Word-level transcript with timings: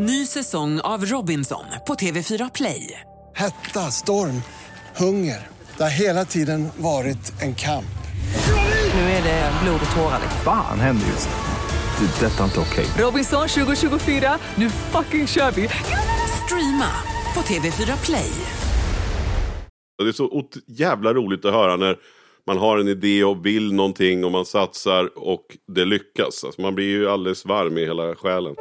Ny 0.00 0.26
säsong 0.26 0.80
av 0.80 1.04
Robinson 1.04 1.64
på 1.86 1.94
TV4 1.94 2.50
Play. 2.54 3.00
Hetta, 3.34 3.80
storm, 3.80 4.42
hunger. 4.96 5.46
Det 5.76 5.82
har 5.82 6.00
hela 6.00 6.24
tiden 6.24 6.68
varit 6.76 7.42
en 7.42 7.54
kamp. 7.54 7.98
Nu 8.94 9.00
är 9.00 9.22
det 9.22 9.52
blod 9.62 9.80
och 9.90 9.96
tårar. 9.96 10.20
Fan 10.44 10.80
händer 10.80 11.06
just 11.06 11.28
nu. 11.28 12.06
Det. 12.06 12.26
är 12.26 12.30
Detta 12.30 12.40
är 12.40 12.44
inte 12.44 12.60
okej. 12.60 12.86
Robinson 13.04 13.48
2024, 13.48 14.38
nu 14.54 14.70
fucking 14.70 15.26
kör 15.26 15.50
vi! 15.50 15.68
Streama 16.44 16.92
på 17.34 17.40
TV4 17.40 18.04
Play. 18.04 18.30
Det 19.98 20.08
är 20.08 20.12
så 20.12 20.44
jävla 20.66 21.14
roligt 21.14 21.44
att 21.44 21.52
höra 21.52 21.76
när 21.76 21.96
man 22.46 22.58
har 22.58 22.78
en 22.78 22.88
idé 22.88 23.24
och 23.24 23.46
vill 23.46 23.72
någonting 23.72 24.24
och 24.24 24.32
man 24.32 24.44
satsar 24.44 25.10
och 25.16 25.44
det 25.74 25.84
lyckas. 25.84 26.44
Alltså 26.44 26.62
man 26.62 26.74
blir 26.74 26.86
ju 26.86 27.08
alldeles 27.08 27.44
varm 27.44 27.78
i 27.78 27.84
hela 27.84 28.14
själen. 28.14 28.54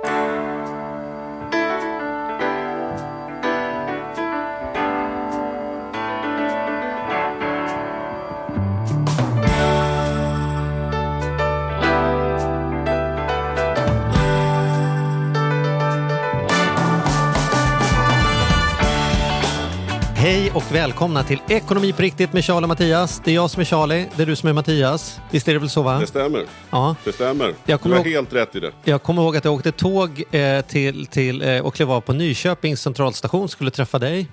Välkomna 20.87 21.23
till 21.23 21.39
Ekonomi 21.49 21.93
på 21.93 22.01
riktigt 22.01 22.33
med 22.33 22.43
Charlie 22.43 22.63
och 22.65 22.67
Mattias. 22.69 23.21
Det 23.25 23.31
är 23.31 23.35
jag 23.35 23.49
som 23.49 23.61
är 23.61 23.65
Charlie, 23.65 24.05
det 24.15 24.21
är 24.21 24.25
du 24.25 24.35
som 24.35 24.49
är 24.49 24.53
Mattias. 24.53 25.19
Visst 25.31 25.47
är 25.47 25.53
det 25.53 25.59
väl 25.59 25.69
så 25.69 25.81
va? 25.81 25.99
Det 25.99 26.07
stämmer. 26.07 26.45
Ja. 26.69 26.95
Det 27.03 27.13
stämmer. 27.13 27.53
Jag 27.65 27.79
du 27.83 27.89
har 27.89 27.95
ihåg- 27.97 28.07
helt 28.07 28.33
rätt 28.33 28.55
i 28.55 28.59
det. 28.59 28.71
Jag 28.83 29.03
kommer 29.03 29.21
ihåg 29.21 29.37
att 29.37 29.45
jag 29.45 29.53
åkte 29.53 29.71
tåg 29.71 30.23
eh, 30.31 30.61
till, 30.61 31.05
till, 31.07 31.41
eh, 31.41 31.59
och 31.59 31.75
klev 31.75 31.91
av 31.91 32.01
på 32.01 32.13
Nyköpings 32.13 32.81
centralstation, 32.81 33.49
skulle 33.49 33.71
träffa 33.71 33.99
dig. 33.99 34.27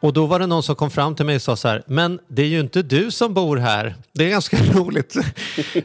Och 0.00 0.12
då 0.12 0.26
var 0.26 0.38
det 0.38 0.46
någon 0.46 0.62
som 0.62 0.74
kom 0.76 0.90
fram 0.90 1.14
till 1.14 1.26
mig 1.26 1.36
och 1.36 1.42
sa 1.42 1.56
så 1.56 1.68
här, 1.68 1.82
men 1.86 2.18
det 2.28 2.42
är 2.42 2.46
ju 2.46 2.60
inte 2.60 2.82
du 2.82 3.10
som 3.10 3.34
bor 3.34 3.56
här. 3.56 3.94
Det 4.14 4.24
är 4.24 4.30
ganska 4.30 4.56
roligt 4.74 5.16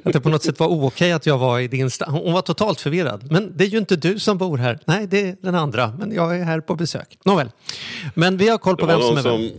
att 0.03 0.13
det 0.13 0.21
på 0.21 0.29
något 0.29 0.43
sätt 0.43 0.59
var 0.59 0.67
okej 0.85 1.11
att 1.11 1.25
jag 1.25 1.37
var 1.37 1.59
i 1.59 1.67
din 1.67 1.87
sta- 1.87 2.09
Hon 2.11 2.33
var 2.33 2.41
totalt 2.41 2.81
förvirrad. 2.81 3.31
Men 3.31 3.57
det 3.57 3.63
är 3.63 3.67
ju 3.69 3.77
inte 3.77 3.95
du 3.95 4.19
som 4.19 4.37
bor 4.37 4.57
här. 4.57 4.79
Nej, 4.85 5.07
det 5.07 5.29
är 5.29 5.35
den 5.41 5.55
andra, 5.55 5.93
men 5.99 6.11
jag 6.13 6.37
är 6.39 6.43
här 6.43 6.59
på 6.61 6.75
besök. 6.75 7.17
Nåväl. 7.25 7.49
Men 8.13 8.37
vi 8.37 8.49
har 8.49 8.57
koll 8.57 8.77
på 8.77 8.85
vem 8.85 9.01
som 9.01 9.17
är 9.17 9.21
vem. 9.23 9.37
som... 9.37 9.49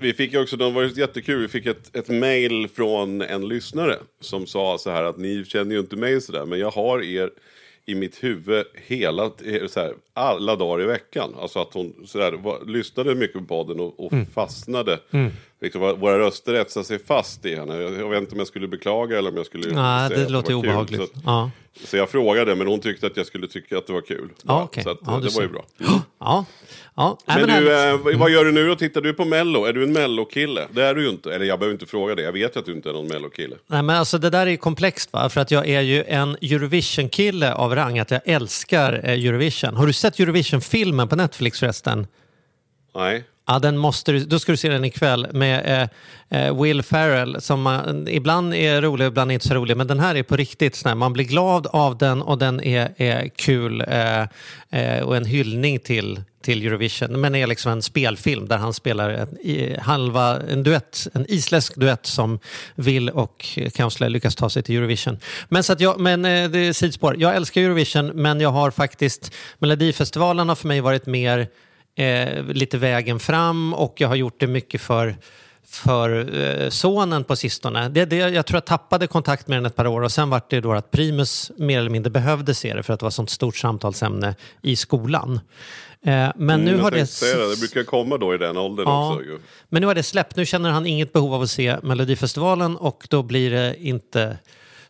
Vi 0.00 0.12
fick 0.12 0.32
ju 0.32 0.42
också, 0.42 0.56
det 0.56 0.70
var 0.70 0.98
jättekul, 0.98 1.40
vi 1.40 1.48
fick 1.48 1.66
ett, 1.66 1.96
ett 1.96 2.08
mail 2.08 2.68
från 2.68 3.22
en 3.22 3.48
lyssnare 3.48 3.96
som 4.20 4.46
sa 4.46 4.78
så 4.78 4.90
här 4.90 5.02
att 5.02 5.18
ni 5.18 5.44
känner 5.44 5.74
ju 5.74 5.80
inte 5.80 5.96
mig 5.96 6.20
sådär 6.20 6.46
men 6.46 6.58
jag 6.58 6.70
har 6.70 7.02
er 7.02 7.30
i 7.86 7.94
mitt 7.94 8.24
huvud 8.24 8.66
hela, 8.74 9.30
så 9.68 9.80
här, 9.80 9.94
alla 10.14 10.56
dagar 10.56 10.84
i 10.84 10.86
veckan. 10.86 11.34
Alltså 11.40 11.58
att 11.58 11.74
hon 11.74 11.94
så 12.06 12.20
här, 12.20 12.32
var, 12.32 12.58
lyssnade 12.66 13.14
mycket 13.14 13.38
på 13.38 13.44
podden 13.44 13.80
och, 13.80 14.06
och 14.06 14.12
Mm. 14.12 14.26
fastnade. 14.34 14.98
Liksom, 15.62 15.80
våra- 15.80 16.18
röster 16.18 16.54
etsade 16.54 16.86
sig 16.86 17.04
fast 17.04 17.46
i 17.46 17.54
henne. 17.56 17.76
Jag, 17.76 17.92
jag 18.00 18.08
vet 18.10 18.20
inte 18.20 18.32
om 18.32 18.38
jag 18.38 18.46
skulle 18.46 18.68
beklaga 18.68 19.18
eller 19.18 19.30
om 19.30 19.36
jag 19.36 19.46
skulle 19.46 19.64
Nej, 19.74 20.08
säga 20.08 20.18
det 20.18 20.22
att 20.22 20.28
det 20.28 20.32
låter 20.32 20.54
var 20.54 20.62
kul. 20.62 20.70
obehagligt. 20.70 21.00
Så, 21.00 21.04
att- 21.04 21.22
Ja. 21.26 21.50
så 21.84 21.96
jag 21.96 22.10
frågade 22.10 22.54
men 22.54 22.66
hon 22.66 22.80
tyckte 22.80 23.06
att 23.06 23.16
jag 23.16 23.26
skulle 23.26 23.48
tycka 23.48 23.78
att 23.78 23.86
det 23.86 23.92
var 23.92 24.00
kul. 24.00 24.28
Ja, 24.42 24.62
okej. 24.62 24.82
Så 24.82 24.90
att, 24.90 24.98
Ja, 25.06 25.14
eh, 25.14 25.20
det 25.20 25.34
var 25.34 25.42
ju 25.42 25.48
bra. 25.48 25.64
Ja. 26.22 26.44
ja. 26.96 27.18
Nej, 27.26 27.36
Men, 27.40 27.46
men 27.46 27.64
du, 27.64 28.12
eh, 28.12 28.18
vad 28.18 28.30
gör 28.30 28.44
du 28.44 28.52
nu 28.52 28.66
då? 28.68 28.74
Tittar 28.76 29.00
du 29.00 29.12
på 29.12 29.24
Mello? 29.24 29.64
Är 29.64 29.72
du 29.72 29.82
en 29.84 29.92
Mello-kille? 29.92 30.66
Det 30.70 30.82
är 30.84 30.94
du 30.94 31.02
ju 31.02 31.10
inte. 31.10 31.34
Eller 31.34 31.44
jag 31.46 31.58
behöver 31.58 31.72
inte 31.74 31.86
fråga 31.86 32.14
det. 32.14 32.22
Jag 32.22 32.32
vet 32.32 32.56
ju 32.56 32.60
att 32.60 32.66
du 32.66 32.72
inte 32.72 32.88
är 32.88 32.92
någon 32.92 33.08
Mello-kille. 33.08 33.56
Nej, 33.66 33.82
men 33.82 33.96
alltså, 33.96 34.18
det 34.18 34.30
där 34.30 34.46
är 34.46 34.50
ju 34.50 34.56
komplext, 34.56 35.12
va? 35.12 35.28
för 35.28 35.40
att 35.40 35.50
jag 35.50 35.68
är 35.68 35.80
ju 35.80 36.04
en 36.04 36.36
Eurovision-kille 36.42 37.54
av 37.54 37.74
rang, 37.74 37.98
att 37.98 38.10
jag 38.10 38.20
älskar 38.24 38.92
eh, 39.04 39.10
Eurovision. 39.26 39.76
Har 39.76 39.86
du 39.86 39.92
sett 40.00 40.20
Eurovision-filmen 40.20 41.08
på 41.08 41.16
Netflix 41.16 41.58
förresten? 41.58 42.06
Nej. 42.94 43.24
Ja, 43.50 43.58
den 43.58 43.78
måste 43.78 44.12
du, 44.12 44.18
då 44.24 44.38
ska 44.38 44.52
du 44.52 44.56
se 44.56 44.68
den 44.68 44.84
ikväll 44.84 45.26
med 45.32 45.88
eh, 46.30 46.40
eh 46.40 46.62
Will 46.62 46.82
Ferrell 46.82 47.40
som 47.40 47.62
man, 47.62 48.08
ibland 48.08 48.54
är 48.54 48.82
rolig, 48.82 49.06
ibland 49.06 49.32
inte 49.32 49.48
så 49.48 49.54
rolig. 49.54 49.76
Men 49.76 49.86
den 49.86 50.00
här 50.00 50.14
är 50.14 50.22
på 50.22 50.36
riktigt 50.36 50.76
sån 50.76 50.88
här, 50.88 50.96
man 50.96 51.12
blir 51.12 51.24
glad 51.24 51.66
av 51.66 51.98
den 51.98 52.22
och 52.22 52.38
den 52.38 52.60
är, 52.60 52.92
är 52.96 53.28
kul 53.28 53.84
eh, 53.88 54.20
eh, 54.70 55.02
och 55.02 55.16
en 55.16 55.24
hyllning 55.24 55.78
till, 55.78 56.20
till 56.42 56.66
Eurovision. 56.66 57.20
Men 57.20 57.34
är 57.34 57.46
liksom 57.46 57.72
en 57.72 57.82
spelfilm 57.82 58.48
där 58.48 58.56
han 58.56 58.74
spelar 58.74 59.10
en, 59.10 59.38
i, 59.40 59.76
halva, 59.80 60.40
en 60.40 60.62
duett, 60.62 61.06
en 61.12 61.26
isländsk 61.28 61.74
duett 61.76 62.06
som 62.06 62.38
Will 62.74 63.10
och 63.10 63.58
Kansler 63.74 64.08
lyckas 64.08 64.36
ta 64.36 64.50
sig 64.50 64.62
till 64.62 64.76
Eurovision. 64.76 65.18
Men, 65.48 65.62
så 65.62 65.72
att 65.72 65.80
jag, 65.80 66.00
men 66.00 66.24
eh, 66.24 66.50
det 66.50 66.58
är 66.58 66.72
sidospår. 66.72 67.16
Jag 67.18 67.36
älskar 67.36 67.60
Eurovision 67.60 68.06
men 68.06 68.40
jag 68.40 68.50
har 68.50 68.70
faktiskt, 68.70 69.34
Melodifestivalen 69.58 70.48
har 70.48 70.56
för 70.56 70.68
mig 70.68 70.80
varit 70.80 71.06
mer 71.06 71.48
eh, 71.94 72.44
lite 72.44 72.78
vägen 72.78 73.20
fram 73.20 73.74
och 73.74 73.94
jag 73.98 74.08
har 74.08 74.14
gjort 74.16 74.40
det 74.40 74.46
mycket 74.46 74.80
för 74.80 75.16
för 75.72 76.36
eh, 76.40 76.68
sonen 76.70 77.24
på 77.24 77.36
sistone. 77.36 77.88
Det, 77.88 78.04
det, 78.04 78.16
jag 78.16 78.46
tror 78.46 78.56
jag 78.56 78.64
tappade 78.64 79.06
kontakt 79.06 79.48
med 79.48 79.58
den 79.58 79.66
ett 79.66 79.76
par 79.76 79.86
år 79.86 80.00
och 80.02 80.12
sen 80.12 80.30
var 80.30 80.42
det 80.48 80.60
då 80.60 80.72
att 80.72 80.90
Primus 80.90 81.50
mer 81.56 81.78
eller 81.78 81.90
mindre 81.90 82.10
behövde 82.10 82.54
se 82.54 82.74
det 82.74 82.82
för 82.82 82.92
att 82.92 83.00
det 83.00 83.04
var 83.04 83.08
ett 83.10 83.14
sånt 83.14 83.30
stort 83.30 83.56
samtalsämne 83.56 84.34
i 84.62 84.76
skolan. 84.76 85.40
Eh, 86.04 86.28
men 86.36 86.60
nu 86.60 86.70
Mm, 86.70 86.82
har 86.82 86.90
det... 86.90 87.20
det. 87.20 87.50
Det 87.50 87.58
brukar 87.60 87.82
komma 87.84 88.16
då 88.18 88.34
i 88.34 88.38
den 88.38 88.56
åldern 88.56 88.84
Ja. 88.88 89.14
också. 89.14 89.24
Men 89.68 89.80
nu 89.80 89.86
har 89.86 89.94
det 89.94 90.02
släppt. 90.02 90.36
Nu 90.36 90.46
känner 90.46 90.70
han 90.70 90.86
inget 90.86 91.12
behov 91.12 91.34
av 91.34 91.42
att 91.42 91.50
se 91.50 91.76
Melodifestivalen 91.82 92.76
och 92.76 93.06
då 93.10 93.22
blir 93.22 93.50
det 93.50 93.74
inte 93.78 94.38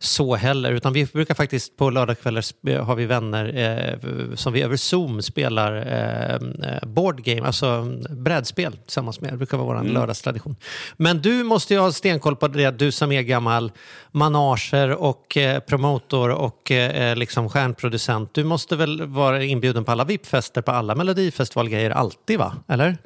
så 0.03 0.37
heller. 0.37 0.73
Utan 0.73 0.93
vi 0.93 1.05
brukar 1.05 1.35
faktiskt 1.35 1.77
på 1.77 1.91
lördagskvällar 1.91 2.41
sp- 2.41 2.81
har 2.81 2.95
vi 2.97 3.07
vänner 3.07 3.57
eh, 3.57 4.35
som 4.35 4.53
vi 4.53 4.63
över 4.63 4.77
Zoom 4.77 5.23
spelar 5.23 5.77
eh, 5.77 6.35
eh, 6.73 6.89
board 6.89 7.23
game, 7.25 7.47
alltså 7.47 7.85
brädspel 8.11 8.73
tillsammans 8.73 9.21
med. 9.21 9.33
Det 9.33 9.37
brukar 9.37 9.57
vara 9.59 9.67
vår 9.67 9.81
Mm. 9.81 9.93
lördagstradition. 9.93 10.57
Men 10.97 11.23
du 11.23 11.45
måste 11.45 11.75
ju 11.75 11.81
ha 11.81 11.93
stenkoll 11.93 12.37
på 12.37 12.49
det, 12.49 12.71
du 12.71 12.93
som 12.93 13.13
är 13.13 13.23
gammal 13.23 13.73
manager 14.13 14.89
och 14.91 15.37
eh, 15.37 15.61
promotor 15.61 16.31
och 16.31 16.71
eh, 16.71 17.17
liksom 17.17 17.49
stjärnproducent. 17.49 18.35
Du 18.35 18.45
måste 18.45 18.77
väl 18.77 19.03
vara 19.07 19.43
inbjuden 19.45 19.85
på 19.85 19.93
alla 19.93 20.05
VIP-fester 20.05 20.63
på 20.63 20.71
alla 20.73 20.95
Melodifestivalgrejer 20.95 21.91
alltid 21.91 22.39
va? 22.39 22.55
Eller? 22.69 22.99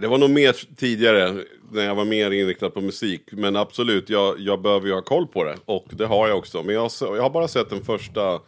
Det 0.00 0.06
var 0.08 0.18
nog 0.18 0.30
mer 0.30 0.56
tidigare 0.76 1.34
när 1.72 1.84
jag 1.84 1.94
var 1.94 2.04
mer 2.04 2.30
inriktad 2.30 2.70
på 2.70 2.80
musik. 2.80 3.22
Men 3.30 3.56
absolut, 3.56 4.10
jag, 4.10 4.40
jag 4.40 4.62
behöver 4.62 4.86
ju 4.86 4.92
ha 4.94 5.02
koll 5.02 5.26
på 5.26 5.44
det. 5.44 5.56
Och 5.64 5.86
det 5.90 6.06
har 6.06 6.28
jag 6.28 6.38
också. 6.38 6.62
Men 6.62 6.74
jag, 6.74 6.90
jag 7.00 7.22
har 7.22 7.30
bara 7.30 7.48
sett 7.48 7.70
den 7.70 7.84
första 7.84 8.40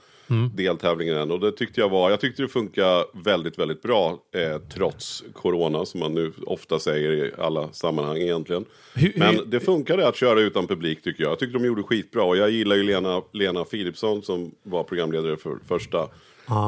deltävlingen 0.55 1.17
än. 1.17 1.31
Och 1.31 1.41
det 1.41 1.53
tyckte 1.53 1.81
jag 1.81 1.89
var, 1.89 2.11
jag 2.11 2.21
tyckte 2.21 2.43
det 2.43 2.49
funkar 2.49 3.25
väldigt, 3.25 3.59
väldigt 3.59 3.83
bra. 3.83 4.19
Eh, 4.34 4.59
trots 4.75 5.25
corona 5.33 5.84
som 5.84 6.01
man 6.01 6.15
nu 6.15 6.33
ofta 6.47 6.79
säger 6.79 7.12
i 7.12 7.31
alla 7.39 7.73
sammanhang 7.73 8.17
egentligen. 8.19 8.65
Hur- 8.95 9.13
hur- 9.13 9.19
Men 9.19 9.51
det 9.51 9.61
funkade 9.61 10.09
att 10.09 10.17
köra 10.17 10.41
utan 10.41 10.67
publik 10.67 11.03
tycker 11.03 11.23
jag. 11.23 11.31
Jag 11.31 11.39
tyckte 11.39 11.59
de 11.59 11.65
gjorde 11.67 11.83
skitbra. 11.83 12.23
Och 12.25 12.37
jag 12.37 12.51
gillar 12.51 12.77
ju 12.77 12.83
Lena, 12.83 13.23
Lena 13.33 13.65
Philipsson 13.65 14.23
som 14.23 14.55
var 14.63 14.84
programledare 14.84 15.37
för 15.37 15.57
första 15.69 16.09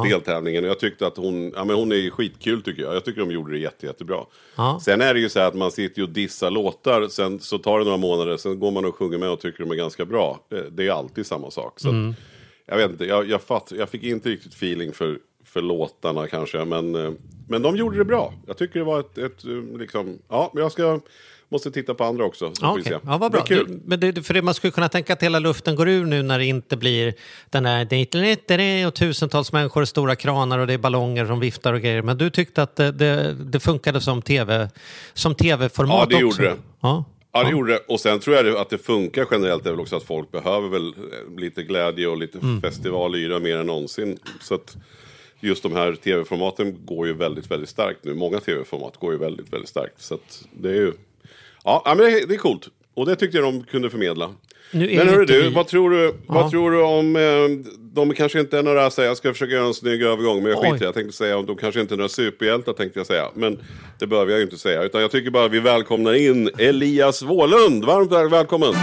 deltävlingen. 0.05 0.65
Och 0.65 0.71
jag 0.71 0.79
tyckte 0.79 1.07
att 1.07 1.17
hon, 1.17 1.53
ja 1.57 1.65
men 1.65 1.77
hon 1.77 1.93
är 1.93 2.11
skitkul 2.11 2.63
tycker 2.63 2.83
jag. 2.83 2.95
Jag 2.95 3.05
tycker 3.05 3.21
de 3.21 3.31
gjorde 3.31 3.53
det 3.53 3.59
jätte, 3.59 3.87
jättebra. 3.87 4.25
Ja. 4.57 4.81
Sen 4.85 5.01
är 5.01 5.15
det 5.15 5.21
ju 5.21 5.29
så 5.29 5.39
här 5.39 5.49
att 5.49 5.55
man 5.55 5.71
sitter 5.71 5.99
ju 5.99 6.07
och 6.07 6.13
dissar 6.13 6.51
låtar, 6.51 7.09
sen 7.09 7.41
så 7.41 7.59
tar 7.59 7.79
det 7.79 7.85
några 7.85 7.97
månader, 7.97 8.37
sen 8.37 8.61
går 8.61 8.71
man 8.71 8.85
och 8.85 8.97
sjunger 8.97 9.19
med 9.19 9.31
och 9.31 9.41
tycker 9.41 9.65
de 9.65 9.71
är 9.71 9.77
ganska 9.77 10.05
bra. 10.05 10.41
Det, 10.49 10.71
det 10.71 10.87
är 10.87 10.93
alltid 10.93 11.27
samma 11.27 11.51
sak. 11.51 11.81
Så 11.81 11.89
att, 11.89 11.95
jag 12.67 12.77
vet 12.77 12.91
inte, 12.91 13.05
jag, 13.05 13.29
jag, 13.29 13.43
fatt, 13.43 13.73
jag 13.77 13.89
fick 13.89 14.03
inte 14.03 14.29
riktigt 14.29 14.55
feeling 14.55 14.93
för, 14.93 15.19
för 15.45 15.63
låtarna 15.63 16.27
kanske, 16.27 16.65
men, 16.65 16.95
eh, 16.95 17.13
men 17.49 17.63
de 17.63 17.77
gjorde 17.77 17.99
det 17.99 18.05
bra. 18.05 18.35
Jag 18.47 18.57
tycker 18.57 18.79
det 18.79 18.85
var 18.85 19.01
ett, 19.01 19.19
ett 19.19 19.45
eh, 19.45 19.79
liksom, 19.79 20.19
ja, 20.29 20.51
men 20.55 20.63
jag 20.63 20.73
ska, 20.73 21.01
måste 21.51 21.71
titta 21.71 21.95
på 21.95 22.05
andra 22.05 22.25
också. 22.25 22.55
Så 22.55 22.81
se. 22.85 22.91
ja, 22.91 23.19
vad 23.19 23.33
bra. 23.33 23.45
Det 23.49 23.55
är 23.55 23.59
kul. 23.59 23.81
Men 23.85 24.01
det, 24.01 24.23
för 24.23 24.35
det, 24.35 24.43
man 24.43 24.55
skulle 24.55 24.71
kunna 24.71 24.89
tänka 24.89 25.13
att 25.13 25.23
hela 25.23 25.39
luften 25.39 25.77
går 25.77 25.89
ur 25.89 26.05
nu 26.05 26.23
när 26.23 26.39
det 26.39 26.45
inte 26.45 26.77
blir 26.77 27.15
den 27.51 27.67
här 27.67 28.87
och 28.87 28.95
tusentals 28.95 29.53
människor 29.53 29.83
och 29.83 29.89
stora 29.89 30.17
kranar 30.17 30.59
och 30.59 30.67
det 30.67 30.73
är 30.75 30.79
ballonger 30.79 31.27
som 31.27 31.41
viftar 31.41 31.73
och 31.75 31.81
grejer. 31.81 32.03
Men 32.03 32.19
du 32.19 32.31
tyckte 32.31 32.63
att 32.63 32.77
det, 32.77 32.93
det, 32.93 33.35
det 33.35 33.61
funkade 33.61 34.01
som 34.01 34.23
tv 34.23 34.69
som 35.15 35.35
tv-format 35.35 36.09
Ja, 36.11 36.19
det 36.19 36.25
också? 36.25 36.43
gjorde 36.43 36.55
det. 36.55 36.61
Ja. 36.81 37.05
Ja, 37.33 37.45
det 37.45 37.51
gjorde 37.51 37.73
det. 37.73 37.79
Och 37.89 38.01
sen 38.01 38.21
tror 38.21 38.37
jag 38.37 38.45
det- 38.45 38.61
att 38.61 38.71
det 38.71 38.79
funkar 38.79 39.27
generellt 39.31 39.67
är 39.67 39.71
väl 39.71 39.81
också 39.81 39.97
att 39.97 40.03
folk 40.05 40.31
behöver 40.33 40.69
väl 40.69 40.89
eh, 40.89 41.41
lite 41.41 41.63
glädje 41.63 42.07
och 42.07 42.17
lite 42.19 42.39
Mm. 42.39 42.61
festivalyra 42.61 43.39
mer 43.39 43.57
än 43.57 43.67
någonsin. 43.67 44.19
Så 44.41 44.55
att 44.55 44.77
just 45.41 45.63
de 45.63 45.73
här 45.73 45.95
tv-formaten 45.95 46.77
går 46.85 47.07
ju 47.07 47.13
väldigt, 47.13 47.51
väldigt 47.51 47.69
starkt 47.69 48.05
nu. 48.05 48.15
Många 48.15 48.41
tv-format 48.41 48.97
går 48.97 49.13
ju 49.13 49.19
väldigt, 49.19 49.53
väldigt 49.53 49.69
starkt. 49.69 50.03
Så 50.03 50.15
att 50.15 50.45
det 50.53 50.69
är 50.69 50.75
ju... 50.75 50.93
Ja, 51.65 51.83
men 51.87 51.97
det 51.99 52.11
är, 52.11 52.27
det 52.27 52.35
är 52.35 52.39
coolt. 52.39 52.69
Och 52.95 53.07
det 53.07 53.17
tyckte 53.17 53.37
jag 53.39 53.45
de 53.47 53.63
kunde 53.65 53.91
förmedla. 53.91 54.31
Nu 54.71 54.97
Men 54.97 55.09
hörru 55.09 55.25
du, 55.25 55.43
vi- 55.43 55.49
vad 55.55 55.67
tror 55.67 55.91
du, 55.91 56.05
Ja. 56.05 56.13
vad 56.35 56.51
tror 56.51 56.71
du 56.71 56.83
om... 56.83 57.17
Eh, 57.17 57.73
de 57.95 58.15
kanske 58.15 58.41
inte 58.41 58.59
är 58.59 58.63
några, 58.63 58.91
så 58.91 59.03
jag 59.03 59.17
ska 59.17 59.33
försöka 59.33 59.53
göra 59.53 59.67
en 59.67 59.75
snygg 59.75 60.03
övergång, 60.03 60.43
men 60.43 60.53
jag 60.53 60.61
skiter. 60.73 60.85
Jag 60.85 60.95
tänkte 60.95 61.17
säga, 61.17 61.43
de 61.43 61.57
kanske 61.57 61.81
inte 61.81 61.95
är 61.95 61.97
några 61.97 62.09
superhjältar 62.09 62.73
tänkte 62.73 62.99
jag 62.99 63.07
säga. 63.07 63.29
Men 63.35 63.59
det 63.99 64.07
behöver 64.07 64.31
jag 64.31 64.39
ju 64.39 64.45
inte 64.45 64.59
säga. 64.59 64.83
Utan 64.83 65.01
jag 65.01 65.11
tycker 65.11 65.31
bara 65.31 65.49
vi 65.49 65.61
välkomnar 65.61 66.15
in 66.15 66.51
Elias 66.59 67.23
Wåhlund. 67.23 67.85
Varmt 67.85 68.13
väl- 68.13 68.29
välkommen! 68.29 68.75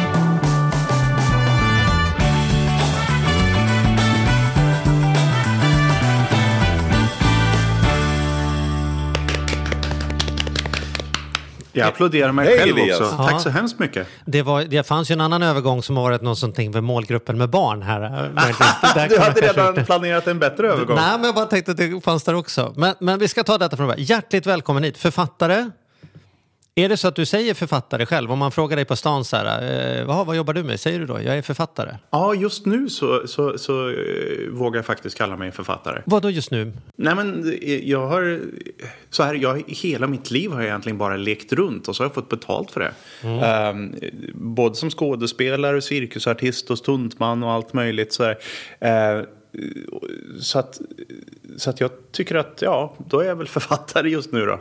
Jag 11.79 11.87
applåderar 11.87 12.31
mig 12.31 12.45
Hej, 12.47 12.57
själv 12.59 12.77
Elias. 12.77 13.01
också. 13.01 13.15
Ja. 13.19 13.27
Tack 13.29 13.41
så 13.41 13.49
hemskt 13.49 13.79
mycket. 13.79 14.07
Det, 14.25 14.41
var, 14.41 14.63
det 14.63 14.87
fanns 14.87 15.11
ju 15.11 15.13
en 15.13 15.21
annan 15.21 15.43
övergång 15.43 15.83
som 15.83 15.97
har 15.97 16.03
varit 16.03 16.21
någonting 16.21 16.71
med 16.71 16.83
målgruppen 16.83 17.37
med 17.37 17.49
barn 17.49 17.81
här. 17.81 17.99
Där 18.95 19.09
Du 19.09 19.19
hade 19.19 19.41
redan 19.41 19.69
inte- 19.69 19.83
planerat 19.83 20.27
en 20.27 20.39
bättre 20.39 20.67
övergång. 20.67 20.95
Nej, 20.95 21.11
men 21.17 21.23
jag 21.25 21.35
bara 21.35 21.45
tänkte 21.45 21.71
att 21.71 21.77
det 21.77 22.01
fanns 22.03 22.23
där 22.23 22.35
också. 22.35 22.73
Men, 22.77 22.95
men 22.99 23.19
vi 23.19 23.27
ska 23.27 23.43
ta 23.43 23.57
detta 23.57 23.77
från 23.77 23.87
början. 23.87 24.03
Hjärtligt 24.03 24.45
välkommen 24.45 24.83
hit. 24.83 24.97
Författare. 24.97 25.69
Är 26.77 26.89
det 26.89 26.97
så 26.97 27.07
att 27.07 27.15
du 27.15 27.25
säger 27.25 27.53
författare 27.53 28.05
själv? 28.05 28.31
Om 28.31 28.39
man 28.39 28.51
frågar 28.51 28.75
dig 28.75 28.85
på 28.85 28.95
stan 28.95 29.25
så 29.25 29.35
här, 29.37 29.61
eh, 29.61 29.99
"Jaha, 29.99 30.23
vad 30.23 30.35
jobbar 30.35 30.53
du 30.53 30.63
med? 30.63 30.79
Säger 30.79 30.99
du 30.99 31.05
då, 31.05 31.13
jag 31.21 31.37
är 31.37 31.41
författare? 31.41 31.97
Ja, 32.09 32.33
just 32.33 32.65
nu 32.65 32.89
så, 32.89 33.27
så, 33.27 33.57
så 33.57 33.89
eh, 33.89 33.95
vågar 34.51 34.77
jag 34.77 34.85
faktiskt 34.85 35.17
kalla 35.17 35.37
mig 35.37 35.51
författare. 35.51 36.01
Vad 36.05 36.21
då 36.21 36.29
just 36.29 36.51
nu? 36.51 36.73
Nej, 36.95 37.15
men 37.15 37.53
eh, 37.61 37.89
jag 37.89 38.07
har... 38.07 38.39
Så 39.09 39.23
här, 39.23 39.33
jag, 39.35 39.63
hela 39.67 40.07
mitt 40.07 40.31
liv 40.31 40.51
har 40.51 40.59
jag 40.59 40.67
egentligen 40.67 40.97
bara 40.97 41.17
lekt 41.17 41.53
runt 41.53 41.87
och 41.87 41.95
så 41.95 42.03
har 42.03 42.05
jag 42.05 42.13
fått 42.13 42.29
betalt 42.29 42.71
för 42.71 42.79
det. 42.79 42.93
Ehm, 43.45 43.95
både 44.33 44.75
som 44.75 44.89
skådespelare, 44.89 45.81
cirkusartist 45.81 46.71
och 46.71 46.77
stuntman 46.77 47.43
och 47.43 47.51
allt 47.51 47.73
möjligt. 47.73 48.13
Så, 48.13 48.23
här. 48.23 48.37
Ehm, 48.79 49.25
så, 50.39 50.59
att, 50.59 50.81
så 51.57 51.69
att 51.69 51.79
jag 51.79 51.91
tycker 52.11 52.35
att, 52.35 52.59
ja, 52.61 52.95
då 53.07 53.19
är 53.19 53.25
jag 53.25 53.35
väl 53.35 53.47
författare 53.57 54.09
just 54.09 54.31
nu 54.31 54.45
då. 54.45 54.59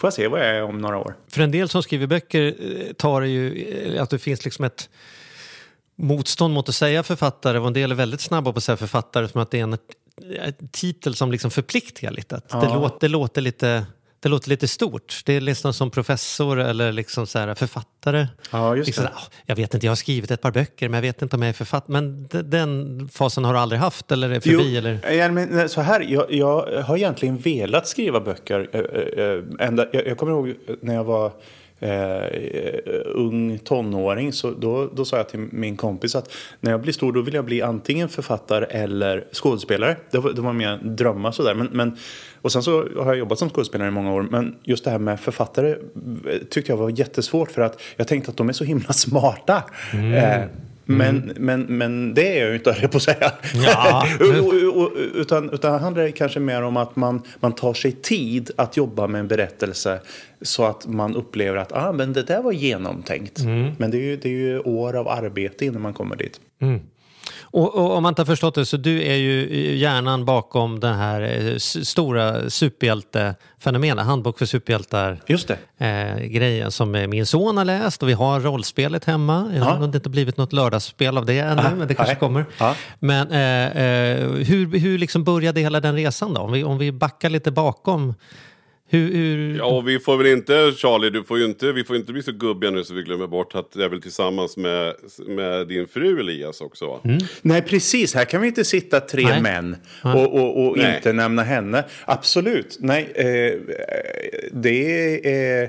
Får 0.00 0.06
jag 0.06 0.14
se 0.14 0.28
vad 0.28 0.40
jag 0.40 0.46
är 0.46 0.62
om 0.62 0.78
några 0.78 0.98
år. 0.98 1.14
För 1.28 1.40
en 1.40 1.50
del 1.50 1.68
som 1.68 1.82
skriver 1.82 2.06
böcker 2.06 2.54
eh, 2.60 2.92
tar 2.92 3.20
det 3.20 3.28
ju 3.28 3.64
eh, 3.94 4.02
att 4.02 4.10
det 4.10 4.18
finns 4.18 4.44
liksom 4.44 4.64
ett 4.64 4.88
motstånd 5.96 6.54
mot 6.54 6.68
att 6.68 6.74
säga 6.74 7.02
författare 7.02 7.58
och 7.58 7.66
en 7.66 7.72
del 7.72 7.90
är 7.90 7.94
väldigt 7.94 8.20
snabba 8.20 8.52
på 8.52 8.56
att 8.56 8.64
säga 8.64 8.76
författare 8.76 9.28
som 9.28 9.40
att 9.40 9.50
det 9.50 9.58
är 9.58 9.62
en, 9.62 9.78
titel 10.70 11.14
som 11.14 11.32
liksom 11.32 11.50
förpliktigar 11.50 12.12
lite. 12.12 12.36
Att 12.36 12.48
det, 12.48 12.74
låter, 12.74 12.96
det, 13.00 13.08
låter 13.08 13.40
lite, 13.40 13.86
det 14.22 14.28
låter 14.28 14.48
lite 14.48 14.68
stort. 14.68 15.22
Det 15.24 15.32
är 15.32 15.40
liksom 15.40 15.72
som 15.74 15.90
professor 15.90 16.60
eller 16.60 16.92
liksom 16.92 17.26
så 17.26 17.38
här 17.38 17.54
författare. 17.54 18.26
Ja, 18.52 18.76
just 18.76 18.86
liksom 18.86 19.04
"Ah, 19.04 19.20
jag 19.46 19.56
vet 19.56 19.74
inte, 19.74 19.86
jag 19.86 19.90
har 19.90 19.96
skrivit 19.96 20.30
ett 20.30 20.40
par 20.42 20.50
böcker 20.50 20.88
men 20.88 20.94
jag 20.98 21.02
vet 21.02 21.22
inte 21.22 21.36
om 21.36 21.42
jag 21.42 21.48
är 21.48 21.52
författare. 21.52 21.92
Men 21.92 22.26
de- 22.30 22.42
den 22.42 23.08
fasen 23.12 23.44
har 23.44 23.52
du 23.54 23.58
aldrig 23.58 23.80
haft 23.80 24.12
eller 24.12 24.30
är 24.30 24.40
förbi? 24.40 24.76
eller? 24.76 25.12
ja, 25.12 25.30
men, 25.30 25.48
nej, 25.48 25.68
så 25.68 25.80
här, 25.80 26.00
jag, 26.08 26.32
jag 26.32 26.82
har 26.82 26.96
egentligen 26.96 27.38
velat 27.38 27.88
skriva 27.88 28.20
böcker. 28.20 28.68
eh, 28.72 29.24
eh, 29.24 29.66
ända, 29.68 29.86
jag, 29.92 30.06
jag 30.06 30.18
kommer 30.18 30.32
ihåg 30.32 30.54
när 30.82 30.94
jag 30.94 31.04
var 31.04 31.32
eh, 31.80 32.78
ung 33.14 33.58
tonåring. 33.58 34.32
Så 34.32 34.50
då, 34.50 34.90
då 34.94 35.04
sa 35.04 35.16
jag 35.16 35.28
till 35.28 35.40
min 35.40 35.76
kompis 35.76 36.14
att 36.14 36.32
när 36.60 36.70
jag 36.70 36.80
blir 36.80 36.92
stor 36.92 37.12
då 37.12 37.20
vill 37.20 37.34
jag 37.34 37.44
bli 37.44 37.62
antingen 37.62 38.08
författare 38.08 38.64
eller 38.64 39.24
skådespelare. 39.32 39.96
Det 40.10 40.18
var, 40.18 40.32
det 40.32 40.40
var 40.40 40.52
mina 40.52 40.76
drömmar 40.76 41.32
sådär. 41.32 41.54
Men, 41.54 41.68
men, 41.72 41.96
och 42.42 42.52
sen 42.52 42.62
så 42.62 42.88
har 42.96 43.06
jag 43.06 43.16
jobbat 43.16 43.38
som 43.38 43.50
skådespelare 43.50 43.88
i 43.88 43.90
många 43.90 44.12
år. 44.12 44.22
Men 44.30 44.56
just 44.62 44.84
det 44.84 44.90
här 44.90 44.98
med 44.98 45.20
författare 45.20 45.70
eh, 45.70 45.76
tyckte 46.50 46.72
jag 46.72 46.76
var 46.76 46.90
jättesvårt 46.90 47.50
för 47.50 47.62
att 47.62 47.80
jag 47.96 48.08
tänkte 48.08 48.30
att 48.30 48.36
de 48.36 48.48
är 48.48 48.52
så 48.52 48.64
himla 48.64 48.92
smarta. 48.92 49.62
Eh, 49.92 50.44
men, 50.96 51.32
men, 51.36 51.62
men 51.62 52.14
det 52.14 52.38
är 52.38 52.40
jag 52.40 52.48
ju 52.48 52.54
inte, 52.54 52.72
höll 52.80 52.88
på 52.88 52.96
att 52.96 53.02
säga. 53.02 53.32
Ja. 53.54 54.06
Utan, 55.14 55.50
utan 55.50 55.72
det 55.72 55.78
handlar 55.78 56.10
kanske 56.10 56.40
mer 56.40 56.62
om 56.62 56.76
att 56.76 56.96
man, 56.96 57.22
man 57.40 57.52
tar 57.52 57.74
sig 57.74 57.92
tid 57.92 58.50
att 58.56 58.76
jobba 58.76 59.06
med 59.06 59.20
en 59.20 59.28
berättelse 59.28 60.00
så 60.42 60.64
att 60.64 60.86
man 60.86 61.16
upplever 61.16 61.58
att 61.58 61.72
ah, 61.72 61.92
men 61.92 62.12
det 62.12 62.22
där 62.22 62.42
var 62.42 62.52
genomtänkt. 62.52 63.38
Men 63.78 63.90
det 63.90 63.96
är, 63.96 64.02
ju, 64.02 64.16
det 64.16 64.28
är 64.28 64.32
ju 64.32 64.58
år 64.60 64.96
av 64.96 65.08
arbete 65.08 65.66
innan 65.66 65.82
man 65.82 65.94
kommer 65.94 66.16
dit. 66.16 66.40
Och, 67.52 67.74
och 67.74 67.96
om 67.96 68.02
man 68.02 68.10
inte 68.10 68.22
har 68.22 68.26
förstått 68.26 68.54
det 68.54 68.66
så 68.66 68.76
du 68.76 69.02
är 69.02 69.14
ju 69.14 69.76
hjärnan 69.76 70.24
bakom 70.24 70.80
den 70.80 70.94
här 70.94 71.20
eh, 71.22 71.56
stora 71.58 72.50
superhjältefenomenet, 72.50 74.04
Handbok 74.06 74.38
för 74.38 74.46
superhjältar. 74.46 75.20
Just 75.26 75.48
det. 75.78 75.86
Eh, 75.86 76.26
grejen 76.26 76.70
som 76.70 76.94
eh, 76.94 77.06
min 77.06 77.26
son 77.26 77.56
har 77.56 77.64
läst 77.64 78.02
och 78.02 78.08
vi 78.08 78.12
har 78.12 78.40
rollspelet 78.40 79.04
hemma. 79.04 79.34
Har 79.40 79.52
Ja. 79.54 79.78
nog 79.78 79.94
inte 79.94 80.08
blivit 80.10 80.36
något 80.36 80.52
lördagsspel 80.52 81.18
av 81.18 81.26
det 81.26 81.38
ännu, 81.38 81.62
men 81.78 81.88
det 81.88 81.94
kanske 81.94 82.12
nej. 82.14 82.20
kommer. 82.20 82.44
Ja. 82.58 82.74
Men 82.98 83.30
eh, 83.30 83.82
eh, 83.84 84.26
hur, 84.30 84.78
hur 84.78 84.98
liksom 84.98 85.24
började 85.24 85.60
hela 85.60 85.80
den 85.80 85.94
resan 85.94 86.34
då? 86.34 86.40
Om 86.40 86.52
vi, 86.52 86.64
om 86.64 86.78
vi 86.78 86.92
backar 86.92 87.30
lite 87.30 87.50
bakom. 87.50 88.14
Hur, 88.92 89.12
hur... 89.14 89.58
Ja, 89.58 89.64
och 89.64 89.88
vi 89.88 89.98
får 89.98 90.16
väl 90.16 90.26
inte, 90.26 90.72
Charlie, 90.76 91.10
du 91.10 91.24
får 91.24 91.38
ju 91.38 91.44
inte, 91.44 91.72
vi 91.72 91.84
får 91.84 91.96
inte 91.96 92.12
bli 92.12 92.22
så 92.22 92.32
gubbiga 92.32 92.70
nu 92.70 92.84
så 92.84 92.94
vi 92.94 93.02
glömmer 93.02 93.26
bort 93.26 93.54
att 93.54 93.72
det 93.72 93.84
är 93.84 93.88
väl 93.88 94.02
tillsammans 94.02 94.56
med, 94.56 94.94
med 95.26 95.68
din 95.68 95.86
fru 95.86 96.20
Elias 96.20 96.60
också 96.60 96.86
va? 96.86 97.18
Nej, 97.42 97.62
precis. 97.62 98.14
Här 98.14 98.24
kan 98.24 98.40
vi 98.40 98.48
inte 98.48 98.64
sitta 98.64 99.00
tre 99.00 99.24
Nej. 99.24 99.42
män 99.42 99.76
och, 100.02 100.34
och, 100.34 100.66
och 100.66 100.78
inte 100.78 101.12
nämna 101.12 101.42
henne. 101.42 101.84
Absolut. 102.04 102.76
Nej, 102.80 103.08
eh, 103.14 103.60
det 104.52 105.20
är... 105.26 105.62
eh, 105.62 105.68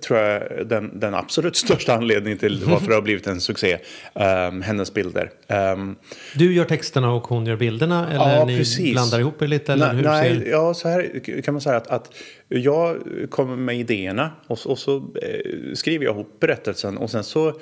tror 0.00 0.18
jag 0.20 0.42
den, 0.68 1.00
den 1.00 1.14
absolut 1.14 1.56
största 1.66 1.94
anledningen 1.94 2.38
till 2.38 2.62
varför 2.66 2.88
det 2.88 2.94
har 2.94 3.02
blivit 3.02 3.26
en 3.26 3.40
succé. 3.40 3.78
ehm, 4.14 4.62
hennes 4.62 4.94
bilder. 4.94 5.30
Ehm, 5.48 5.96
Du 6.34 6.54
gör 6.54 6.64
texterna 6.64 7.12
och 7.12 7.22
hon 7.26 7.46
gör 7.46 7.56
bilderna? 7.56 8.12
Eller 8.12 8.36
Ja, 8.38 8.44
ni 8.44 8.58
precis. 8.58 8.92
blandar 8.92 9.20
ihop 9.20 9.42
er 9.42 9.46
lite? 9.46 9.72
Eller 9.72 9.92
nej, 9.92 10.02
nej, 10.02 10.40
ser... 10.40 10.50
ja, 10.50 10.74
så 10.74 10.88
här 10.88 11.20
kan 11.42 11.54
man 11.54 11.60
säga 11.60 11.76
att, 11.76 11.86
att 11.86 12.14
jag 12.48 12.96
kommer 13.30 13.56
med 13.56 13.76
idéerna 13.78 14.30
och, 14.46 14.58
så- 14.58 14.68
och 14.70 14.78
så 14.78 14.96
eh, 14.96 15.74
skriver 15.74 16.04
jag 16.04 16.14
ihop 16.14 16.40
berättelsen 16.40 16.96
och 16.98 17.10
sen 17.10 17.24
så 17.24 17.52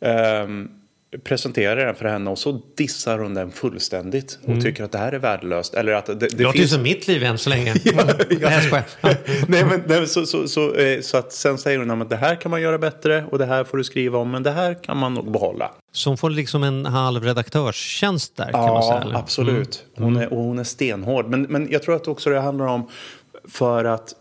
ehm, 0.00 0.68
presenterar 1.24 1.86
den 1.86 1.94
för 1.94 2.04
henne 2.04 2.30
och 2.30 2.38
så 2.38 2.60
dissar 2.76 3.18
hon 3.18 3.34
den 3.34 3.52
fullständigt 3.52 4.38
och 4.44 4.62
tycker 4.62 4.84
att 4.84 4.92
det 4.92 4.98
här 4.98 5.12
är 5.12 5.18
värdelöst. 5.18 5.74
Eller 5.74 5.92
att 5.92 6.06
det, 6.06 6.14
det, 6.14 6.26
Det 6.28 6.42
låter 6.42 6.56
ju 6.56 6.62
finns... 6.62 6.72
som 6.72 6.82
mitt 6.82 7.08
liv 7.08 7.22
än 7.22 7.38
så 7.38 7.50
länge. 7.50 7.74
Nej. 7.84 8.84
Ja. 9.00 9.10
men, 9.48 9.68
nej, 9.68 9.82
men 9.86 10.08
så, 10.08 10.26
så, 10.26 10.48
så, 10.48 10.74
eh, 10.74 11.00
så 11.00 11.16
att 11.16 11.32
sen 11.32 11.58
säger 11.58 11.78
hon 11.78 12.02
att 12.02 12.10
det 12.10 12.16
här 12.16 12.34
kan 12.34 12.50
man 12.50 12.62
göra 12.62 12.78
bättre 12.78 13.24
och 13.30 13.38
det 13.38 13.46
här 13.46 13.64
får 13.64 13.78
du 13.78 13.84
skriva 13.84 14.18
om 14.18 14.30
men 14.30 14.42
det 14.42 14.50
här 14.50 14.82
kan 14.82 14.96
man 14.96 15.14
nog 15.14 15.32
behålla. 15.32 15.70
Så 15.92 16.10
hon 16.10 16.16
får 16.16 16.30
liksom 16.30 16.62
en 16.62 16.86
halv 16.86 17.24
redaktörstjänst 17.24 18.36
där 18.36 18.52
kan 18.52 18.60
man 18.60 18.82
säga? 18.82 18.94
Ja, 18.94 19.00
eller? 19.00 19.10
Mm. 19.10 19.20
absolut. 19.20 19.84
Hon, 19.96 20.16
är, 20.16 20.32
och 20.32 20.38
hon 20.38 20.58
är 20.58 20.64
stenhård. 20.64 21.26
Men, 21.28 21.42
men 21.42 21.68
jag 21.70 21.82
tror 21.82 21.96
att 21.96 22.08
också 22.08 22.30
det 22.30 22.40
handlar 22.40 22.66
om 22.66 22.88
för 23.48 23.84
att 23.84 24.14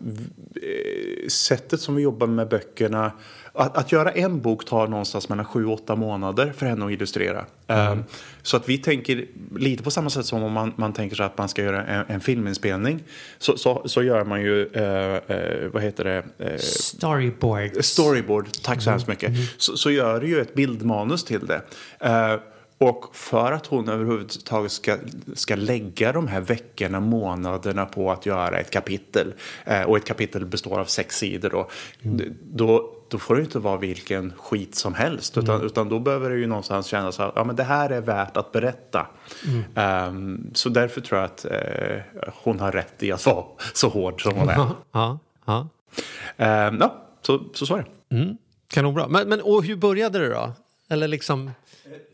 eh, 0.56 1.28
sättet 1.28 1.82
som 1.82 1.96
vi 1.96 2.04
jobbar 2.04 2.28
med 2.28 2.50
böckerna 2.50 3.12
att, 3.56 3.78
att 3.78 3.92
göra 3.92 4.12
en 4.12 4.42
bok 4.42 4.66
tar 4.66 4.88
någonstans 4.88 5.30
mellan 5.30 5.46
sju 5.46 5.66
och 5.66 5.74
åtta 5.74 5.96
månader 5.96 6.54
för 6.58 6.66
henne 6.66 6.86
att 6.86 6.92
illustrera. 6.92 7.46
Mm. 7.68 8.00
Eh, 8.00 8.06
så 8.42 8.58
att 8.58 8.70
vi 8.70 8.78
tänker 8.78 9.26
lite 9.56 9.84
på 9.84 9.92
samma 9.92 10.10
sätt 10.10 10.26
som 10.26 10.44
om 10.44 10.52
man, 10.52 10.74
man 10.76 10.94
tänker 10.94 11.16
sig 11.16 11.26
att 11.26 11.38
man 11.38 11.50
ska 11.50 11.64
göra 11.64 11.86
en, 11.86 12.06
en 12.08 12.22
filminspelning. 12.22 13.04
Så, 13.38 13.58
så, 13.58 13.82
så 13.86 14.04
gör 14.04 14.24
man 14.24 14.42
ju, 14.42 14.68
eh, 14.68 15.36
eh, 15.38 15.70
vad 15.74 15.84
heter 15.84 16.04
det? 16.04 16.24
Eh, 16.40 16.58
Storyboard. 16.58 17.86
Storyboard, 17.86 18.48
tack 18.64 18.82
så 18.82 18.90
hemskt 18.90 19.08
mycket. 19.08 19.32
Så, 19.58 19.78
så 19.78 19.92
gör 19.92 20.20
du 20.20 20.28
ju 20.28 20.42
ett 20.42 20.54
bildmanus 20.54 21.24
till 21.24 21.46
det. 21.46 21.62
Eh, 22.00 22.40
och 22.78 23.16
för 23.16 23.52
att 23.52 23.66
hon 23.66 23.90
överhuvudtaget 23.90 24.72
ska, 24.72 24.98
ska 25.34 25.56
lägga 25.56 26.12
de 26.12 26.28
här 26.28 26.42
veckorna, 26.42 27.00
månaderna 27.00 27.86
på 27.86 28.12
att 28.12 28.26
göra 28.26 28.60
ett 28.60 28.72
kapitel 28.72 29.34
eh, 29.66 29.82
och 29.82 29.98
ett 29.98 30.06
kapitel 30.06 30.46
består 30.46 30.80
av 30.80 30.86
sex 30.86 31.18
sidor 31.18 31.50
då, 31.50 31.70
då, 32.44 32.92
då 33.16 33.20
får 33.20 33.36
det 33.36 33.42
inte 33.42 33.60
vara 33.60 33.78
vilken 33.78 34.34
skit 34.38 34.76
som 34.76 34.94
helst 34.94 35.38
utan, 35.38 35.62
utan 35.62 35.90
då 35.90 36.00
behöver 36.00 36.30
det 36.30 36.36
ju 36.36 36.48
någonstans 36.48 36.88
kännas 36.88 37.20
att 37.20 37.34
ja, 37.36 37.44
men 37.44 37.56
det 37.56 37.64
här 37.64 37.90
är 37.90 38.02
värt 38.02 38.38
att 38.38 38.52
berätta. 38.52 39.08
Ehm, 39.76 40.52
så 40.54 40.70
därför 40.70 41.02
tror 41.02 41.20
jag 41.20 41.26
att 41.26 41.46
eh, 41.46 42.22
hon 42.44 42.60
har 42.60 42.72
rätt 42.72 43.04
i 43.04 43.12
att 43.12 43.26
vara 43.26 43.46
så 43.74 43.90
hård 43.90 44.24
som 44.24 44.36
hon 44.36 44.50
är. 44.50 44.54
Ja, 44.54 44.76
ja, 44.92 45.20
ja. 45.46 45.68
Ehm, 46.38 46.78
ja, 46.80 47.08
så, 47.22 47.42
så 47.54 47.66
så 47.66 47.76
är 47.76 47.86
det. 48.10 48.36
Kanonbra. 48.68 49.08
Men, 49.08 49.30
men 49.30 49.42
och 49.42 49.64
hur 49.64 49.76
började 49.76 50.20
det 50.20 50.30
då? 50.30 50.54
Eller 50.90 51.08
liksom 51.08 51.52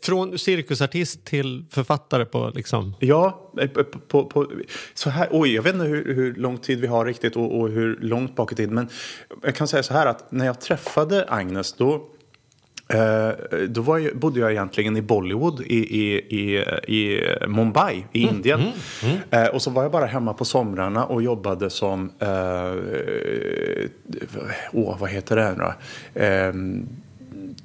från 0.04 0.40
cirkusartist 0.40 1.26
till 1.26 1.66
författare 1.70 2.26
på 2.26 2.52
liksom... 2.56 2.96
Ja, 3.00 3.52
eh, 3.62 3.68
på, 3.68 3.84
på, 3.84 4.26
på, 4.26 4.48
så 4.94 5.10
här, 5.10 5.28
oj, 5.32 5.56
jag 5.56 5.64
vet 5.64 5.74
inte 5.74 5.86
hur, 5.86 6.16
hur 6.16 6.36
lång 6.36 6.58
tid 6.58 6.80
vi 6.80 6.88
har 6.88 7.06
riktigt 7.06 7.36
och, 7.36 7.60
och 7.60 7.70
hur 7.70 8.00
långt 8.02 8.36
bak 8.36 8.60
i. 8.60 8.68
Men 8.68 8.90
jag 9.44 9.56
kan 9.56 9.68
säga 9.68 9.84
så 9.84 9.94
här 9.94 10.06
att 10.06 10.32
när 10.32 10.46
jag 10.46 10.62
träffade 10.62 11.26
Agnes 11.28 11.74
då 11.74 11.94
eh, 12.88 13.30
då 13.68 13.82
var 13.82 13.98
jag, 13.98 14.18
bodde 14.18 14.40
jag 14.40 14.52
egentligen 14.52 14.98
i 14.98 15.02
Bollywood 15.02 15.62
i, 15.62 15.76
i, 15.76 16.16
i, 16.16 16.58
i 16.88 17.24
Mumbai 17.48 18.06
i 18.12 18.20
Indien. 18.20 18.62
Eh, 19.30 19.48
och 19.48 19.62
så 19.62 19.70
var 19.70 19.84
jag 19.84 19.92
bara 19.92 20.06
hemma 20.06 20.34
på 20.34 20.46
somrarna 20.46 21.06
och 21.06 21.24
jobbade 21.24 21.70
som, 21.70 22.12
åh 24.72 24.98
vad 25.00 25.10
heter 25.10 25.36
det 25.36 25.52
nu 25.52 25.64
då? 25.64 25.74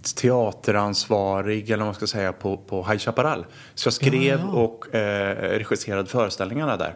Eh, 0.06 0.20
teateransvarig 0.22 1.70
eller 1.70 1.76
vad 1.78 1.86
man 1.86 1.94
ska 1.94 2.06
säga 2.06 2.32
på, 2.32 2.56
på 2.56 2.82
High 2.84 2.98
Chaparral. 2.98 3.46
Så 3.74 3.86
jag 3.86 3.94
skrev 3.94 4.44
och 4.48 4.94
eh, 4.94 5.36
regisserade 5.58 6.08
föreställningarna 6.08 6.76
där. 6.76 6.94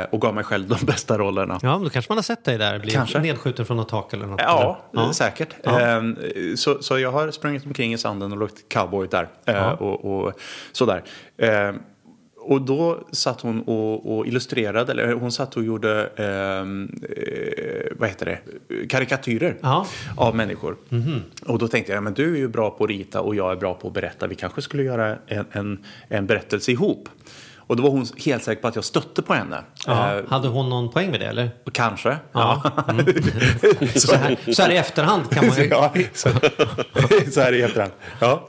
Eh, 0.00 0.06
och 0.10 0.20
gav 0.20 0.34
mig 0.34 0.44
själv 0.44 0.68
de 0.68 0.78
bästa 0.86 1.18
rollerna. 1.18 1.58
Ja, 1.62 1.72
men 1.74 1.84
då 1.84 1.90
kanske 1.90 2.10
man 2.12 2.18
har 2.18 2.22
sett 2.22 2.44
dig 2.44 2.58
där. 2.58 2.78
Bli 2.78 2.90
Kanske. 2.90 3.18
nedskjuten 3.18 3.66
från 3.66 3.76
något 3.76 3.88
tak 3.88 4.12
eller 4.12 4.26
något. 4.26 4.40
Ja, 4.40 4.78
ja. 4.92 5.12
säkert. 5.12 5.48
Ja. 5.64 5.80
Ehm, 5.80 6.16
Så, 6.56 6.82
så 6.82 6.98
jag 6.98 7.12
har 7.12 7.30
sprungit 7.30 7.66
omkring 7.66 7.92
i 7.92 7.98
sanden 7.98 8.32
och 8.32 8.38
luktat 8.38 8.64
cowboy 8.68 9.06
där. 9.10 9.28
eh, 9.46 9.54
Ja. 9.54 9.72
Och, 9.72 10.04
och 10.24 10.32
sådär. 10.72 11.02
Och 12.44 12.62
då 12.62 12.98
satt 13.12 13.40
hon 13.40 13.60
och, 13.62 14.18
och 14.18 14.26
illustrerade, 14.26 14.92
eller 14.92 15.12
hon 15.12 15.32
satt 15.32 15.56
och 15.56 15.64
gjorde, 15.64 16.06
ehm, 16.16 16.88
eh, 17.16 17.92
vad 17.96 18.08
heter 18.08 18.26
det, 18.68 18.86
karikatyrer 18.88 19.56
Ja. 19.60 19.86
av 20.16 20.36
människor. 20.36 20.76
Och 21.46 21.58
då 21.58 21.68
tänkte 21.68 21.92
jag, 21.92 22.02
men 22.02 22.14
du 22.14 22.34
är 22.34 22.38
ju 22.38 22.48
bra 22.48 22.70
på 22.70 22.84
att 22.84 22.90
rita 22.90 23.20
och 23.20 23.34
jag 23.34 23.52
är 23.52 23.56
bra 23.56 23.74
på 23.74 23.88
att 23.88 23.94
berätta. 23.94 24.26
Vi 24.26 24.34
kanske 24.34 24.62
skulle 24.62 24.82
göra 24.82 25.16
en, 25.26 25.44
en, 25.52 25.78
en 26.08 26.26
berättelse 26.26 26.72
ihop. 26.72 27.08
Och 27.72 27.76
då 27.76 27.82
var 27.82 27.90
hon 27.90 28.06
helt 28.24 28.42
säker 28.44 28.62
på 28.62 28.68
att 28.68 28.74
jag 28.74 28.84
stötte 28.84 29.22
på 29.22 29.34
henne. 29.34 29.64
Ja. 29.86 30.18
Eh, 30.18 30.24
Hade 30.28 30.48
hon 30.48 30.68
någon 30.70 30.90
poäng 30.90 31.10
med 31.10 31.20
det 31.20 31.26
eller? 31.26 31.50
kanske. 31.72 32.16
Ja. 32.32 32.62
Mm. 32.88 33.06
Så, 33.94 34.16
här, 34.16 34.52
så 34.52 34.62
här 34.62 34.70
i 34.70 34.76
efterhand 34.76 35.30
kan 35.30 35.46
man 35.46 35.56
ju... 35.56 35.64
ja, 35.68 35.92
så, 36.12 36.28
så 37.32 37.40
här 37.40 37.52
i 37.52 37.62
efterhand. 37.62 37.92
Ja. 38.20 38.48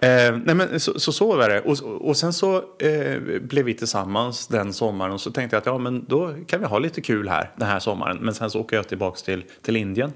Eh, 0.00 0.36
nej 0.44 0.54
men 0.54 0.80
så, 0.80 1.00
så, 1.00 1.12
så 1.12 1.36
var 1.36 1.48
det. 1.48 1.60
Och, 1.60 2.08
och 2.08 2.16
sen 2.16 2.32
så 2.32 2.56
eh, 2.56 3.40
blev 3.40 3.64
vi 3.64 3.74
tillsammans 3.74 4.46
den 4.46 4.72
sommaren 4.72 5.12
och 5.12 5.20
så 5.20 5.30
tänkte 5.30 5.56
jag 5.56 5.60
att 5.60 5.66
ja, 5.66 5.78
men 5.78 6.04
då 6.08 6.34
kan 6.46 6.60
vi 6.60 6.66
ha 6.66 6.78
lite 6.78 7.00
kul 7.00 7.28
här 7.28 7.50
den 7.56 7.68
här 7.68 7.78
sommaren. 7.78 8.16
Men 8.20 8.34
sen 8.34 8.50
så 8.50 8.60
åker 8.60 8.76
jag 8.76 8.88
tillbaka 8.88 9.16
till, 9.24 9.44
till 9.62 9.76
Indien. 9.76 10.12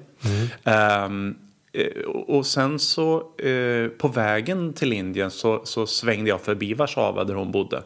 Ehm, 0.65 1.35
eh, 1.73 2.05
och- 2.07 2.37
och 2.39 2.47
sen 2.47 2.79
så 2.79 3.17
eh, 3.39 3.89
på 3.99 4.09
vägen 4.09 4.73
till 4.73 4.93
Indien 4.93 5.31
så, 5.31 5.61
så 5.65 5.87
svängde 5.87 6.29
jag 6.31 6.41
förbi 6.41 6.75
Warszawa 6.75 7.25
där 7.25 7.35
hon 7.35 7.53
bodde. 7.53 7.83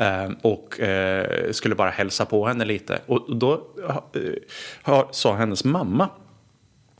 Eh, 0.00 0.30
och 0.42 0.80
eh, 0.80 1.52
skulle 1.52 1.74
bara 1.74 1.90
hälsa 1.90 2.26
på 2.26 2.46
henne 2.46 2.64
lite. 2.64 3.00
Och 3.06 3.36
då 3.36 3.66
eh, 4.84 5.02
sa 5.10 5.34
hennes 5.34 5.64
mamma 5.64 6.08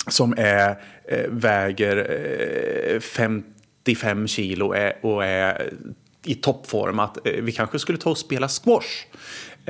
som 0.07 0.35
är, 0.37 0.77
väger 1.29 3.01
55 3.01 4.27
kilo 4.27 4.75
och 5.03 5.25
är 5.25 5.73
i 6.25 6.35
toppform 6.35 6.99
att 6.99 7.19
vi 7.43 7.53
kanske 7.53 7.79
skulle 7.79 7.99
ta 7.99 8.11
och 8.11 8.19
spela 8.19 8.49
squash. 8.49 9.07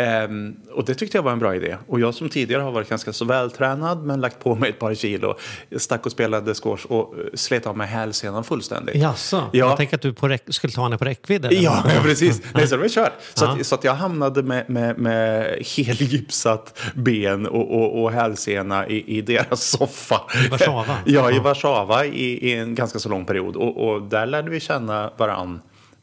Ehm, 0.01 0.57
och 0.73 0.85
det 0.85 0.95
tyckte 0.95 1.17
jag 1.19 1.23
var 1.23 1.33
en 1.33 1.39
bra 1.39 1.55
idé. 1.57 1.77
Och 1.89 2.01
jag 2.01 2.15
som 2.15 2.29
tidigare 2.29 2.63
har 2.63 2.71
varit 2.73 2.89
ganska 2.89 3.13
så 3.13 3.25
vältränad 3.25 4.05
men 4.05 4.21
lagt 4.21 4.39
på 4.45 4.55
mig 4.55 4.71
ett 4.71 4.79
par 4.79 4.95
kilo 4.95 5.35
stack 5.77 6.07
och 6.07 6.13
spelade 6.13 6.55
squash 6.55 6.87
och 6.89 7.15
eh, 7.19 7.25
slet 7.35 7.67
av 7.67 7.77
mig 7.77 7.87
hälsenan 7.87 8.45
fullständigt. 8.45 8.95
Jaså? 8.97 9.37
Ja. 9.37 9.49
Jag 9.53 9.77
tänker 9.77 9.97
att 9.97 10.03
du 10.47 10.53
skulle 10.53 10.73
ta 10.73 10.83
henne 10.83 10.99
på 10.99 11.05
räckvidd. 11.05 11.45
eller? 11.45 11.63
Ja, 11.63 11.83
ja, 11.95 12.01
precis. 12.03 12.43
Nej, 12.55 12.69
så 12.69 12.77
det 12.77 12.83
var 12.83 12.89
kört. 12.89 13.13
Så, 13.35 13.45
Ja. 13.45 13.53
att, 13.53 13.67
så 13.67 13.75
att 13.75 13.85
jag 13.85 13.95
hamnade 13.95 14.43
med, 14.43 14.71
med, 14.71 14.99
med 14.99 15.45
helgipsat 15.77 16.79
ben 16.95 17.47
och, 17.47 17.75
och, 17.75 18.03
och 18.03 18.13
hälsena 18.13 18.89
i, 18.89 19.17
i 19.19 19.21
deras 19.21 19.65
soffa. 19.65 20.21
I 20.45 20.49
Warszawa? 20.49 20.85
ja, 21.05 21.31
i. 21.31 21.39
Warszawa 21.39 22.05
i, 22.05 22.49
i 22.51 22.55
en 22.59 22.75
ganska 22.75 22.99
så 22.99 23.09
lång 23.09 23.25
period. 23.25 23.57
Och, 23.57 23.89
och 23.89 24.03
där 24.03 24.27
lärde 24.27 24.51
vi 24.51 24.61
känna 24.61 25.11
varann 25.17 25.61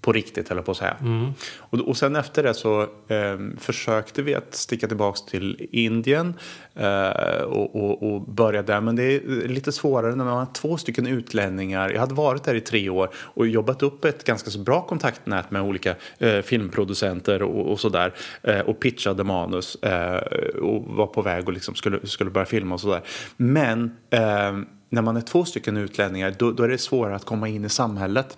på 0.08 0.14
riktigt, 0.14 0.52
eller 0.52 0.62
på 0.62 0.72
att 0.72 0.78
säga. 0.78 0.96
Mm. 1.02 1.34
Och, 1.60 1.80
och 1.80 1.98
sen 1.98 2.16
efter 2.16 2.44
det 2.44 2.54
så 2.54 2.88
ehm, 3.08 3.58
försökte 3.58 4.22
vi 4.22 4.36
att 4.36 4.56
sticka 4.56 4.88
tillbaka 4.88 5.20
till 5.30 5.68
Indien 5.72 6.34
eh, 6.76 7.42
och, 7.42 7.76
och, 7.76 8.04
och 8.04 8.22
börja 8.22 8.64
där. 8.64 8.82
Men 8.82 8.96
det 8.96 9.04
är 9.04 9.48
lite 9.48 9.72
svårare 9.72 10.16
när 10.16 10.26
man 10.26 10.38
har 10.38 10.48
två 10.54 10.78
stycken 10.78 11.08
utlänningar. 11.08 11.90
Jag 11.90 12.00
hade 12.00 12.14
varit 12.14 12.44
där 12.44 12.56
i 12.56 12.62
tre 12.62 12.90
år 12.90 13.10
och 13.16 13.48
jobbat 13.48 13.84
upp 13.84 14.06
ett 14.06 14.24
ganska 14.24 14.50
så 14.50 14.60
bra 14.60 14.82
kontaktnät 14.82 15.52
med 15.52 15.62
olika 15.62 15.96
eh, 16.18 16.42
filmproducenter 16.42 17.42
och, 17.44 17.72
och 17.72 17.80
sådär. 17.80 18.14
Eh, 18.44 18.60
och 18.60 18.80
pitchade 18.80 19.24
manus 19.24 19.76
eh, 19.76 20.18
och 20.62 20.84
var 20.86 21.08
på 21.08 21.22
väg 21.22 21.48
och 21.48 21.54
liksom 21.54 21.76
skulle, 21.76 22.08
skulle 22.08 22.30
börja 22.30 22.46
filma 22.46 22.76
och 22.76 22.82
sådär. 22.82 23.02
Men 23.38 23.92
ehm, 24.10 24.66
när 24.90 25.02
man 25.02 25.18
är 25.18 25.22
två 25.22 25.46
stycken 25.46 25.78
utlänningar 25.78 26.36
då, 26.40 26.52
då 26.52 26.64
är 26.64 26.68
det 26.68 26.78
svårare 26.78 27.16
att 27.16 27.26
komma 27.26 27.48
in 27.48 27.66
i 27.66 27.70
samhället. 27.70 28.38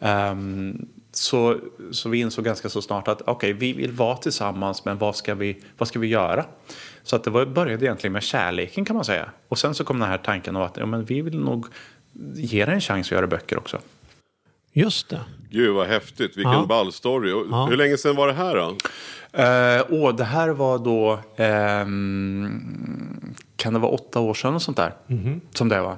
Ehm, 0.00 0.88
så, 1.12 1.56
så 1.92 2.08
vi 2.08 2.18
insåg 2.20 2.44
ganska 2.44 2.68
så 2.68 2.82
snart 2.82 3.08
att 3.08 3.22
okej, 3.26 3.52
vi 3.52 3.72
vill 3.72 3.92
vara 3.92 4.16
tillsammans 4.16 4.84
men 4.84 4.98
vad 4.98 5.16
ska 5.16 5.34
vi, 5.34 5.58
vad 5.78 5.88
ska 5.88 5.98
vi 5.98 6.06
göra? 6.06 6.44
Så 7.02 7.16
att 7.16 7.24
det 7.24 7.30
var, 7.30 7.46
började 7.46 7.84
egentligen 7.84 8.12
med 8.12 8.22
kärleken 8.22 8.84
kan 8.84 8.96
man 8.96 9.04
säga. 9.04 9.30
Och 9.48 9.58
sen 9.58 9.74
så 9.74 9.84
kom 9.84 9.98
den 9.98 10.08
här 10.08 10.18
tanken 10.18 10.56
av 10.56 10.62
att 10.62 10.76
ja, 10.76 10.86
men 10.86 11.04
vi 11.04 11.20
vill 11.22 11.38
nog 11.38 11.66
ge 12.34 12.64
det 12.64 12.72
en 12.72 12.80
chans 12.80 13.06
att 13.06 13.10
göra 13.12 13.26
böcker 13.26 13.58
också. 13.58 13.78
Just 14.72 15.08
det. 15.08 15.20
Gud 15.50 15.74
vad 15.74 15.86
häftigt, 15.86 16.36
vilken 16.36 16.52
Ja. 16.52 16.66
ball 16.68 16.92
story. 16.92 17.32
Och 17.32 17.46
Ja. 17.50 17.66
Hur 17.66 17.76
länge 17.76 17.96
sedan 17.96 18.16
var 18.16 18.26
det 18.26 18.32
här 18.32 18.54
då? 18.56 18.76
Eh, 19.32 19.86
åh, 19.90 20.14
det 20.16 20.24
här 20.24 20.48
var 20.48 20.78
då, 20.78 21.18
ehm, 21.36 23.34
kan 23.56 23.72
det 23.72 23.78
vara 23.78 23.92
åtta 23.92 24.20
år 24.20 24.34
sedan 24.34 24.54
och 24.54 24.62
sånt 24.62 24.76
där? 24.76 24.92
Som 25.54 25.68
det 25.68 25.80
var. 25.80 25.96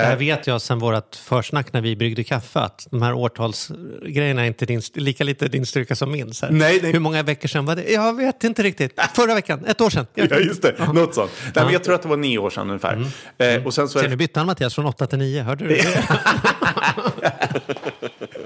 Det 0.00 0.06
här 0.06 0.16
vet 0.16 0.46
jag 0.46 0.62
sen 0.62 0.78
vårt 0.78 1.16
försnack 1.16 1.72
när 1.72 1.80
vi 1.80 1.96
bryggde 1.96 2.24
kaffe 2.24 2.60
att 2.60 2.86
de 2.90 3.02
här 3.02 3.12
årtalsgrejerna 3.12 4.42
är 4.42 4.46
inte 4.46 4.66
din, 4.66 4.82
lika 4.94 5.24
lite 5.24 5.48
din 5.48 5.66
styrka 5.66 5.96
som 5.96 6.12
min. 6.12 6.32
Nej, 6.50 6.78
nej. 6.82 6.92
Hur 6.92 7.00
många 7.00 7.22
veckor 7.22 7.48
sedan 7.48 7.64
var 7.64 7.76
det? 7.76 7.90
Jag 7.90 8.16
vet 8.16 8.44
inte 8.44 8.62
riktigt. 8.62 9.00
Förra 9.14 9.34
veckan, 9.34 9.64
ett 9.66 9.80
år 9.80 9.90
sedan. 9.90 10.06
Ja, 10.14 10.24
just 10.24 10.62
det. 10.62 10.92
Något 10.92 11.14
sånt. 11.14 11.30
Nej, 11.54 11.64
men 11.64 11.72
jag 11.72 11.84
tror 11.84 11.94
att 11.94 12.02
det 12.02 12.08
var 12.08 12.16
nio 12.16 12.38
år 12.38 12.50
sedan 12.50 12.66
ungefär. 12.66 13.06
Eh, 13.38 13.66
och 13.66 13.74
sen 13.74 13.88
så 13.88 13.98
är 13.98 14.08
nu 14.08 14.16
bytte 14.16 14.40
han 14.40 14.46
Mattias 14.46 14.74
från 14.74 14.86
åtta 14.86 15.06
till 15.06 15.18
nio. 15.18 15.42
Hörde 15.42 15.68
du 15.68 15.74
det? 15.74 16.08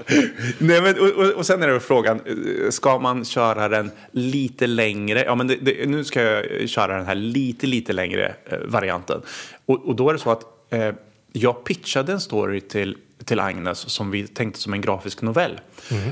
Nej, 0.57 0.81
men, 0.81 0.99
och, 0.99 1.09
och, 1.09 1.31
och 1.31 1.45
sen 1.45 1.63
är 1.63 1.67
det 1.67 1.79
frågan, 1.79 2.21
eh, 2.25 2.69
ska 2.69 2.99
man 2.99 3.25
köra 3.25 3.67
den 3.69 3.91
lite 4.11 4.67
längre? 4.67 5.23
Ja, 5.23 5.35
men 5.35 5.47
det, 5.47 5.55
det, 5.55 5.89
nu 5.89 6.03
ska 6.03 6.21
jag 6.21 6.69
köra 6.69 6.97
den 6.97 7.05
här 7.05 7.15
lite, 7.15 7.67
lite 7.67 7.93
längre 7.93 8.35
eh, 8.45 8.57
varianten. 8.65 9.21
Och, 9.65 9.87
och 9.87 9.95
då 9.95 10.09
är 10.09 10.13
det 10.13 10.19
så 10.19 10.31
att 10.31 10.43
eh, 10.69 10.93
jag 11.37 11.63
pitchade 11.63 12.11
en 12.11 12.21
story 12.21 12.61
till, 12.61 12.97
till 13.25 13.39
Agnes 13.39 13.79
som 13.79 14.11
vi 14.11 14.27
tänkte 14.27 14.59
som 14.59 14.73
en 14.73 14.81
grafisk 14.81 15.21
novell. 15.21 15.59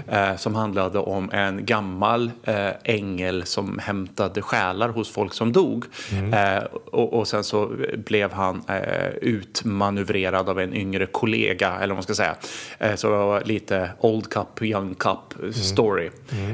Eh, 0.08 0.36
som 0.36 0.55
handlade 0.55 1.00
om 1.00 1.29
en 1.32 1.65
gammal 1.65 2.32
eh, 2.44 2.70
ängel 2.84 3.46
som 3.46 3.79
hämtade 3.79 4.41
själar 4.41 4.89
hos 4.89 5.10
folk 5.10 5.34
som 5.34 5.51
dog. 5.51 5.86
Eh, 6.34 6.63
och, 6.91 7.13
och 7.13 7.27
sen 7.27 7.44
så 7.44 7.72
blev 7.98 8.32
han 8.32 8.63
eh, 8.67 9.08
utmanövrerad 9.22 10.50
av 10.50 10.60
en 10.60 10.74
yngre 10.74 11.05
kollega, 11.05 11.75
eller 11.75 11.88
vad 11.88 11.96
man 11.96 12.03
ska 12.03 12.15
säga. 12.15 12.36
Eh, 12.79 12.96
så 12.96 13.10
det 13.10 13.17
var 13.17 13.41
lite 13.41 13.89
old 14.00 14.29
cup, 14.29 14.62
young 14.62 14.96
cup 14.96 15.53
story. 15.53 16.10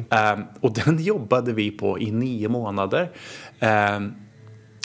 Eh, 0.10 0.40
och 0.60 0.74
den 0.74 0.98
jobbade 1.04 1.54
vi 1.54 1.72
på 1.72 2.00
i 2.00 2.12
nio 2.12 2.50
månader. 2.50 3.10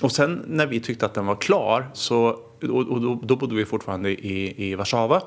Och 0.03 0.13
sen 0.13 0.45
när 0.47 0.67
vi 0.67 0.81
tyckte 0.81 1.07
att 1.07 1.15
den 1.15 1.27
var 1.27 1.37
klar 1.37 1.91
så 1.93 2.39
och, 2.63 2.89
och 2.89 3.01
då, 3.01 3.21
då 3.23 3.37
bodde 3.37 3.55
vi 3.55 3.65
fortfarande 3.65 4.11
i, 4.11 4.69
i 4.71 4.75
Warszawa. 4.75 5.23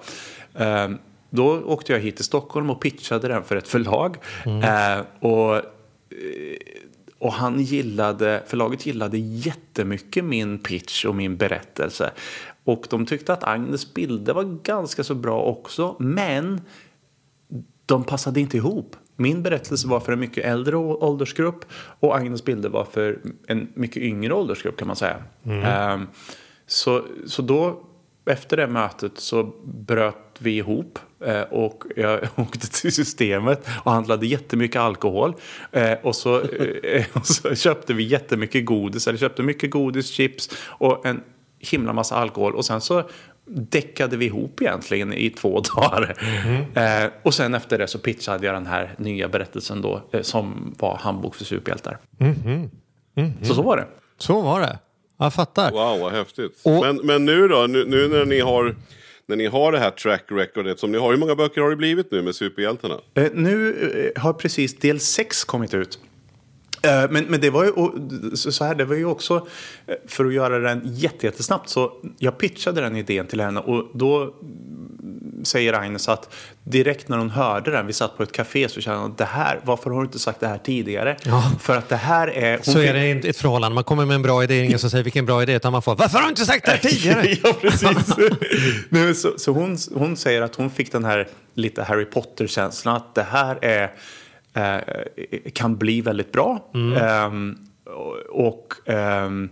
Eh, 0.54 0.90
då 1.30 1.62
åkte 1.62 1.94
jag 1.94 2.00
hit 2.00 2.16
till 2.16 2.26
Stockholm 2.26 2.70
och 2.70 2.82
pitchade 2.82 3.28
den 3.28 3.44
för 3.44 3.56
ett 3.56 3.68
förlag. 3.68 4.18
Eh, 4.46 5.06
och, 5.20 5.56
eh, 5.56 5.62
och 7.20 7.34
han 7.34 7.60
gillade, 7.60 8.44
förlaget 8.48 8.86
gillade 8.86 9.18
jättemycket 9.18 10.26
min 10.26 10.60
pitch 10.60 11.06
och 11.06 11.16
min 11.16 11.38
berättelse. 11.38 12.12
Och 12.64 12.88
de 12.90 13.06
tyckte 13.06 13.34
att 13.34 13.44
Agnes 13.44 13.94
bilder 13.94 14.34
var 14.34 14.44
ganska 14.64 15.04
så 15.04 15.16
bra 15.16 15.42
också. 15.42 15.96
Men 16.00 16.62
de 17.86 18.04
passade 18.04 18.40
inte 18.40 18.58
ihop. 18.58 18.96
Min 19.16 19.44
berättelse 19.44 19.88
var 19.88 20.00
för 20.00 20.14
en 20.14 20.20
mycket 20.20 20.46
äldre 20.46 20.76
åldersgrupp 20.76 21.66
och 22.00 22.16
Agnes 22.18 22.46
bilder 22.46 22.70
var 22.70 22.86
för 22.86 23.20
en 23.48 23.68
mycket 23.74 24.04
yngre 24.04 24.34
åldersgrupp 24.34 24.78
kan 24.78 24.88
man 24.88 24.96
säga. 24.96 25.18
Ehm, 25.44 26.08
så, 26.70 27.06
så 27.26 27.42
då, 27.42 27.84
efter 28.26 28.58
det 28.58 28.68
mötet 28.68 29.12
så 29.16 29.54
bröt 29.64 30.16
vi 30.40 30.58
ihop 30.58 31.00
eh, 31.26 31.42
och 31.42 31.84
jag 31.96 32.20
åkte 32.36 32.70
till 32.82 32.92
systemet 32.92 33.68
och 33.84 33.92
handlade 33.92 34.28
jättemycket 34.28 34.82
alkohol. 34.82 35.36
Eh, 35.72 35.94
och, 36.04 36.16
så, 36.16 36.42
eh, 36.42 37.06
och 37.14 37.26
så 37.26 37.56
köpte 37.56 37.94
vi 37.94 38.04
jättemycket 38.04 38.66
godis, 38.66 39.08
eller 39.08 39.20
köpte 39.20 39.44
mycket 39.44 39.72
godis, 39.72 40.10
chips 40.10 40.50
och 40.66 41.06
en 41.06 41.22
himla 41.60 41.94
massa 41.94 42.16
alkohol. 42.16 42.56
Och 42.56 42.66
sen 42.66 42.82
så 42.82 43.10
däckade 43.46 44.18
vi 44.18 44.26
ihop 44.26 44.62
egentligen 44.62 45.14
i 45.14 45.30
två 45.30 45.62
dagar. 45.76 46.16
Eh, 46.74 47.12
och 47.24 47.34
sen 47.34 47.54
efter 47.54 47.78
det 47.78 47.88
så 47.88 48.00
pitchade 48.00 48.46
jag 48.46 48.56
den 48.56 48.68
här 48.68 48.96
nya 48.98 49.28
berättelsen 49.28 49.82
då 49.82 50.02
eh, 50.12 50.22
som 50.22 50.76
var 50.80 50.98
Handbok 50.98 51.36
för 51.36 51.46
superhjältar. 51.46 51.98
Så 53.42 53.56
så 53.56 53.62
var 53.62 53.78
det. 53.78 53.88
Så 54.18 54.42
var 54.42 54.62
det. 54.62 54.80
Jag 55.22 55.34
fattar. 55.34 55.72
Wow, 55.72 56.00
vad 56.00 56.12
häftigt. 56.12 56.60
Och- 56.64 56.82
Men, 56.82 56.96
men 57.04 57.26
nu 57.26 57.48
då, 57.48 57.68
nu, 57.70 57.86
nu 57.86 58.08
när 58.08 58.26
ni 58.26 58.40
har 58.40 58.76
när 59.26 59.36
ni 59.36 59.46
har 59.46 59.72
det 59.72 59.80
här 59.80 59.92
track 59.92 60.24
recordet 60.28 60.80
som 60.80 60.92
ni 60.92 60.98
har, 60.98 61.12
hur 61.12 61.18
många 61.18 61.36
böcker 61.36 61.62
har 61.62 61.70
det 61.70 61.76
blivit 61.76 62.12
nu 62.12 62.22
med 62.22 62.36
superhjältarna? 62.36 62.96
Eh, 63.14 63.28
nu 63.34 64.12
eh, 64.16 64.22
har 64.22 64.34
precis 64.34 64.76
del 64.78 65.00
6 65.00 65.44
kommit 65.44 65.74
ut. 65.74 66.00
Eh, 66.84 67.12
Men, 67.12 67.26
men 67.26 67.42
det 67.42 67.50
var 67.50 67.66
ju 67.66 67.72
så 68.36 68.64
här, 68.66 68.76
det 68.76 68.86
var 68.86 68.96
ju 68.96 69.06
också 69.06 69.48
för 70.08 70.26
att 70.26 70.34
göra 70.34 70.60
den 70.60 70.82
jätte- 70.86 71.26
jättesnabbt 71.26 71.70
så 71.70 71.92
jag 72.20 72.38
pitchade 72.38 72.82
den 72.82 72.96
idén 72.96 73.28
till 73.28 73.42
henne 73.42 73.60
och 73.60 73.90
då 73.94 74.36
säger 75.44 75.74
Agnes 75.74 76.10
att 76.10 76.36
direkt 76.64 77.10
när 77.10 77.18
hon 77.18 77.30
hörde 77.30 77.72
den, 77.72 77.88
vi 77.88 77.94
satt 77.94 78.18
på 78.18 78.24
ett 78.24 78.32
café 78.32 78.70
så 78.70 78.82
kände 78.82 79.00
hon 79.00 79.14
det 79.18 79.26
här, 79.26 79.60
varför 79.64 79.90
har 79.90 80.00
du 80.00 80.06
inte 80.06 80.20
sagt 80.20 80.40
det 80.40 80.48
här 80.48 80.58
tidigare? 80.58 81.18
Ja. 81.24 81.52
För 81.60 81.78
att 81.78 81.90
det 81.90 81.96
här 81.96 82.28
är... 82.28 82.60
Så 82.62 82.80
är 82.80 82.94
det 82.94 83.30
ett 83.30 83.38
förhållande. 83.38 83.76
Man 83.76 83.84
kommer 83.84 84.06
med 84.06 84.16
en 84.16 84.22
bra 84.22 84.44
idé, 84.44 84.66
ingen 84.66 84.80
som 84.80 84.90
säger 84.90 85.04
vilken 85.04 85.26
bra 85.26 85.44
idé, 85.44 85.54
utan 85.54 85.72
man 85.72 85.82
får 85.82 85.96
varför 85.96 86.18
har 86.18 86.24
du 86.24 86.30
inte 86.30 86.46
sagt 86.46 86.66
det 86.66 86.72
här 86.72 86.78
tidigare? 86.78 87.38
ja, 87.44 87.54
precis. 87.62 88.16
Nej, 88.90 89.16
så 89.16 89.34
så 89.38 89.52
hon, 89.52 89.78
hon 89.94 90.18
säger 90.18 90.42
att 90.42 90.56
hon 90.56 90.70
fick 90.70 90.92
den 90.92 91.06
här 91.06 91.28
lite 91.54 91.84
Harry 91.84 92.06
Potter-känslan 92.06 92.96
att 92.96 93.16
det 93.16 93.24
här 93.24 93.60
är, 93.62 93.92
eh, 94.54 95.52
kan 95.54 95.78
bli 95.78 96.02
väldigt 96.02 96.32
bra. 96.32 96.72
Ehm, 97.00 97.58
och 98.30 98.50
och 98.50 98.90
ehm, 98.90 99.50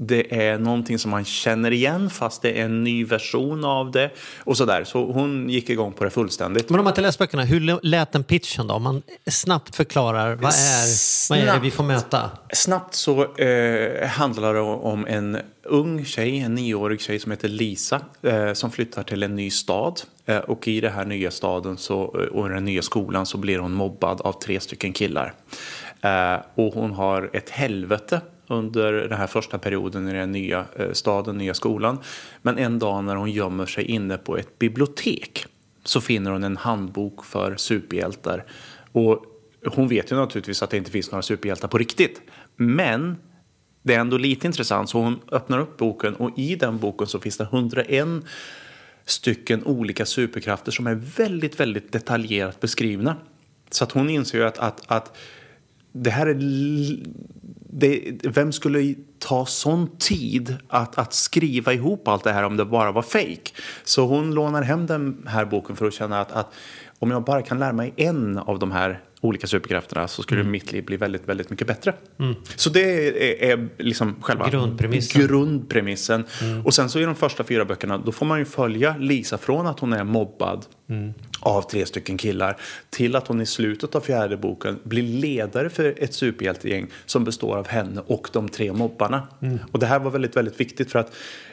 det 0.00 0.48
är 0.48 0.58
någonting 0.58 0.98
som 0.98 1.10
man 1.10 1.24
känner 1.24 1.70
igen 1.70 2.10
fast 2.10 2.42
det 2.42 2.60
är 2.60 2.64
en 2.64 2.84
ny 2.84 3.04
version 3.04 3.64
av 3.64 3.90
det. 3.90 4.10
Och 4.38 4.56
sådär. 4.56 4.84
Så 4.84 5.12
hon 5.12 5.50
gick 5.50 5.70
igång 5.70 5.92
på 5.92 6.04
det 6.04 6.10
fullständigt. 6.10 6.70
Men 6.70 6.78
om 6.78 6.84
man 6.84 6.90
inte 6.90 7.00
läst 7.00 7.18
böckerna, 7.18 7.44
hur 7.44 7.80
lät 7.82 8.12
den 8.12 8.24
pitchen 8.24 8.66
då? 8.66 8.74
Om 8.74 8.82
man 8.82 9.02
snabbt 9.30 9.76
förklarar, 9.76 10.34
vad 10.34 10.52
är, 10.52 11.30
vad 11.30 11.38
är 11.38 11.54
det 11.54 11.60
vi 11.62 11.70
får 11.70 11.84
möta? 11.84 12.30
Snabbt 12.52 12.94
så 12.94 13.34
eh, 13.34 14.08
handlar 14.08 14.54
det 14.54 14.60
om 14.60 15.06
en 15.06 15.38
ung 15.62 16.04
tjej, 16.04 16.38
en 16.38 16.54
nioårig 16.54 17.00
tjej 17.00 17.18
som 17.18 17.32
heter 17.32 17.48
Lisa 17.48 18.00
eh, 18.22 18.52
som 18.52 18.70
flyttar 18.70 19.02
till 19.02 19.22
en 19.22 19.36
ny 19.36 19.50
stad. 19.50 20.00
Eh, 20.26 20.38
och 20.38 20.68
i 20.68 20.80
den 20.80 20.92
här 20.92 21.04
nya 21.04 21.30
staden 21.30 21.76
så, 21.76 22.00
och 22.32 22.48
den 22.48 22.64
nya 22.64 22.82
skolan 22.82 23.26
så 23.26 23.38
blir 23.38 23.58
hon 23.58 23.72
mobbad 23.72 24.20
av 24.20 24.32
tre 24.32 24.60
stycken 24.60 24.92
killar. 24.92 25.34
Eh, 26.00 26.36
och 26.54 26.74
hon 26.74 26.92
har 26.92 27.30
ett 27.32 27.50
helvete 27.50 28.20
under 28.48 28.92
den 28.92 29.18
här 29.18 29.26
första 29.26 29.58
perioden 29.58 30.08
i 30.08 30.12
den 30.12 30.32
nya 30.32 30.66
eh, 30.76 30.92
staden, 30.92 31.38
nya 31.38 31.54
skolan. 31.54 31.98
Men 32.42 32.58
en 32.58 32.78
dag 32.78 33.04
när 33.04 33.16
hon 33.16 33.30
gömmer 33.30 33.66
sig 33.66 33.84
inne 33.84 34.18
på 34.18 34.36
ett 34.36 34.58
bibliotek 34.58 35.46
så 35.84 36.00
finner 36.00 36.30
hon 36.30 36.44
en 36.44 36.56
handbok 36.56 37.24
för 37.24 37.56
superhjältar. 37.56 38.44
Och 38.92 39.24
hon 39.66 39.88
vet 39.88 40.12
ju 40.12 40.16
naturligtvis 40.16 40.62
att 40.62 40.70
det 40.70 40.76
inte 40.76 40.90
finns 40.90 41.10
några 41.10 41.22
superhjältar 41.22 41.68
på 41.68 41.78
riktigt. 41.78 42.20
Men 42.56 43.16
det 43.82 43.94
är 43.94 44.00
ändå 44.00 44.16
lite 44.18 44.46
intressant 44.46 44.90
så 44.90 44.98
hon 44.98 45.20
öppnar 45.32 45.58
upp 45.58 45.76
boken 45.76 46.14
och 46.14 46.38
i 46.38 46.54
den 46.54 46.78
boken 46.78 47.06
så 47.06 47.20
finns 47.20 47.36
det 47.36 47.44
101 47.44 48.08
stycken 49.04 49.64
olika 49.64 50.06
superkrafter 50.06 50.72
som 50.72 50.86
är 50.86 50.94
väldigt, 50.94 51.60
väldigt 51.60 51.92
detaljerat 51.92 52.60
beskrivna. 52.60 53.16
Så 53.70 53.84
att 53.84 53.92
hon 53.92 54.10
inser 54.10 54.38
ju 54.38 54.44
att, 54.44 54.58
att, 54.58 54.82
att 54.86 55.16
det 56.02 56.10
här 56.10 56.26
är... 56.26 56.36
Det, 57.70 58.20
vem 58.24 58.52
skulle 58.52 58.94
ta 59.18 59.46
sån 59.46 59.96
tid 59.98 60.56
att, 60.68 60.98
att 60.98 61.14
skriva 61.14 61.72
ihop 61.72 62.08
allt 62.08 62.24
det 62.24 62.32
här 62.32 62.42
om 62.42 62.56
det 62.56 62.64
bara 62.64 62.92
var 62.92 63.02
fejk? 63.02 63.54
Så 63.84 64.06
hon 64.06 64.34
lånar 64.34 64.62
hem 64.62 64.86
den 64.86 65.26
här 65.26 65.44
boken 65.44 65.76
för 65.76 65.86
att 65.86 65.94
känna 65.94 66.20
att, 66.20 66.32
att 66.32 66.52
om 66.98 67.10
jag 67.10 67.24
bara 67.24 67.42
kan 67.42 67.58
lära 67.58 67.72
mig 67.72 67.92
en 67.96 68.38
av 68.38 68.58
de 68.58 68.72
här 68.72 69.00
olika 69.20 69.46
superkrafterna 69.46 70.08
så 70.08 70.22
skulle 70.22 70.40
mm. 70.40 70.52
mitt 70.52 70.72
liv 70.72 70.84
bli 70.84 70.96
väldigt, 70.96 71.28
väldigt 71.28 71.50
mycket 71.50 71.66
bättre. 71.66 71.94
Mm. 72.18 72.34
Så 72.56 72.70
det 72.70 73.08
är, 73.08 73.52
är 73.52 73.68
liksom 73.78 74.16
själva 74.20 74.50
grundpremissen. 74.50 75.26
grundpremissen. 75.26 76.24
Mm. 76.42 76.66
Och 76.66 76.74
sen 76.74 76.90
så 76.90 77.00
i 77.00 77.04
de 77.04 77.14
första 77.14 77.44
fyra 77.44 77.64
böckerna 77.64 77.98
då 77.98 78.12
får 78.12 78.26
man 78.26 78.38
ju 78.38 78.44
följa 78.44 78.96
Lisa 78.98 79.38
från 79.38 79.66
att 79.66 79.80
hon 79.80 79.92
är 79.92 80.04
mobbad 80.04 80.66
mm. 80.88 81.12
av 81.40 81.62
tre 81.62 81.86
stycken 81.86 82.16
killar 82.16 82.56
till 82.90 83.16
att 83.16 83.28
hon 83.28 83.40
i 83.40 83.46
slutet 83.46 83.94
av 83.94 84.00
fjärde 84.00 84.36
boken 84.36 84.78
blir 84.84 85.02
ledare 85.02 85.70
för 85.70 85.94
ett 85.98 86.14
superhjältegäng 86.14 86.86
som 87.06 87.24
består 87.24 87.56
av 87.56 87.68
henne 87.68 88.02
och 88.06 88.30
de 88.32 88.48
tre 88.48 88.72
mobbarna. 88.72 89.28
Mm. 89.42 89.58
Och 89.72 89.78
det 89.78 89.86
här 89.86 89.98
var 89.98 90.10
väldigt, 90.10 90.36
väldigt 90.36 90.60
viktigt 90.60 90.92
för 90.92 90.98
att 90.98 91.12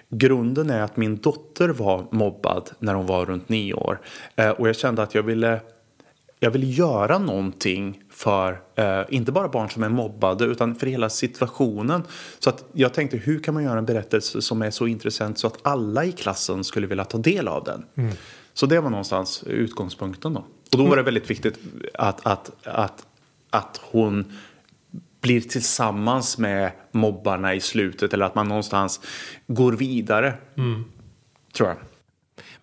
grunden 0.09 0.69
är 0.69 0.81
att 0.81 0.97
min 0.97 1.17
dotter 1.17 1.69
var 1.69 2.05
mobbad 2.11 2.69
när 2.79 2.93
hon 2.93 3.05
var 3.05 3.25
runt 3.25 3.49
nio 3.49 3.73
år. 3.73 3.99
Eh, 4.35 4.49
och 4.49 4.67
jag 4.69 4.75
kände 4.75 5.03
att 5.03 5.15
jag 5.15 5.23
ville 5.23 5.59
jag 6.39 6.51
vill 6.51 6.77
göra 6.77 7.17
någonting 7.17 8.03
för, 8.09 8.61
eh, 8.75 9.01
inte 9.09 9.31
bara 9.31 9.47
barn 9.47 9.69
som 9.69 9.83
är 9.83 9.89
mobbade, 9.89 10.45
utan 10.45 10.75
för 10.75 10.87
hela 10.87 11.09
situationen. 11.09 12.03
Så 12.39 12.49
att 12.49 12.65
jag 12.73 12.93
tänkte, 12.93 13.17
hur 13.17 13.39
kan 13.39 13.53
man 13.53 13.63
göra 13.63 13.77
en 13.77 13.85
berättelse 13.85 14.41
som 14.41 14.61
är 14.61 14.71
så 14.71 14.87
intressant 14.87 15.39
så 15.39 15.47
att 15.47 15.57
alla 15.61 16.05
i 16.05 16.11
klassen 16.11 16.63
skulle 16.63 16.87
vilja 16.87 17.05
ta 17.05 17.17
del 17.17 17.47
av 17.47 17.63
den? 17.63 17.85
Mm. 17.95 18.15
Så 18.53 18.65
det 18.65 18.79
var 18.79 18.89
någonstans 18.89 19.43
utgångspunkten 19.43 20.33
då. 20.33 20.39
Och 20.71 20.77
då 20.77 20.83
var 20.83 20.89
det 20.89 20.93
mm. 20.93 21.05
väldigt 21.05 21.29
viktigt 21.29 21.59
att, 21.93 22.25
att, 22.25 22.51
att, 22.63 23.05
att 23.49 23.81
hon 23.91 24.33
blir 25.21 25.41
tillsammans 25.41 26.37
med 26.37 26.71
mobbarna 26.91 27.55
i 27.55 27.61
slutet 27.61 28.13
eller 28.13 28.25
att 28.25 28.35
man 28.35 28.47
någonstans 28.47 29.01
går 29.47 29.73
vidare. 29.73 30.33
Mm. 30.57 30.85
Tror 31.53 31.69
jag. 31.69 31.77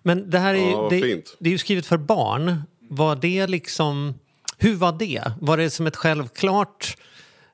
Men 0.01 0.29
det 0.29 0.39
här 0.39 0.53
är, 0.53 0.71
ja, 0.71 0.87
det, 0.89 0.99
det, 1.39 1.49
är 1.49 1.51
ju 1.51 1.57
skrivet 1.57 1.85
för 1.85 1.97
barn 1.97 2.61
var 2.95 3.15
det 3.15 3.47
liksom... 3.47 4.13
Hur 4.57 4.75
var 4.75 4.91
det? 4.91 5.31
Var 5.41 5.57
det 5.57 5.69
som 5.69 5.87
ett 5.87 5.95
självklart... 5.95 6.97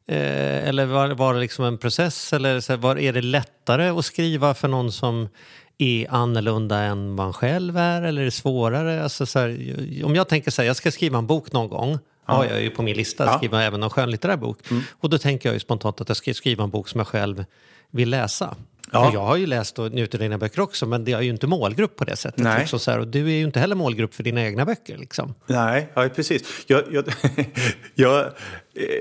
Eh, 0.07 0.67
eller 0.67 0.85
var, 0.85 1.09
var 1.09 1.33
det 1.33 1.39
liksom 1.39 1.65
en 1.65 1.77
process? 1.77 2.33
Eller 2.33 2.59
så, 2.59 2.75
var, 2.75 2.99
är 2.99 3.13
det 3.13 3.21
lättare 3.21 3.89
att 3.89 4.05
skriva 4.05 4.53
för 4.53 4.67
någon 4.67 4.91
som 4.91 5.29
är 5.77 6.13
annorlunda 6.13 6.77
än 6.77 7.15
man 7.15 7.33
själv 7.33 7.77
är? 7.77 8.01
Eller 8.01 8.21
är 8.21 8.25
det 8.25 8.31
svårare? 8.31 9.03
Alltså, 9.03 9.25
så 9.25 9.39
här, 9.39 10.01
om 10.03 10.15
jag 10.15 10.27
tänker 10.27 10.51
så 10.51 10.61
här, 10.61 10.67
jag 10.67 10.75
ska 10.75 10.91
skriva 10.91 11.17
en 11.17 11.27
bok 11.27 11.51
någon 11.51 11.69
gång. 11.69 11.99
Ja. 12.25 12.35
har 12.35 12.45
jag 12.45 12.61
ju 12.61 12.69
på 12.69 12.81
min 12.81 12.97
lista, 12.97 13.25
ja. 13.25 13.37
skriva 13.37 13.63
även 13.63 13.83
en 13.83 13.89
skönlitterär 13.89 14.37
bok. 14.37 14.71
Mm. 14.71 14.83
Och 14.99 15.09
då 15.09 15.17
tänker 15.17 15.49
jag 15.49 15.53
ju 15.53 15.59
spontant 15.59 16.01
att 16.01 16.09
jag 16.09 16.17
ska 16.17 16.33
skriva 16.33 16.63
en 16.63 16.69
bok 16.69 16.87
som 16.87 16.99
jag 16.99 17.07
själv 17.07 17.45
vill 17.91 18.09
läsa. 18.09 18.55
Ja. 18.91 19.11
jag 19.13 19.25
har 19.25 19.35
ju 19.35 19.45
läst 19.45 19.79
och 19.79 19.91
njutit 19.91 20.13
av 20.13 20.19
dina 20.19 20.37
böcker 20.37 20.61
också, 20.61 20.85
men 20.85 21.05
det 21.05 21.11
är 21.11 21.21
ju 21.21 21.29
inte 21.29 21.47
målgrupp 21.47 21.95
på 21.95 22.05
det 22.05 22.15
sättet. 22.15 22.43
Nej. 22.43 22.61
Också, 22.61 22.79
så 22.79 22.91
här, 22.91 22.99
och 22.99 23.07
du 23.07 23.25
är 23.25 23.37
ju 23.37 23.43
inte 23.43 23.59
heller 23.59 23.75
målgrupp 23.75 24.13
för 24.13 24.23
dina 24.23 24.41
egna 24.41 24.65
böcker. 24.65 24.97
Liksom. 24.97 25.33
Nej, 25.47 25.89
ja, 25.93 26.09
precis. 26.15 26.63
Jag, 26.67 26.83
jag, 26.91 27.05
jag, 27.95 28.25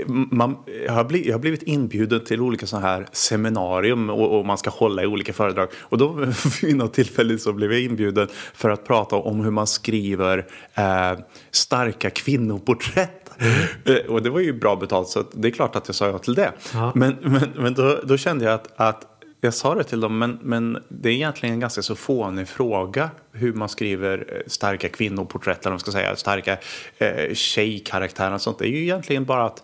man, 0.06 0.56
jag, 0.86 0.92
har 0.92 1.04
blivit, 1.04 1.26
jag 1.26 1.34
har 1.34 1.40
blivit 1.40 1.62
inbjuden 1.62 2.24
till 2.24 2.40
olika 2.40 2.66
sådana 2.66 2.86
här 2.86 3.06
seminarium 3.12 4.10
och, 4.10 4.38
och, 4.38 4.46
man 4.46 4.58
ska 4.58 4.70
hålla 4.70 5.02
i 5.02 5.06
olika 5.06 5.32
föredrag. 5.32 5.68
Och 5.78 5.98
då 5.98 6.26
vid 6.62 6.76
något 6.76 6.94
tillfälle 6.94 7.38
så 7.38 7.52
blev 7.52 7.72
jag 7.72 7.80
inbjuden 7.80 8.28
för 8.54 8.70
att 8.70 8.86
prata 8.86 9.16
om 9.16 9.40
hur 9.40 9.50
man 9.50 9.66
skriver 9.66 10.46
eh, 10.74 11.12
starka 11.50 12.10
kvinnoporträtt 12.10 13.30
mm. 13.38 14.10
Och 14.10 14.22
det 14.22 14.30
var 14.30 14.40
ju 14.40 14.52
bra 14.52 14.76
betalt 14.76 15.08
så 15.08 15.24
det 15.32 15.48
är 15.48 15.52
klart 15.52 15.76
att 15.76 15.88
jag 15.88 15.94
sa 15.94 16.06
ja 16.06 16.18
till 16.18 16.34
det. 16.34 16.52
Ja. 16.74 16.92
Men, 16.94 17.16
men, 17.20 17.50
men 17.56 17.74
då, 17.74 18.00
då, 18.04 18.16
kände 18.16 18.44
jag 18.44 18.54
att, 18.54 18.72
att 18.76 19.17
jag 19.40 19.54
sa 19.54 19.74
det 19.74 19.84
till 19.84 20.00
dem, 20.00 20.18
men, 20.18 20.38
men 20.42 20.78
det 20.88 21.08
är 21.08 21.12
egentligen 21.12 21.52
en 21.52 21.60
ganska 21.60 21.82
så 21.82 21.96
fånig 21.96 22.48
fråga 22.48 23.10
hur 23.32 23.52
man 23.52 23.68
skriver 23.68 24.26
eh, 24.28 24.40
starka 24.46 24.88
kvinnoporträtt, 24.88 25.60
eller 25.60 25.70
man 25.70 25.80
ska 25.80 25.92
säga, 25.92 26.16
starka 26.16 26.58
eh, 26.98 27.34
tjejkaraktärer 27.34 28.34
och 28.34 28.40
sånt. 28.40 28.58
Det 28.58 28.66
är 28.66 28.70
ju 28.70 28.82
egentligen 28.82 29.24
bara 29.24 29.44
att 29.46 29.62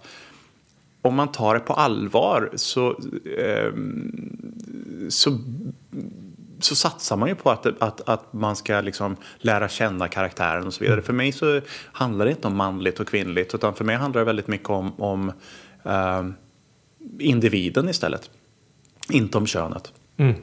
om 1.03 1.15
man 1.15 1.33
tar 1.33 1.55
det 1.55 1.61
på 1.61 1.73
allvar 1.73 2.51
så, 2.55 2.89
eh, 3.39 3.73
så, 5.09 5.39
så 6.61 6.75
satsar 6.75 7.17
man 7.17 7.29
ju 7.29 7.35
på 7.35 7.51
att, 7.51 7.67
att, 7.67 8.09
att 8.09 8.33
man 8.33 8.57
ska 8.57 8.81
liksom 8.81 9.17
lära 9.39 9.69
känna 9.69 10.09
karaktären 10.09 10.67
och 10.67 10.75
så 10.75 10.85
vidare. 10.85 11.03
För 11.03 11.13
mig 11.13 11.33
så 11.33 11.61
handlar 11.93 12.25
det 12.25 12.31
inte 12.31 12.49
om 12.49 12.57
manligt 12.57 13.01
och 13.01 13.09
kvinnligt, 13.09 13.55
utan 13.55 13.75
för 13.75 13.85
mig 13.85 13.97
handlar 13.97 14.21
det 14.21 14.25
väldigt 14.25 14.49
mycket 14.49 14.71
om, 14.71 15.01
om 15.01 15.33
eh, 15.85 16.25
individen 17.19 17.89
istället. 17.89 18.31
Inte 19.11 19.39
om 19.39 19.47
könet. 19.47 19.93
Mm. 20.17 20.35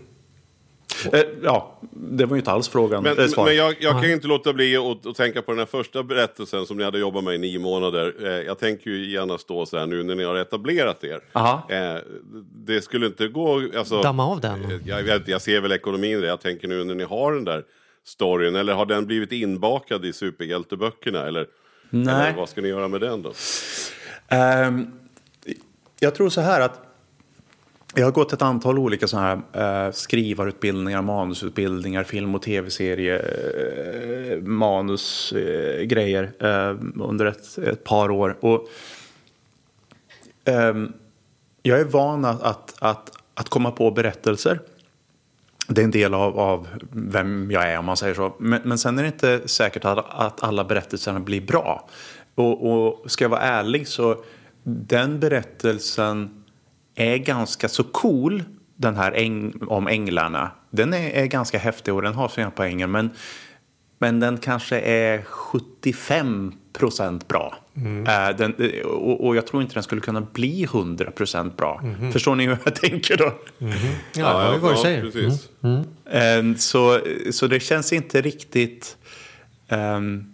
Eh, 1.13 1.21
ja, 1.43 1.79
det 1.91 2.25
var 2.25 2.35
ju 2.35 2.39
inte 2.39 2.51
alls 2.51 2.69
frågan. 2.69 3.03
Men, 3.03 3.19
eh, 3.19 3.29
men 3.37 3.55
jag, 3.55 3.75
jag 3.79 4.01
kan 4.01 4.11
inte 4.11 4.27
låta 4.27 4.53
bli 4.53 4.77
att, 4.77 5.05
att, 5.05 5.15
tänka 5.15 5.41
på 5.41 5.51
den 5.51 5.59
här 5.59 5.65
första 5.65 6.03
berättelsen 6.03 6.65
som 6.65 6.77
ni 6.77 6.83
hade 6.83 6.99
jobbat 6.99 7.23
med 7.23 7.35
i 7.35 7.37
nio 7.37 7.59
månader. 7.59 8.15
Eh, 8.23 8.29
jag 8.29 8.59
tänker 8.59 8.91
ju 8.91 9.11
gärna 9.11 9.37
stå 9.37 9.65
så 9.65 9.77
här 9.77 9.85
nu 9.85 10.03
när 10.03 10.15
ni 10.15 10.23
har 10.23 10.35
etablerat 10.35 11.03
er. 11.03 11.21
Eh, 11.69 12.01
det 12.55 12.81
skulle 12.81 13.05
inte 13.05 13.27
gå... 13.27 13.61
Alltså, 13.77 14.01
Damma 14.01 14.25
av 14.25 14.41
den. 14.41 14.65
Eh, 14.65 14.77
jag, 14.85 15.03
vet, 15.03 15.27
jag 15.27 15.41
ser 15.41 15.61
väl 15.61 15.71
ekonomin 15.71 16.17
i 16.17 16.21
det. 16.21 16.27
Jag 16.27 16.41
tänker 16.41 16.67
nu 16.67 16.83
när 16.83 16.95
ni 16.95 17.03
har 17.03 17.33
den 17.33 17.43
där 17.43 17.63
storyn. 18.05 18.55
Eller 18.55 18.73
har 18.73 18.85
den 18.85 19.05
blivit 19.05 19.31
inbakad 19.31 20.05
i 20.05 20.13
superhjälteböckerna? 20.13 21.27
Eller, 21.27 21.47
Nej. 21.89 22.13
eller 22.13 22.37
vad 22.37 22.49
ska 22.49 22.61
ni 22.61 22.67
göra 22.67 22.87
med 22.87 23.01
den 23.01 23.21
då? 23.21 23.33
Um, 24.67 24.91
jag 25.99 26.15
tror 26.15 26.29
så 26.29 26.41
här 26.41 26.61
att 26.61 26.90
jag 27.95 28.05
har 28.05 28.11
gått 28.11 28.33
ett 28.33 28.41
antal 28.41 28.79
olika 28.79 29.07
sådana 29.07 29.43
här 29.53 29.87
eh, 29.87 29.91
skrivarutbildningar, 29.91 31.01
manusutbildningar, 31.01 32.03
film 32.03 32.35
och 32.35 32.41
tv-serie, 32.41 33.19
eh, 33.19 34.41
manusgrejer 34.41 36.31
eh, 36.39 36.49
eh, 36.49 36.75
under 36.99 37.25
ett, 37.25 37.57
ett, 37.57 37.83
par 37.83 38.11
år. 38.11 38.37
Och, 38.39 38.67
ehm, 40.45 40.93
jag 41.61 41.79
är 41.79 41.85
van 41.85 42.25
att, 42.25 42.41
att, 42.41 42.75
att, 42.79 43.11
att, 43.33 43.49
komma 43.49 43.71
på 43.71 43.91
berättelser. 43.91 44.59
Det 45.67 45.81
är 45.81 45.85
en 45.85 45.91
del 45.91 46.13
av, 46.13 46.39
av 46.39 46.67
vem 46.91 47.51
jag 47.51 47.71
är 47.71 47.79
om 47.79 47.85
man 47.85 47.97
säger 47.97 48.13
så. 48.13 48.33
Men, 48.39 48.61
men 48.63 48.77
sen 48.77 48.99
är 48.99 49.03
det 49.03 49.07
inte 49.07 49.47
säkert 49.47 49.85
att, 49.85 50.05
att 50.09 50.43
alla 50.43 50.63
berättelserna 50.63 51.19
blir 51.19 51.41
bra. 51.41 51.89
Och, 52.35 52.71
och 52.71 53.11
ska 53.11 53.23
jag 53.23 53.29
vara 53.29 53.41
ärlig 53.41 53.87
så 53.87 54.23
den 54.63 55.19
berättelsen 55.19 56.40
är 56.95 57.17
ganska 57.17 57.69
så 57.69 57.83
cool, 57.83 58.43
den 58.75 58.95
här 58.95 59.11
äng 59.11 59.53
om 59.67 59.87
änglarna. 59.87 60.51
Den 60.69 60.93
är, 60.93 61.09
är, 61.09 61.25
ganska 61.25 61.57
häftig 61.57 61.93
och 61.93 62.01
den 62.01 62.13
har 62.13 62.29
sina 62.29 62.51
poänger 62.51 62.87
men, 62.87 63.09
men 63.99 64.19
den 64.19 64.37
kanske 64.37 64.79
är 64.79 65.21
75 65.21 66.53
procent 66.73 67.27
bra. 67.27 67.57
Mm. 67.75 68.29
Äh, 68.29 68.37
den, 68.37 68.55
och, 68.85 69.27
och, 69.27 69.35
jag 69.35 69.47
tror 69.47 69.61
inte 69.61 69.73
den 69.73 69.83
skulle 69.83 70.01
kunna 70.01 70.21
bli 70.21 70.63
100 70.63 71.11
procent 71.11 71.57
bra. 71.57 71.81
Mm. 71.83 72.11
Förstår 72.11 72.35
ni 72.35 72.45
hur 72.45 72.57
jag 72.65 72.75
tänker 72.81 73.17
då? 73.17 73.33
Mm. 73.59 73.73
Ja, 74.15 74.53
ja, 74.53 74.57
vad 74.61 74.73
du 74.73 74.77
säger. 74.77 75.01
Precis. 75.01 75.49
Mm. 75.63 75.83
Mm. 76.05 76.57
Så, 76.57 76.99
så 77.31 77.47
det 77.47 77.59
känns 77.59 77.93
inte 77.93 78.21
riktigt... 78.21 78.97
Um, 79.69 80.30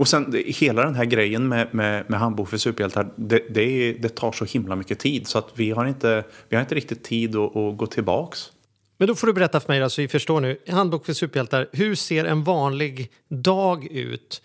och 0.00 0.08
sen 0.08 0.42
hela 0.46 0.84
den 0.84 0.94
här 0.94 1.04
grejen 1.04 1.48
med, 1.48 1.74
med, 1.74 2.10
med 2.10 2.20
handbok 2.20 2.48
för 2.48 2.56
superhjältar, 2.56 3.12
det, 3.16 3.42
det, 3.50 3.92
det 3.92 4.08
tar 4.08 4.32
så 4.32 4.44
himla 4.44 4.76
mycket 4.76 4.98
tid 4.98 5.26
så 5.26 5.38
att 5.38 5.48
vi 5.54 5.70
har 5.70 5.86
inte, 5.86 6.24
vi 6.48 6.56
har 6.56 6.60
inte 6.60 6.74
riktigt 6.74 7.04
tid 7.04 7.36
att, 7.36 7.56
att 7.56 7.76
gå 7.76 7.86
tillbaks. 7.86 8.52
Men 8.98 9.08
då 9.08 9.14
får 9.14 9.26
du 9.26 9.32
berätta 9.32 9.60
för 9.60 9.72
mig, 9.72 9.82
så 9.82 9.90
så 9.90 10.02
vi 10.02 10.08
förstår 10.08 10.40
nu. 10.40 10.58
Handbok 10.68 11.06
för 11.06 11.12
superhjältar, 11.12 11.68
hur 11.72 11.94
ser 11.94 12.24
en 12.24 12.44
vanlig 12.44 13.10
dag 13.28 13.86
ut? 13.90 14.42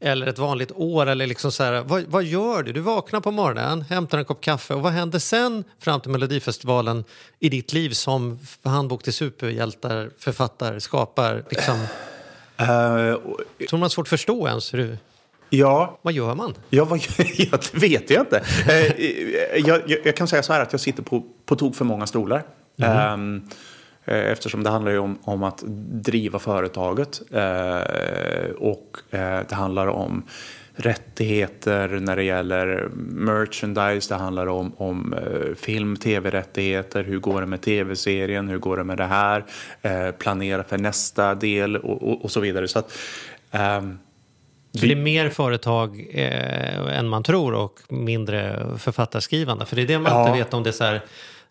Eller 0.00 0.26
ett 0.26 0.38
vanligt 0.38 0.72
år? 0.74 1.06
Eller 1.06 1.26
liksom 1.26 1.52
så 1.52 1.62
här, 1.62 1.82
vad, 1.82 2.04
vad 2.04 2.24
gör 2.24 2.62
du? 2.62 2.72
Du 2.72 2.80
vaknar 2.80 3.20
på 3.20 3.30
morgonen, 3.30 3.82
hämtar 3.82 4.18
en 4.18 4.24
kopp 4.24 4.40
kaffe 4.40 4.74
och 4.74 4.82
vad 4.82 4.92
händer 4.92 5.18
sen 5.18 5.64
fram 5.78 6.00
till 6.00 6.10
Melodifestivalen 6.10 7.04
i 7.38 7.48
ditt 7.48 7.72
liv 7.72 7.90
som 7.90 8.38
handbok 8.62 9.02
till 9.02 9.12
superhjältar, 9.12 10.10
författare, 10.18 10.80
skapar? 10.80 11.44
Liksom, 11.50 11.86
tror 12.56 13.72
man 13.72 13.82
har 13.82 13.88
svårt 13.88 14.04
att 14.04 14.08
förstå 14.08 14.48
ens 14.48 14.74
hur 14.74 14.78
du, 14.78 14.96
ja, 15.50 15.98
vad 16.02 16.14
gör 16.14 16.34
man? 16.34 16.54
Ja, 16.70 16.84
vad, 16.84 17.00
ja, 17.36 17.58
det 17.72 17.74
vet 17.74 18.10
jag 18.10 18.22
inte. 18.22 18.44
Eh, 18.68 19.02
jag, 19.66 19.82
jag, 19.86 19.98
jag 20.04 20.16
kan 20.16 20.28
säga 20.28 20.42
så 20.42 20.52
här 20.52 20.60
att 20.60 20.72
jag 20.72 20.80
sitter 20.80 21.02
på, 21.02 21.22
på 21.46 21.56
tok 21.56 21.74
för 21.74 21.84
många 21.84 22.06
stolar. 22.06 22.42
Ehm, 22.82 23.42
eh, 24.04 24.32
eftersom 24.32 24.62
det 24.62 24.70
handlar 24.70 24.92
ju 24.92 24.98
om, 24.98 25.18
om 25.22 25.42
att 25.42 25.62
driva 25.90 26.38
företaget. 26.38 27.22
Eh, 27.30 28.50
och 28.58 28.98
eh, 29.10 29.40
det 29.48 29.54
handlar 29.54 29.86
om 29.86 30.22
rättigheter 30.76 31.88
när 31.88 32.16
det 32.16 32.22
gäller 32.24 32.88
merchandise. 33.08 34.14
Det 34.14 34.18
handlar 34.20 34.46
om, 34.46 34.72
om 34.76 35.12
eh, 35.12 35.54
film, 35.54 35.96
tv-rättigheter. 35.96 37.04
Hur 37.04 37.18
går 37.18 37.40
det 37.40 37.46
med 37.46 37.60
tv-serien? 37.62 38.48
Hur 38.48 38.58
går 38.58 38.76
det 38.76 38.84
med 38.84 38.96
det 38.98 39.04
här? 39.04 39.44
Eh, 39.82 40.10
planera 40.10 40.64
för 40.64 40.78
nästa 40.78 41.34
del 41.34 41.76
och, 41.76 42.02
och, 42.02 42.24
och 42.24 42.30
så 42.30 42.40
vidare. 42.40 42.68
Så 42.68 42.78
att, 42.78 42.92
ehm, 43.50 43.98
Så 44.72 44.86
det 44.86 44.92
är 44.92 44.96
mer 44.96 45.28
företag 45.30 46.06
eh, 46.10 46.98
än 46.98 47.08
man 47.08 47.22
tror 47.22 47.54
och 47.54 47.80
mindre 47.88 48.66
författarskrivande. 48.78 49.66
För 49.66 49.76
det 49.76 49.82
är 49.82 49.86
det 49.86 49.98
man 49.98 50.12
Ja. 50.12 50.26
inte 50.28 50.38
vet 50.38 50.54
om 50.54 50.62
det 50.62 50.70
är 50.70 50.72
så 50.72 50.84
här 50.84 51.00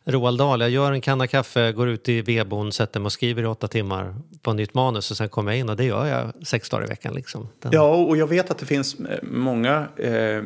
Roald 0.07 0.37
Dahl, 0.37 0.61
jag 0.61 0.69
gör 0.69 0.91
en 0.91 1.01
kanna 1.01 1.27
kaffe, 1.27 1.71
går 1.71 1.89
ut 1.89 2.09
i 2.09 2.21
vedboden, 2.21 2.71
sätter 2.71 2.99
mig 2.99 3.05
och 3.05 3.11
skriver 3.11 3.43
i 3.43 3.45
åtta 3.45 3.67
timmar 3.67 4.15
på 4.41 4.53
nytt 4.53 4.73
manus 4.73 5.11
och 5.11 5.17
sen 5.17 5.29
kommer 5.29 5.51
jag 5.51 5.59
in 5.59 5.69
och 5.69 5.75
det 5.75 5.83
gör 5.83 6.05
jag 6.05 6.47
sex 6.47 6.69
dagar 6.69 6.85
i 6.85 6.87
veckan. 6.87 7.13
Liksom. 7.13 7.47
Den, 7.59 7.71
Ja, 7.71 7.95
och 7.95 8.17
jag 8.17 8.27
vet 8.27 8.51
att 8.51 8.57
det 8.57 8.65
finns 8.65 8.95
eh, 8.99 9.19
många 9.23 9.87
eh, 9.95 10.41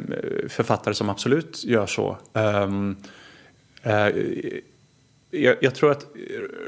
författare 0.50 0.94
som 0.94 1.10
absolut 1.10 1.64
gör 1.66 1.86
så. 1.86 2.18
Ehm, 2.34 2.96
eh, 3.84 4.08
jag, 5.32 5.56
jag 5.62 5.76
tror 5.76 5.92
att 5.92 6.06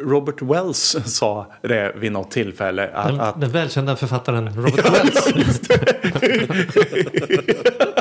Robert 0.04 0.42
Wells 0.42 0.98
sa 1.06 1.54
det 1.62 1.94
vid 1.96 2.12
något 2.12 2.32
tillfälle. 2.32 2.90
Att, 2.94 3.08
den, 3.08 3.20
att, 3.20 3.42
den 3.42 3.52
välkända 3.52 3.96
författaren 3.96 4.50
Robert 4.56 4.86
Wells. 4.94 5.32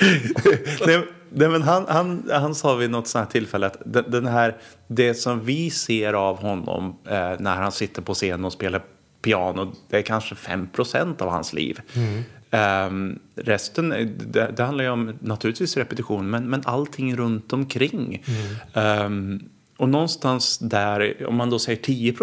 nej, 0.86 1.06
nej, 1.30 1.48
men 1.48 1.62
han, 1.62 1.84
han, 1.88 2.28
han 2.30 2.54
sa 2.54 2.74
vid 2.74 2.90
något 2.90 3.08
sånt 3.08 3.24
här 3.24 3.32
tillfälle 3.32 3.66
att 3.66 3.82
den, 3.84 4.26
här, 4.26 4.56
det 4.86 5.14
som 5.14 5.44
vi 5.44 5.70
ser 5.70 6.12
av 6.12 6.38
honom 6.38 6.96
eh, 7.06 7.32
när 7.38 7.56
han 7.56 7.72
sitter 7.72 8.02
på 8.02 8.14
scen 8.14 8.44
och 8.44 8.52
spelar 8.52 8.82
piano, 9.22 9.72
det 9.88 9.98
är 9.98 10.02
kanske 10.02 10.34
5% 10.34 11.22
av 11.22 11.28
hans 11.30 11.52
liv. 11.52 11.80
Ehm, 12.50 13.18
resten, 13.34 13.92
eh, 13.92 14.06
det, 14.06 14.52
det 14.56 14.62
handlar 14.62 14.84
ju 14.84 14.90
om 14.90 15.18
naturligtvis 15.20 15.76
repetition, 15.76 16.30
men, 16.30 16.50
men 16.50 16.62
allting 16.64 17.16
runt 17.16 17.52
omkring. 17.52 18.24
Ehm, 18.74 19.40
och 19.80 19.88
någonstans 19.88 20.58
där, 20.58 21.26
om 21.26 21.36
man 21.36 21.50
då 21.50 21.58
säger 21.58 21.82
10 21.82 22.14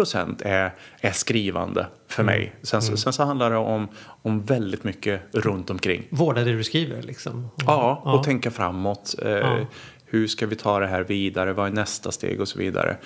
är, 0.44 0.74
är 1.00 1.12
skrivande 1.12 1.86
för 2.08 2.22
mig. 2.22 2.52
Sen, 2.62 2.82
så- 2.82 2.96
sen 2.96 3.12
så 3.12 3.22
handlar 3.24 3.50
det 3.50 3.56
om, 3.56 3.88
om 4.22 4.42
väldigt 4.44 4.84
mycket 4.84 5.20
runt 5.32 5.70
omkring. 5.70 6.06
Vårda 6.10 6.44
det 6.44 6.52
du 6.56 6.64
skriver 6.64 7.02
liksom. 7.02 7.48
Ja, 7.66 8.02
Ja. 8.04 8.12
och 8.12 8.24
tänka 8.24 8.50
framåt. 8.50 9.14
Eh, 9.22 9.30
Ja. 9.30 9.66
Hur 10.10 10.26
ska 10.26 10.46
vi 10.46 10.56
ta 10.56 10.78
det 10.78 10.86
här 10.86 11.02
vidare? 11.04 11.52
Vad 11.52 11.66
är 11.68 11.72
nästa 11.72 12.12
steg 12.12 12.40
och 12.40 12.48
så 12.48 12.58
vidare. 12.58 12.96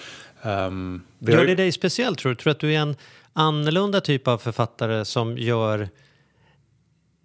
Um, 0.43 1.03
vi 1.19 1.33
Gör 1.33 1.41
ju- 1.41 1.47
det 1.47 1.55
dig 1.55 1.73
speciell 1.73 2.17
tror 2.17 2.31
du? 2.31 2.37
Tror 2.37 2.45
du 2.45 2.51
att 2.51 2.61
du 2.61 2.75
är 2.75 2.79
en 2.81 2.97
annorlunda 3.33 4.01
typ 4.01 4.29
av 4.29 4.39
författare 4.39 5.05
som 5.05 5.39
gör... 5.39 5.89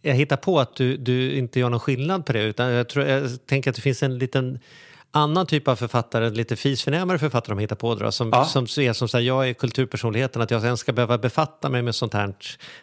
Jag 0.02 0.13
hittar 0.13 0.38
på 0.38 0.60
att 0.60 0.76
du, 0.76 0.98
du 0.98 1.32
inte 1.32 1.60
gör 1.60 1.70
någon 1.70 1.80
skillnad 1.80 2.26
på 2.26 2.34
det 2.34 2.44
utan 2.44 2.70
jag, 2.72 2.90
tror, 2.90 3.06
jag 3.06 3.30
tänker 3.46 3.70
att 3.70 3.76
det 3.76 3.82
finns 3.82 4.04
en 4.04 4.18
liten 4.18 4.60
annan 5.12 5.46
typ 5.46 5.67
av 5.67 5.76
författare, 5.76 6.30
lite 6.30 6.56
fisförnämare 6.56 7.20
författare 7.20 7.56
de 7.56 7.60
hittar 7.60 7.76
på 7.76 7.96
då, 7.96 8.12
som, 8.12 8.30
Ja. 8.30 8.46
som 8.46 8.63
är 8.63 8.93
som 8.93 9.08
säger 9.08 9.28
jag 9.28 9.50
är 9.50 9.54
kulturpersonligheten, 9.54 10.41
att 10.41 10.52
jag 10.52 10.62
sen 10.62 10.78
ska 10.78 10.93
behöva 10.93 11.17
befatta 11.17 11.70
mig 11.70 11.82
med 11.82 11.96
sånt 11.96 12.13
här, 12.13 12.34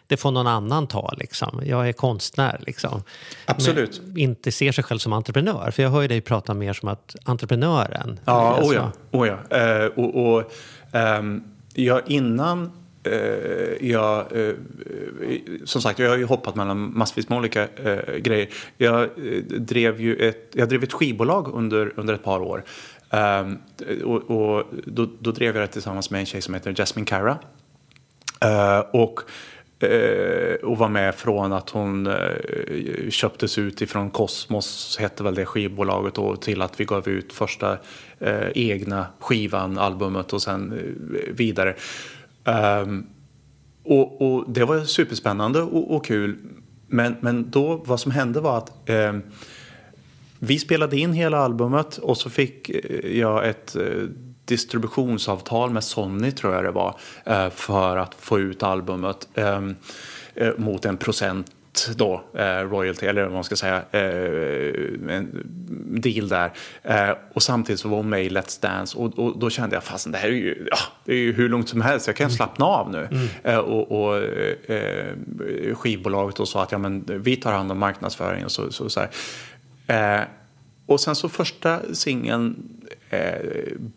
det 0.07 0.17
får 0.17 0.31
någon 0.31 0.47
annan 0.47 0.87
ta 0.87 1.13
liksom. 1.17 1.61
Jag 1.65 1.89
är 1.89 1.93
konstnär 1.93 2.59
liksom. 2.65 3.03
Absolut. 3.45 4.01
Men 4.05 4.17
inte 4.17 4.51
ser 4.51 4.71
sig 4.71 4.83
själv 4.83 4.99
som 4.99 5.13
entreprenör, 5.13 5.71
för 5.71 5.83
jag 5.83 5.89
hör 5.89 6.01
ju 6.01 6.07
dig 6.07 6.21
prata 6.21 6.53
mer 6.53 6.73
som 6.73 6.89
att 6.89 7.15
entreprenören. 7.25 8.19
Ja, 8.25 8.55
Alltså, 8.55 8.71
oh 8.71 8.75
ja. 8.75 8.91
Oh 9.11 9.27
ja. 9.27 9.57
Eh, 9.57 9.85
och, 9.85 10.33
och, 10.35 10.51
ehm, 10.91 11.43
ja, 11.73 12.01
innan 12.07 12.71
Eh, 13.05 13.89
jag... 13.89 14.25
Eh, 14.31 14.53
som 15.63 15.81
sagt, 15.81 15.99
jag 15.99 16.09
har 16.09 16.17
ju 16.17 16.25
hoppat 16.25 16.55
mellan 16.55 16.97
massvis 16.97 17.29
med 17.29 17.37
olika 17.37 17.67
eh, 17.75 18.15
grejer. 18.17 18.49
Jag, 18.77 19.09
drev 19.57 20.01
ju 20.01 20.15
ett, 20.15 20.49
jag 20.51 20.69
drev 20.69 20.83
ett 20.83 20.93
skivbolag 20.93 21.53
under, 21.53 21.93
under 21.95 22.13
ett 22.13 22.23
par 22.23 22.39
år. 22.39 22.63
Ehm, 23.09 23.57
och 24.03 24.31
och 24.31 24.63
då, 24.85 25.09
då 25.19 25.31
drev 25.31 25.55
jag 25.55 25.63
det 25.63 25.67
tillsammans 25.67 26.09
med 26.09 26.19
en 26.19 26.25
tjej 26.25 26.41
som 26.41 26.53
heter 26.53 26.73
Jasmine 26.73 27.05
Cara. 27.05 27.37
Eh, 28.41 28.79
och, 28.79 29.19
och 30.63 30.77
var 30.77 30.89
med 30.89 31.15
från 31.15 31.53
att 31.53 31.69
hon 31.69 32.09
köptes 33.09 33.57
ut 33.57 33.81
ifrån 33.81 34.09
Kosmos, 34.09 34.97
hette 34.99 35.23
väl 35.23 35.35
det 35.35 35.45
skivbolaget 35.45 36.17
och 36.17 36.41
till 36.41 36.61
att 36.61 36.79
vi 36.79 36.85
gav 36.85 37.09
ut 37.09 37.33
första 37.33 37.77
egna 38.55 39.07
skivan, 39.19 39.77
albumet 39.77 40.33
och 40.33 40.41
sen 40.41 40.79
vidare. 41.31 41.75
Um, 42.45 43.07
och, 43.83 44.21
och 44.21 44.49
det 44.49 44.65
var 44.65 44.83
superspännande 44.83 45.61
och, 45.61 45.95
och 45.95 46.05
kul. 46.05 46.37
Men, 46.87 47.15
men 47.21 47.49
då, 47.49 47.83
vad 47.85 47.99
som 47.99 48.11
hände 48.11 48.39
var 48.41 48.57
att 48.57 48.89
um, 48.89 49.21
vi 50.39 50.59
spelade 50.59 50.97
in 50.97 51.13
hela 51.13 51.37
albumet 51.37 51.97
och 51.97 52.17
så 52.17 52.29
fick 52.29 52.69
eh, 52.69 53.17
jag 53.17 53.47
ett 53.49 53.75
eh, 53.75 53.83
distributionsavtal 54.45 55.69
med 55.69 55.83
Sony 55.83 56.31
tror 56.31 56.53
jag 56.53 56.63
det 56.63 56.71
var 56.71 56.99
eh, 57.25 57.49
för 57.49 57.97
att 57.97 58.15
få 58.15 58.39
ut 58.39 58.63
albumet 58.63 59.27
ehm, 59.35 59.75
mot 60.57 60.85
en 60.85 60.97
procent 60.97 61.51
då, 61.95 62.23
eh, 62.33 62.43
royalty, 62.43 63.05
eller 63.05 63.23
vad 63.23 63.33
man 63.33 63.43
ska 63.43 63.55
säga, 63.55 63.83
eh, 63.91 65.15
en 65.15 65.43
deal 66.01 66.27
där. 66.27 66.51
Eh, 66.83 67.15
och 67.33 67.43
samtidigt 67.43 67.79
så 67.79 67.89
var 67.89 67.97
hon 67.97 68.09
med 68.09 68.25
i 68.25 68.29
Let's 68.29 68.61
Dance 68.61 68.97
och, 68.97 69.19
och 69.19 69.39
då 69.39 69.49
kände 69.49 69.75
jag 69.75 69.83
fast 69.83 70.11
det 70.11 70.17
här 70.17 70.27
är 70.27 70.33
ju, 70.33 70.67
ja, 70.71 70.77
det 71.05 71.11
är 71.13 71.17
ju 71.17 71.33
hur 71.33 71.49
lugnt 71.49 71.69
som 71.69 71.81
helst, 71.81 72.07
jag 72.07 72.15
kan 72.15 72.31
slappna 72.31 72.65
av 72.65 72.91
nu. 72.91 73.29
Eh, 73.43 73.57
och 73.57 73.91
och 73.91 74.21
skivbolaget 75.77 76.39
och 76.39 76.47
sa 76.47 76.63
att 76.63 76.71
ja, 76.71 76.77
men, 76.77 77.05
vi 77.07 77.35
tar 77.35 77.51
hand 77.51 77.71
om 77.71 77.79
marknadsföringen 77.79 78.45
och 78.45 78.51
så, 78.51 78.71
så, 78.71 78.89
så 78.89 78.99
här. 79.87 80.27
Och 80.85 80.99
sen 80.99 81.15
så 81.15 81.29
första 81.29 81.79
singeln 81.93 82.55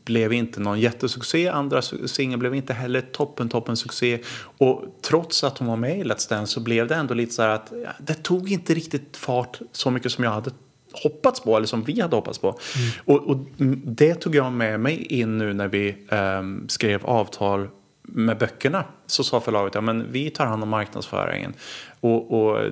blev 0.04 0.32
inte 0.32 0.60
någon 0.60 0.80
jättesuccé. 0.80 1.48
Andra 1.48 1.82
singeln 1.82 2.40
blev 2.40 2.54
inte 2.54 2.72
heller 2.72 3.00
toppen, 3.00 3.48
toppen 3.48 3.76
succé. 3.76 4.18
Och 4.58 4.84
trots 5.02 5.44
att 5.44 5.58
hon 5.58 5.68
var 5.68 5.76
med 5.76 5.98
i 5.98 6.04
Let's 6.04 6.28
Dance 6.28 6.52
så 6.52 6.60
blev 6.60 6.86
det 6.86 6.94
ändå 6.94 7.14
lite 7.14 7.34
så 7.34 7.42
här 7.42 7.48
att 7.48 7.72
det 7.98 8.14
tog 8.14 8.52
inte 8.52 8.74
riktigt 8.74 9.16
fart 9.16 9.60
så 9.72 9.90
mycket 9.90 10.12
som 10.12 10.24
jag 10.24 10.30
hade 10.30 10.50
hoppats 10.92 11.40
på 11.40 11.56
eller 11.56 11.66
som 11.66 11.82
vi 11.82 12.00
hade 12.00 12.16
hoppats 12.16 12.38
på. 12.38 12.58
Och, 13.04 13.30
och 13.30 13.36
mm, 13.60 13.82
det 13.84 14.14
tog 14.14 14.34
jag 14.34 14.52
med 14.52 14.80
mig 14.80 15.02
in 15.02 15.38
nu 15.38 15.54
när 15.54 15.68
vi 15.68 15.96
ehm, 16.08 16.68
skrev 16.68 17.06
avtal 17.06 17.68
med 18.02 18.38
böckerna. 18.38 18.84
Så 19.06 19.24
sa 19.24 19.40
förlaget 19.40 19.74
ja, 19.74 19.80
men 19.80 20.12
vi 20.12 20.30
tar 20.30 20.46
hand 20.46 20.62
om 20.62 20.68
marknadsföringen. 20.68 21.54
Och, 22.00 22.42
och 22.42 22.70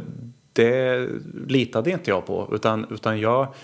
det 0.52 1.08
litade 1.46 1.90
inte 1.90 2.10
jag 2.10 2.26
på. 2.26 2.48
Utan, 2.52 2.86
utan 2.90 3.20
jag, 3.20 3.54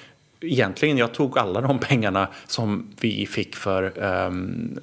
egentligen, 0.42 0.98
jag 0.98 1.14
tog 1.14 1.38
alla 1.38 1.60
de 1.60 1.78
pengarna 1.78 2.28
som 2.46 2.86
vi 3.00 3.26
fick 3.26 3.56
för, 3.56 4.02
ehm, 4.02 4.78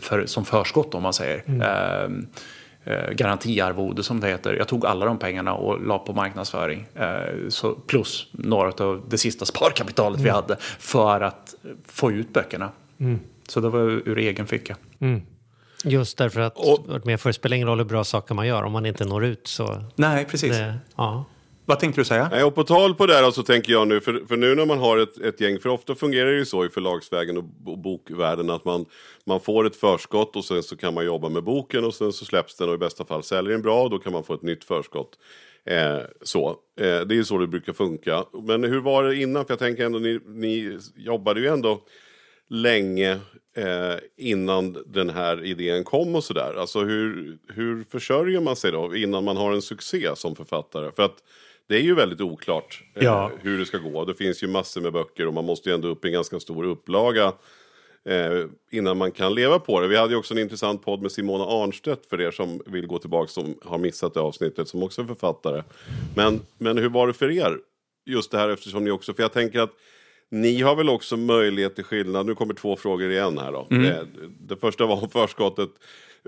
för, 0.00 0.26
som 0.26 0.44
förskott 0.44 0.94
om 0.94 1.02
man 1.02 1.12
säger. 1.12 1.42
Ehm, 1.62 2.26
eh, 2.84 3.10
garantiarvode 3.10 4.02
som 4.02 4.20
det 4.20 4.28
heter. 4.28 4.54
Jag 4.54 4.68
tog 4.68 4.86
alla 4.86 5.06
de 5.06 5.18
pengarna 5.18 5.54
och 5.54 5.86
la 5.86 5.98
på 5.98 6.12
marknadsföring. 6.12 6.86
Eh, 6.94 7.48
så 7.48 7.72
plus 7.74 8.28
några 8.32 8.84
av 8.84 9.04
det 9.08 9.18
sista 9.18 9.44
sparkapitalet 9.44 10.20
vi 10.20 10.28
hade 10.28 10.56
för 10.78 11.20
att 11.20 11.54
få 11.86 12.12
ut 12.12 12.32
böckerna. 12.32 12.70
Så 13.48 13.60
det 13.60 13.68
var 13.68 13.80
ur 13.80 14.18
egen 14.18 14.46
ficka. 14.46 14.76
Just 15.84 16.18
därför 16.18 16.40
att 16.40 16.56
Och- 16.56 17.06
med 17.06 17.20
för 17.20 17.28
det 17.28 17.34
spelar 17.34 17.54
ingen 17.56 17.68
roll 17.68 17.78
hur 17.78 17.84
bra 17.84 18.04
saker 18.04 18.34
man 18.34 18.46
gör, 18.46 18.62
om 18.62 18.72
man 18.72 18.86
inte 18.86 19.04
når 19.04 19.24
ut 19.24 19.46
så... 19.46 19.84
Nej, 19.96 20.24
precis. 20.24 20.50
Det, 20.56 20.74
ja. 20.96 21.24
Vad 21.66 21.80
tänkte 21.80 22.00
du 22.00 22.04
säga? 22.04 22.28
Nej, 22.32 22.44
och 22.44 22.54
på 22.54 22.64
tal 22.64 22.94
på 22.94 23.06
det 23.06 23.14
här 23.14 23.30
så 23.30 23.42
tänker 23.42 23.72
jag 23.72 23.88
nu, 23.88 24.00
för, 24.00 24.24
för 24.28 24.36
nu 24.36 24.54
när 24.54 24.66
man 24.66 24.78
har 24.78 24.98
ett, 24.98 25.18
ett 25.18 25.40
gäng, 25.40 25.58
för 25.58 25.68
ofta 25.68 25.94
fungerar 25.94 26.30
det 26.30 26.36
ju 26.36 26.44
så 26.44 26.64
i 26.64 26.68
förlagsvägen 26.68 27.36
och, 27.36 27.44
och 27.66 27.78
bokvärlden 27.78 28.50
att 28.50 28.64
man, 28.64 28.86
man 29.24 29.40
får 29.40 29.66
ett 29.66 29.76
förskott 29.76 30.36
och 30.36 30.44
sen 30.44 30.62
så 30.62 30.76
kan 30.76 30.94
man 30.94 31.04
jobba 31.04 31.28
med 31.28 31.44
boken 31.44 31.84
och 31.84 31.94
sen 31.94 32.12
så 32.12 32.24
släpps 32.24 32.56
den 32.56 32.68
och 32.68 32.74
i 32.74 32.78
bästa 32.78 33.04
fall 33.04 33.22
säljer 33.22 33.52
den 33.52 33.62
bra 33.62 33.82
och 33.82 33.90
då 33.90 33.98
kan 33.98 34.12
man 34.12 34.24
få 34.24 34.34
ett 34.34 34.42
nytt 34.42 34.64
förskott. 34.64 35.18
Eh, 35.66 35.98
så. 36.22 36.48
Eh, 36.50 37.00
det 37.00 37.14
är 37.14 37.16
ju 37.16 37.24
så 37.24 37.38
det 37.38 37.46
brukar 37.46 37.72
funka. 37.72 38.24
Men 38.42 38.64
hur 38.64 38.80
var 38.80 39.04
det 39.04 39.16
innan? 39.16 39.44
För 39.44 39.52
jag 39.52 39.58
tänker 39.58 39.84
ändå, 39.86 39.98
ni, 39.98 40.20
ni 40.26 40.78
jobbade 40.96 41.40
ju 41.40 41.46
ändå 41.46 41.80
länge 42.48 43.12
eh, 43.56 43.94
innan 44.16 44.76
den 44.86 45.10
här 45.10 45.44
idén 45.44 45.84
kom 45.84 46.14
och 46.14 46.24
sådär. 46.24 46.54
Alltså 46.58 46.80
hur, 46.80 47.38
hur 47.48 47.84
försörjer 47.84 48.40
man 48.40 48.56
sig 48.56 48.72
då 48.72 48.96
innan 48.96 49.24
man 49.24 49.36
har 49.36 49.52
en 49.52 49.62
succé 49.62 50.08
som 50.16 50.36
författare? 50.36 50.92
För 50.92 51.02
att 51.02 51.16
det 51.68 51.76
är 51.76 51.80
ju 51.80 51.94
väldigt 51.94 52.20
oklart 52.20 52.82
eh, 52.94 53.04
Ja. 53.04 53.30
hur 53.42 53.58
det 53.58 53.66
ska 53.66 53.78
gå. 53.78 54.04
Det 54.04 54.14
finns 54.14 54.42
ju 54.42 54.46
massor 54.46 54.80
med 54.80 54.92
böcker 54.92 55.26
och 55.26 55.34
man 55.34 55.44
måste 55.44 55.68
ju 55.68 55.74
ändå 55.74 55.88
upp 55.88 56.04
i 56.04 56.08
en 56.08 56.14
ganska 56.14 56.40
stor 56.40 56.64
upplaga 56.64 57.32
eh, 58.08 58.46
innan 58.70 58.96
man 58.98 59.10
kan 59.12 59.34
leva 59.34 59.58
på 59.58 59.80
det. 59.80 59.88
Vi 59.88 59.96
hade 59.96 60.12
ju 60.12 60.18
också 60.18 60.34
en 60.34 60.40
intressant 60.40 60.84
podd 60.84 61.02
med 61.02 61.12
Simona 61.12 61.44
Arnstedt 61.44 62.06
för 62.06 62.20
er 62.20 62.30
som 62.30 62.62
vill 62.66 62.86
gå 62.86 62.98
tillbaka 62.98 63.28
som 63.28 63.58
har 63.64 63.78
missat 63.78 64.14
det 64.14 64.20
avsnittet 64.20 64.68
som 64.68 64.82
också 64.82 65.02
är 65.02 65.06
författare. 65.06 65.62
Men, 66.16 66.40
men 66.58 66.78
hur 66.78 66.88
var 66.88 67.06
det 67.06 67.12
för 67.12 67.30
er? 67.30 67.58
Just 68.06 68.30
det 68.30 68.38
här 68.38 68.48
eftersom 68.48 68.84
ni 68.84 68.90
också, 68.90 69.14
för 69.14 69.22
jag 69.22 69.32
tänker 69.32 69.60
att 69.60 69.72
ni 70.30 70.60
har 70.62 70.76
väl 70.76 70.88
också 70.88 71.16
möjlighet 71.16 71.74
till 71.74 71.84
skillnad, 71.84 72.26
nu 72.26 72.34
kommer 72.34 72.54
två 72.54 72.76
frågor 72.76 73.10
igen 73.10 73.38
här 73.38 73.52
då. 73.52 73.66
Det, 73.70 74.06
det 74.40 74.56
första 74.56 74.86
var 74.86 75.02
om 75.02 75.10
förskottet, 75.10 75.70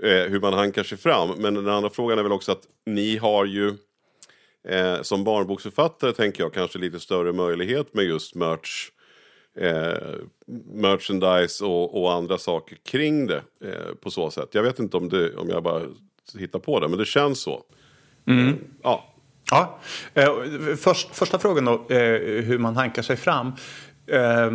eh, 0.03 0.09
hur 0.09 0.39
man 0.39 0.53
hankar 0.53 0.83
sig 0.83 0.97
fram. 0.97 1.29
Men 1.37 1.53
den 1.53 1.67
andra 1.69 1.89
frågan 1.89 2.19
är 2.19 2.23
väl 2.23 2.31
också 2.31 2.51
att 2.51 2.61
ni 2.85 3.17
har 3.17 3.45
ju 3.45 3.73
eh, 4.67 5.01
som 5.01 5.23
barnboksförfattare 5.23 6.13
tänker 6.13 6.43
jag 6.43 6.53
kanske 6.53 6.79
lite 6.79 6.99
större 6.99 7.33
möjlighet 7.33 7.93
med 7.93 8.05
just 8.05 8.35
merch, 8.35 8.89
eh, 9.59 10.19
merchandise 10.73 11.65
och, 11.65 12.01
och 12.01 12.13
andra 12.13 12.37
saker 12.37 12.77
kring 12.85 13.27
det 13.27 13.41
eh, 13.63 13.95
på 14.01 14.11
så 14.11 14.31
sätt. 14.31 14.49
Jag 14.51 14.63
vet 14.63 14.79
inte 14.79 14.97
om, 14.97 15.09
det, 15.09 15.35
om 15.35 15.49
jag 15.49 15.63
bara 15.63 15.81
hittar 16.37 16.59
på 16.59 16.79
det, 16.79 16.87
men 16.87 16.99
det 16.99 17.05
känns 17.05 17.39
så. 17.39 17.63
Eh, 18.27 18.53
ja, 18.83 19.13
Ja, 19.51 19.79
eh, 20.13 20.31
först, 20.77 21.15
första 21.15 21.39
frågan 21.39 21.65
då, 21.65 21.73
eh, 21.73 22.43
hur 22.43 22.57
man 22.57 22.75
hankar 22.75 23.01
sig 23.01 23.17
fram. 23.17 23.51
Eh, 24.07 24.51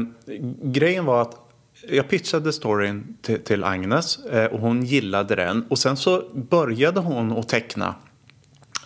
grejen 0.63 1.05
var 1.05 1.23
att 1.23 1.35
jag 1.89 2.09
pitchade 2.09 2.53
storyn 2.53 3.17
till, 3.23 3.45
till 3.45 3.65
Agnes 3.65 4.19
och 4.51 4.61
hon 4.61 4.85
gillade 4.85 5.35
den. 5.35 5.67
Och 5.71 5.79
sen 5.79 5.97
så 5.97 6.23
började 6.35 7.01
hon 7.01 7.33
att 7.33 7.49
teckna. 7.49 7.95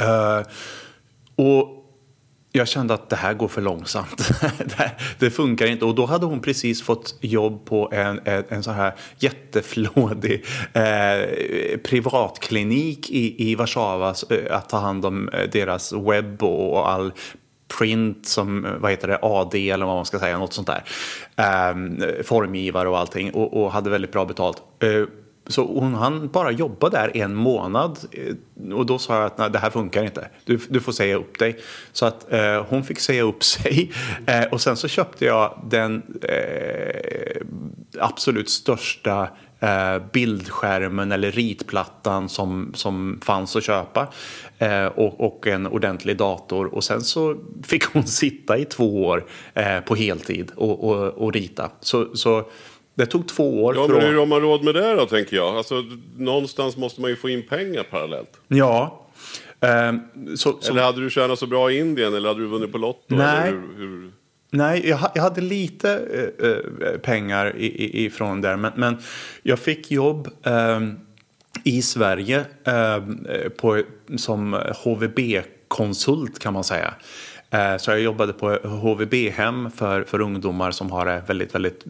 Eh, 0.00 0.46
och 1.36 1.72
jag 2.52 2.68
kände 2.68 2.94
att 2.94 3.08
det 3.10 3.16
här 3.16 3.34
går 3.34 3.48
för 3.48 3.60
långsamt. 3.62 4.16
det, 4.58 4.74
här, 4.76 4.90
det 5.18 5.30
funkar 5.30 5.66
inte. 5.66 5.84
Och 5.84 5.94
då 5.94 6.06
hade 6.06 6.26
hon 6.26 6.40
precis 6.40 6.82
fått 6.82 7.14
jobb 7.20 7.64
på 7.64 7.88
en, 7.92 8.20
en, 8.24 8.44
en 8.48 8.62
så 8.62 8.70
här 8.70 8.94
jätteflådig 9.18 10.44
eh, 10.72 11.78
privatklinik 11.84 13.10
i, 13.10 13.50
i 13.50 13.54
Warszawa. 13.54 14.14
eh, 14.30 14.56
Att 14.56 14.68
ta 14.68 14.78
hand 14.78 15.04
om 15.06 15.28
eh, 15.28 15.50
deras 15.52 15.92
webb 15.92 16.42
och, 16.42 16.72
och 16.72 16.90
all 16.90 17.12
print 17.78 18.26
som, 18.26 18.64
eh, 18.64 18.72
vad 18.72 18.90
heter 18.90 19.08
det, 19.08 19.18
AD 19.22 19.70
eller 19.70 19.86
vad 19.86 19.96
man 19.96 20.04
ska 20.04 20.18
säga, 20.18 20.38
något 20.38 20.52
sånt 20.52 20.68
där. 20.68 20.84
Eh, 21.36 21.74
formgivare 22.24 22.88
och 22.88 22.98
allting 22.98 23.30
och, 23.30 23.62
och 23.62 23.72
hade 23.72 23.90
väldigt 23.90 24.12
bra 24.12 24.24
betalt. 24.24 24.62
Eh, 24.82 25.02
så 25.46 25.66
hon 25.80 25.94
han 25.94 26.28
bara 26.28 26.50
jobba 26.50 26.88
där 26.88 27.16
en 27.16 27.34
månad 27.34 27.98
eh, 28.12 28.74
och 28.74 28.86
då 28.86 28.98
sa 28.98 29.16
jag 29.16 29.26
att 29.26 29.38
nej, 29.38 29.50
det 29.50 29.58
här 29.58 29.70
funkar 29.70 30.04
inte. 30.04 30.28
Du, 30.44 30.58
du 30.68 30.80
får 30.80 30.92
säga 30.92 31.16
upp 31.16 31.38
dig. 31.38 31.60
Så 31.92 32.06
att 32.06 32.32
eh, 32.32 32.64
hon 32.68 32.84
fick 32.84 33.00
säga 33.00 33.22
upp 33.22 33.44
sig 33.54 33.92
eh, 34.26 34.44
och 34.44 34.60
sen 34.60 34.76
så 34.76 34.88
köpte 34.88 35.24
jag 35.24 35.60
den 35.70 36.02
eh, 36.22 37.42
absolut 38.00 38.50
största 38.50 39.28
eh, 39.60 39.98
bildskärmen 40.12 41.12
eller 41.12 41.30
ritplattan 41.30 42.28
som, 42.28 42.72
som 42.74 43.20
fanns 43.24 43.56
att 43.56 43.64
köpa 43.64 44.08
eh, 44.58 44.86
och, 44.86 45.20
och 45.20 45.46
en 45.46 45.66
ordentlig 45.66 46.16
dator 46.16 46.74
och 46.74 46.84
sen 46.84 47.00
så 47.00 47.36
fick 47.62 47.84
hon 47.84 48.06
sitta 48.06 48.58
i 48.58 48.64
två 48.64 49.04
år 49.04 49.24
eh, 49.54 49.80
på 49.80 49.94
heltid 49.94 50.52
och, 50.56 50.84
och, 50.84 51.08
och 51.08 51.32
rita. 51.32 51.70
Så, 51.80 52.16
så 52.16 52.44
det 52.96 53.06
tog 53.06 53.28
två 53.28 53.64
år. 53.64 53.74
ja 53.76 53.88
men 53.88 54.00
hur 54.00 54.14
har 54.18 54.26
man 54.26 54.40
råd 54.40 54.64
med 54.64 54.74
det 54.74 54.94
då 54.94 55.06
tänker 55.06 55.36
jag? 55.36 55.56
Alltså, 55.56 55.84
någonstans 56.16 56.76
måste 56.76 57.00
man 57.00 57.10
ju 57.10 57.16
få 57.16 57.28
in 57.28 57.42
pengar 57.48 57.82
parallellt. 57.82 58.40
Ja. 58.48 59.06
Ehm, 59.60 60.00
så, 60.36 60.58
så, 60.60 60.72
Eller 60.72 60.82
hade 60.82 61.00
du 61.00 61.10
tjänat 61.10 61.38
så 61.38 61.46
bra 61.46 61.70
i 61.70 61.78
Indien 61.78 62.14
eller 62.14 62.28
hade 62.28 62.40
du 62.40 62.46
vunnit 62.46 62.72
på 62.72 62.78
Lotto? 62.78 63.00
Nej. 63.16 63.48
Eller 63.48 63.60
hur, 63.60 63.78
hur... 63.78 64.12
nej, 64.50 64.88
jag, 64.88 64.96
ha- 64.96 65.12
jag 65.14 65.22
hade 65.22 65.40
lite 65.40 65.90
eh, 66.40 66.48
eh, 66.48 66.98
pengar 66.98 67.56
i, 67.56 67.66
i, 67.66 68.04
ifrån 68.04 68.40
där. 68.40 68.56
Men, 68.56 68.72
men 68.76 68.96
jag 69.42 69.58
fick 69.58 69.90
jobb 69.90 70.28
ehm, 70.42 70.98
i 71.64 71.82
Sverige 71.82 72.44
ehm, 72.64 73.26
eh, 73.28 73.48
på, 73.48 73.82
som 74.16 74.52
HVB-konsult 74.84 76.38
kan 76.38 76.52
man 76.52 76.64
säga. 76.64 76.94
Så 77.78 77.90
jag 77.90 78.00
jobbade 78.00 78.32
på 78.32 78.48
HVB-hem 78.48 79.70
för, 79.70 80.04
för 80.04 80.20
ungdomar 80.20 80.70
som 80.70 80.90
har 80.90 81.06
det 81.06 81.22
väldigt, 81.26 81.54
väldigt 81.54 81.84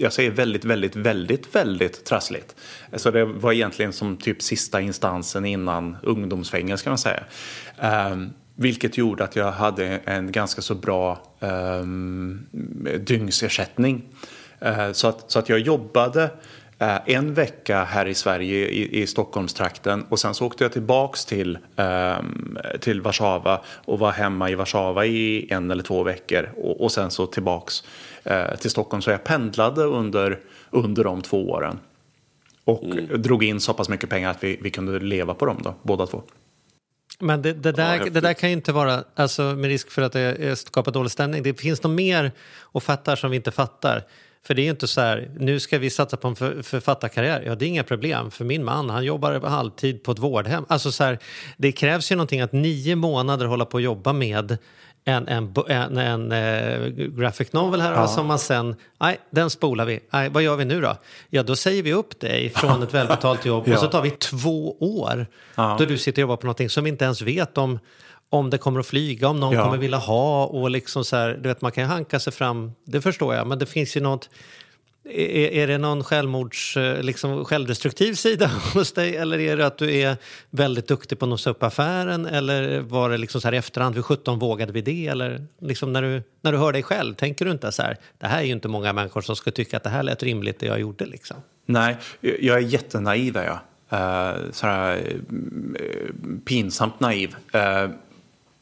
jag 0.00 0.12
säger 0.12 0.30
väldigt, 0.30 0.64
väldigt, 0.64 0.96
väldigt, 0.96 1.54
väldigt 1.54 2.04
trassligt. 2.04 2.56
Så 2.96 3.10
det 3.10 3.24
var 3.24 3.52
egentligen 3.52 3.92
som 3.92 4.16
typ 4.16 4.42
sista 4.42 4.80
instansen 4.80 5.44
innan 5.44 5.96
ungdomsfängelse 6.02 6.84
kan 6.84 6.90
man 6.90 6.98
säga. 6.98 7.22
Um, 8.12 8.32
vilket 8.54 8.98
gjorde 8.98 9.24
att 9.24 9.36
jag 9.36 9.52
hade 9.52 9.86
en 10.04 10.32
ganska 10.32 10.62
så 10.62 10.74
bra 10.74 11.22
ehm, 11.40 12.46
um, 12.52 12.88
dygnsersättning. 13.00 14.04
Uh, 14.62 14.78
ehm, 14.78 14.94
så, 14.94 15.08
att, 15.08 15.30
så 15.30 15.38
att 15.38 15.48
jag 15.48 15.58
jobbade 15.58 16.30
Uh, 16.82 16.98
en 17.06 17.34
vecka 17.34 17.84
här 17.84 18.06
i 18.06 18.14
Sverige 18.14 18.68
i, 18.68 19.02
i 19.02 19.06
Stockholmstrakten 19.06 20.04
och 20.08 20.18
sen 20.18 20.34
så 20.34 20.46
åkte 20.46 20.64
jag 20.64 20.72
tillbaks 20.72 21.24
till, 21.24 21.58
um, 21.76 22.58
till 22.80 23.00
Warszawa 23.00 23.60
och 23.66 23.98
var 23.98 24.12
hemma 24.12 24.50
i 24.50 24.54
Warszawa 24.54 25.06
i 25.06 25.52
en 25.52 25.70
eller 25.70 25.82
två 25.82 26.02
veckor 26.02 26.48
och, 26.56 26.80
och 26.80 26.92
sen 26.92 27.10
så 27.10 27.26
tillbaks 27.26 27.84
till 28.60 28.70
Stockholm. 28.70 29.02
Så 29.02 29.10
jag 29.10 29.24
pendlade 29.24 29.82
under, 29.82 30.38
under 30.70 31.04
de 31.04 31.22
två 31.22 31.50
åren. 31.50 31.78
Och 32.64 32.84
drog 33.18 33.44
in 33.44 33.60
så 33.60 33.74
pass 33.74 33.88
mycket 33.88 34.10
pengar 34.10 34.30
att 34.30 34.44
vi, 34.44 34.58
vi 34.62 34.70
kunde 34.70 34.98
leva 34.98 35.34
på 35.34 35.46
dem 35.46 35.60
då, 35.64 35.74
båda 35.82 36.06
två. 36.06 36.22
Men 37.18 37.42
det, 37.42 37.52
det, 37.52 37.72
där, 37.72 37.84
häftigt. 37.84 38.14
det 38.14 38.20
där 38.20 38.32
kan 38.32 38.48
ju 38.48 38.56
inte 38.56 38.72
vara, 38.72 39.04
alltså 39.14 39.42
med 39.42 39.68
risk 39.68 39.90
för 39.90 40.02
att 40.02 40.12
det 40.12 40.34
eh, 40.34 40.54
skapar 40.54 40.92
dålig 40.92 41.10
stämning, 41.10 41.42
det 41.42 41.60
finns 41.60 41.82
nog 41.82 41.92
mer 41.92 42.32
och 42.60 42.82
fattar 42.82 43.16
som 43.16 43.30
vi 43.30 43.36
inte 43.36 43.50
fattar. 43.50 44.04
För 44.46 44.54
det 44.54 44.62
är 44.62 44.64
ju 44.64 44.70
inte 44.70 44.88
så 44.88 45.00
här, 45.00 45.30
nu 45.38 45.60
ska 45.60 45.78
vi 45.78 45.90
satsa 45.90 46.16
på 46.16 46.28
en 46.28 46.36
för, 46.36 46.62
författarkarriär. 46.62 47.42
Ja, 47.46 47.54
det 47.54 47.64
är 47.64 47.66
inga 47.66 47.84
problem. 47.84 48.30
För 48.30 48.44
min 48.44 48.64
man, 48.64 48.90
han 48.90 49.04
jobbar 49.04 49.40
halvtid 49.40 50.02
på 50.02 50.12
ett 50.12 50.18
vårdhem. 50.18 50.64
Alltså 50.68 50.92
så 50.92 51.04
här, 51.04 51.18
det 51.56 51.72
krävs 51.72 52.12
ju 52.12 52.16
någonting 52.16 52.40
att 52.40 52.52
nio 52.52 52.96
månader 52.96 53.46
hålla 53.46 53.64
på 53.64 53.76
att 53.76 53.82
jobba 53.82 54.12
med 54.12 54.58
en, 55.08 55.28
en, 55.28 55.54
en, 55.68 55.98
en 55.98 56.32
eh, 56.32 56.88
graphic 56.88 57.52
novel 57.52 57.80
här 57.80 58.06
som 58.06 58.26
man 58.26 58.38
sen, 58.38 58.76
nej, 59.00 59.18
den 59.30 59.50
spolar 59.50 59.84
vi. 59.84 60.00
Nej, 60.10 60.28
vad 60.28 60.42
gör 60.42 60.56
vi 60.56 60.64
nu 60.64 60.80
då? 60.80 60.96
Ja, 61.30 61.42
då 61.42 61.56
säger 61.56 61.82
vi 61.82 61.92
upp 61.92 62.20
dig 62.20 62.50
från 62.50 62.82
ett 62.82 62.94
välbetalt 62.94 63.46
jobb 63.46 63.68
och 63.68 63.78
så 63.78 63.86
tar 63.86 64.02
vi 64.02 64.10
två 64.10 64.76
år 64.80 65.26
då 65.78 65.84
du 65.84 65.98
sitter 65.98 66.22
och 66.22 66.22
jobbar 66.22 66.36
på 66.36 66.46
någonting 66.46 66.70
som 66.70 66.84
vi 66.84 66.90
inte 66.90 67.04
ens 67.04 67.22
vet 67.22 67.58
om 67.58 67.78
om 68.30 68.50
det 68.50 68.58
kommer 68.58 68.80
att 68.80 68.86
flyga, 68.86 69.28
om 69.28 69.40
någon 69.40 69.54
Ja. 69.54 69.64
kommer 69.64 69.78
vilja 69.78 69.98
ha 69.98 70.44
och 70.46 70.70
liksom 70.70 71.04
så 71.04 71.16
här, 71.16 71.38
du 71.42 71.48
vet 71.48 71.60
man 71.60 71.72
kan 71.72 71.84
ju 71.84 71.88
hanka 71.88 72.20
sig 72.20 72.32
fram, 72.32 72.72
det 72.84 73.00
förstår 73.00 73.34
jag, 73.34 73.46
men 73.46 73.58
det 73.58 73.66
finns 73.66 73.96
ju 73.96 74.00
något 74.00 74.30
är, 75.10 75.52
är 75.52 75.66
det 75.66 75.78
någon 75.78 76.04
självmords, 76.04 76.76
eh, 76.76 77.02
liksom, 77.02 77.44
självdestruktiv 77.44 78.14
sida 78.14 78.50
hos 78.74 78.92
dig 78.92 79.16
eller 79.16 79.38
är 79.38 79.56
det 79.56 79.66
att 79.66 79.78
du 79.78 79.94
är 79.96 80.16
väldigt 80.50 80.88
duktig 80.88 81.18
på 81.18 81.24
att 81.24 81.28
nosa 81.28 81.50
upp 81.50 81.62
affären 81.62 82.26
eller 82.26 82.80
var 82.80 83.10
det 83.10 83.16
liksom 83.16 83.40
så 83.40 83.48
här 83.48 83.54
i 83.54 83.56
efterhand, 83.56 83.94
vid 83.94 84.04
17 84.04 84.38
vågade 84.38 84.72
vi 84.72 84.80
det 84.80 85.06
eller 85.06 85.46
liksom 85.60 85.92
när 85.92 86.02
du, 86.02 86.22
när 86.40 86.52
du 86.52 86.58
hör 86.58 86.72
dig 86.72 86.82
själv, 86.82 87.14
tänker 87.14 87.44
du 87.44 87.50
inte 87.50 87.72
så 87.72 87.82
här, 87.82 87.96
det 88.18 88.26
här 88.26 88.38
är 88.38 88.44
ju 88.44 88.52
inte 88.52 88.68
många 88.68 88.92
människor 88.92 89.20
som 89.20 89.36
skulle 89.36 89.54
tycka 89.54 89.76
att 89.76 89.84
det 89.84 89.90
här 89.90 90.02
lät 90.02 90.22
rimligt 90.22 90.58
det 90.58 90.66
jag 90.66 90.80
gjorde 90.80 91.06
liksom. 91.06 91.36
Nej, 91.66 91.96
jag 92.20 92.56
är 92.56 92.62
jättenaiv 92.62 93.36
är 93.36 93.44
jag. 93.44 93.58
Uh, 93.92 94.50
sådär, 94.52 94.96
eh, 94.96 96.00
pinsamt 96.44 97.00
naiv. 97.00 97.36
Eh, 97.52 97.90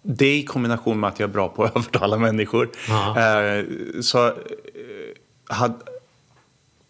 det 0.06 0.36
i 0.36 0.42
kombination 0.42 1.00
med 1.00 1.08
att 1.08 1.20
jag 1.20 1.28
är 1.28 1.32
bra 1.32 1.48
på 1.48 1.64
att 1.64 1.76
övertala 1.76 2.18
människor. 2.18 2.70
Eh, 3.16 3.64
så 4.00 4.26
eh, 4.26 4.32
had, 5.48 5.74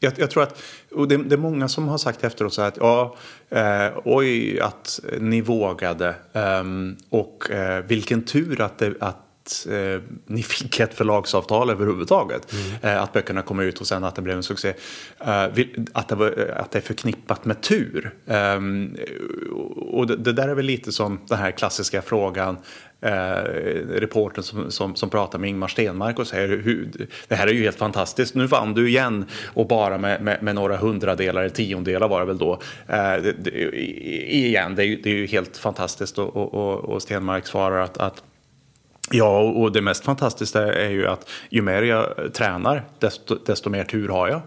jag, 0.06 0.18
jag 0.18 0.30
tror 0.30 0.42
att, 0.42 0.62
och 0.92 1.08
det, 1.08 1.16
det 1.16 1.34
är 1.34 1.38
många 1.38 1.68
som 1.68 1.88
har 1.88 1.98
sagt 1.98 2.24
efteråt 2.24 2.54
så 2.54 2.62
här 2.62 2.68
att 2.68 2.76
ja, 2.76 3.16
eh, 3.50 3.98
oj 4.04 4.60
att 4.60 5.00
ni 5.20 5.40
vågade 5.40 6.14
eh, 6.32 6.64
och 7.10 7.50
eh, 7.50 7.84
vilken 7.84 8.22
tur 8.22 8.60
att 8.60 8.78
det, 8.78 8.94
att 9.00 9.25
att 9.46 9.66
eh, 9.70 10.02
ni 10.26 10.42
fick 10.42 10.80
ett 10.80 10.94
förlagsavtal 10.94 11.70
överhuvudtaget. 11.70 12.54
Eh, 12.82 13.02
att 13.02 13.12
böckerna 13.12 13.42
kom 13.42 13.60
ut 13.60 13.80
och 13.80 13.86
sen 13.86 14.04
att 14.04 14.14
det 14.14 14.22
blev 14.22 14.36
en 14.36 14.42
succé. 14.42 14.74
Eh, 15.20 15.44
att, 15.92 16.08
det 16.08 16.14
var, 16.14 16.54
att 16.56 16.70
det 16.70 16.78
är 16.78 16.82
förknippat 16.82 17.44
med 17.44 17.60
tur. 17.60 18.14
Ehm, 18.26 18.96
och 19.76 20.06
det, 20.06 20.16
det 20.16 20.32
där 20.32 20.48
är 20.48 20.54
väl 20.54 20.64
lite 20.64 20.92
som 20.92 21.20
den 21.28 21.38
här 21.38 21.50
klassiska 21.50 22.02
frågan 22.02 22.56
eh, 23.00 23.10
reportern 23.88 24.42
som, 24.42 24.70
som, 24.70 24.94
som 24.94 25.10
pratar 25.10 25.38
med 25.38 25.50
Ingmar 25.50 25.68
Stenmark 25.68 26.18
och 26.18 26.26
säger 26.26 26.48
hur, 26.48 27.08
det 27.28 27.34
här 27.34 27.46
är 27.46 27.52
ju 27.52 27.62
helt 27.62 27.78
fantastiskt, 27.78 28.34
nu 28.34 28.46
vann 28.46 28.74
du 28.74 28.88
igen 28.88 29.24
och 29.54 29.66
bara 29.66 29.98
med, 29.98 30.22
med, 30.22 30.42
med 30.42 30.54
några 30.54 30.76
hundradelar 30.76 31.40
eller 31.40 31.54
tiondelar 31.54 32.08
var 32.08 32.20
det 32.20 32.26
väl 32.26 32.38
då. 32.38 32.52
Eh, 32.88 32.96
det, 32.96 33.32
det, 33.32 33.50
igen, 34.34 34.74
det 34.74 34.82
är, 34.82 34.86
ju, 34.86 35.00
det 35.02 35.10
är 35.10 35.14
ju 35.14 35.26
helt 35.26 35.56
fantastiskt 35.56 36.18
och, 36.18 36.36
och, 36.36 36.84
och 36.84 37.02
Stenmark 37.02 37.46
svarar 37.46 37.80
att, 37.80 37.98
att 37.98 38.22
Ja, 39.10 39.40
och 39.40 39.72
det 39.72 39.82
mest 39.82 40.04
fantastiska 40.04 40.60
är 40.60 40.90
ju 40.90 41.06
att 41.06 41.28
ju 41.50 41.62
mer 41.62 41.82
jag 41.82 42.34
tränar, 42.34 42.84
desto, 42.98 43.38
desto 43.46 43.70
mer 43.70 43.84
tur 43.84 44.08
har 44.08 44.28
jag. 44.28 44.40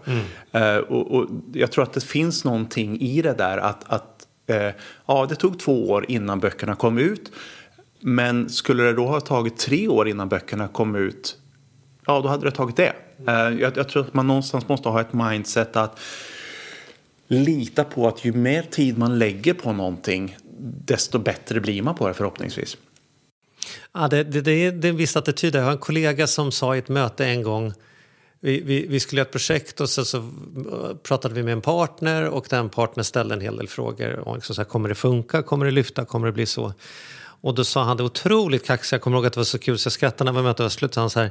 Eh, 0.52 0.76
och, 0.76 1.14
och 1.14 1.28
jag 1.52 1.72
tror 1.72 1.84
att 1.84 1.92
det 1.92 2.04
finns 2.04 2.44
någonting 2.44 3.00
i 3.00 3.22
det 3.22 3.32
där 3.32 3.58
att, 3.58 3.84
att 3.92 4.26
eh, 4.46 4.70
ja, 5.06 5.26
det 5.28 5.34
tog 5.34 5.58
två 5.58 5.90
år 5.90 6.04
innan 6.08 6.40
böckerna 6.40 6.74
kom 6.74 6.98
ut. 6.98 7.32
Men 8.00 8.48
skulle 8.48 8.82
det 8.82 8.92
då 8.92 9.06
ha 9.06 9.20
tagit 9.20 9.58
tre 9.58 9.88
år 9.88 10.08
innan 10.08 10.28
böckerna 10.28 10.68
kom 10.68 10.96
ut, 10.96 11.36
ja, 12.06 12.20
då 12.20 12.28
hade 12.28 12.44
det 12.44 12.50
tagit 12.50 12.76
det. 12.76 12.92
Eh, 13.28 13.34
jag, 13.34 13.76
jag 13.76 13.88
tror 13.88 14.02
att 14.02 14.14
man 14.14 14.26
någonstans 14.26 14.68
måste 14.68 14.88
ha 14.88 15.00
ett 15.00 15.12
mindset 15.12 15.76
att 15.76 16.00
lita 17.28 17.84
på 17.84 18.08
att 18.08 18.24
ju 18.24 18.32
mer 18.32 18.62
tid 18.62 18.98
man 18.98 19.18
lägger 19.18 19.54
på 19.54 19.72
någonting, 19.72 20.36
desto 20.84 21.18
bättre 21.18 21.60
blir 21.60 21.82
man 21.82 21.94
på 21.94 22.08
det 22.08 22.14
förhoppningsvis. 22.14 22.76
Ja, 23.92 24.08
det, 24.08 24.24
det, 24.24 24.40
det, 24.40 24.52
är, 24.52 24.72
det 24.72 24.88
är 24.88 24.90
en 24.90 24.96
viss 24.96 25.16
attityd. 25.16 25.54
Jag 25.54 25.62
har 25.62 25.72
en 25.72 25.78
kollega 25.78 26.26
som 26.26 26.52
sa 26.52 26.76
i 26.76 26.78
ett 26.78 26.88
möte 26.88 27.26
en 27.26 27.42
gång 27.42 27.74
vi, 28.40 28.60
vi, 28.60 28.86
vi 28.86 29.00
skulle 29.00 29.20
göra 29.20 29.26
ett 29.26 29.32
projekt 29.32 29.80
och 29.80 29.88
så, 29.90 30.04
så 30.04 30.18
eh, 30.18 30.96
pratade 31.02 31.34
vi 31.34 31.42
med 31.42 31.52
en 31.52 31.60
partner 31.60 32.28
och 32.28 32.46
den 32.50 32.68
partnern 32.68 33.04
ställde 33.04 33.34
en 33.34 33.40
hel 33.40 33.56
del 33.56 33.68
frågor. 33.68 34.18
Och 34.18 34.34
liksom 34.34 34.54
så 34.54 34.60
här, 34.60 34.68
kommer 34.68 34.88
det 34.88 34.94
funka? 34.94 35.42
Kommer 35.42 35.64
det 35.64 35.70
lyfta? 35.70 36.04
Kommer 36.04 36.26
det 36.26 36.32
bli 36.32 36.46
så? 36.46 36.72
Och 37.42 37.54
då 37.54 37.64
sa 37.64 37.82
han 37.82 37.96
det 37.96 38.02
otroligt 38.02 38.66
kaxigt, 38.66 38.92
jag 38.92 39.00
kommer 39.00 39.16
ihåg 39.16 39.26
att 39.26 39.32
det 39.32 39.40
var 39.40 39.44
så 39.44 39.58
kul 39.58 39.78
så 39.78 39.86
jag 39.86 39.92
skrattade 39.92 40.32
när 40.32 40.38
vi 40.40 40.44
mötet 40.44 40.60
var 40.60 40.68
slut. 40.68 40.94
Så 40.94 41.00
han 41.00 41.10
så 41.10 41.20
här, 41.20 41.30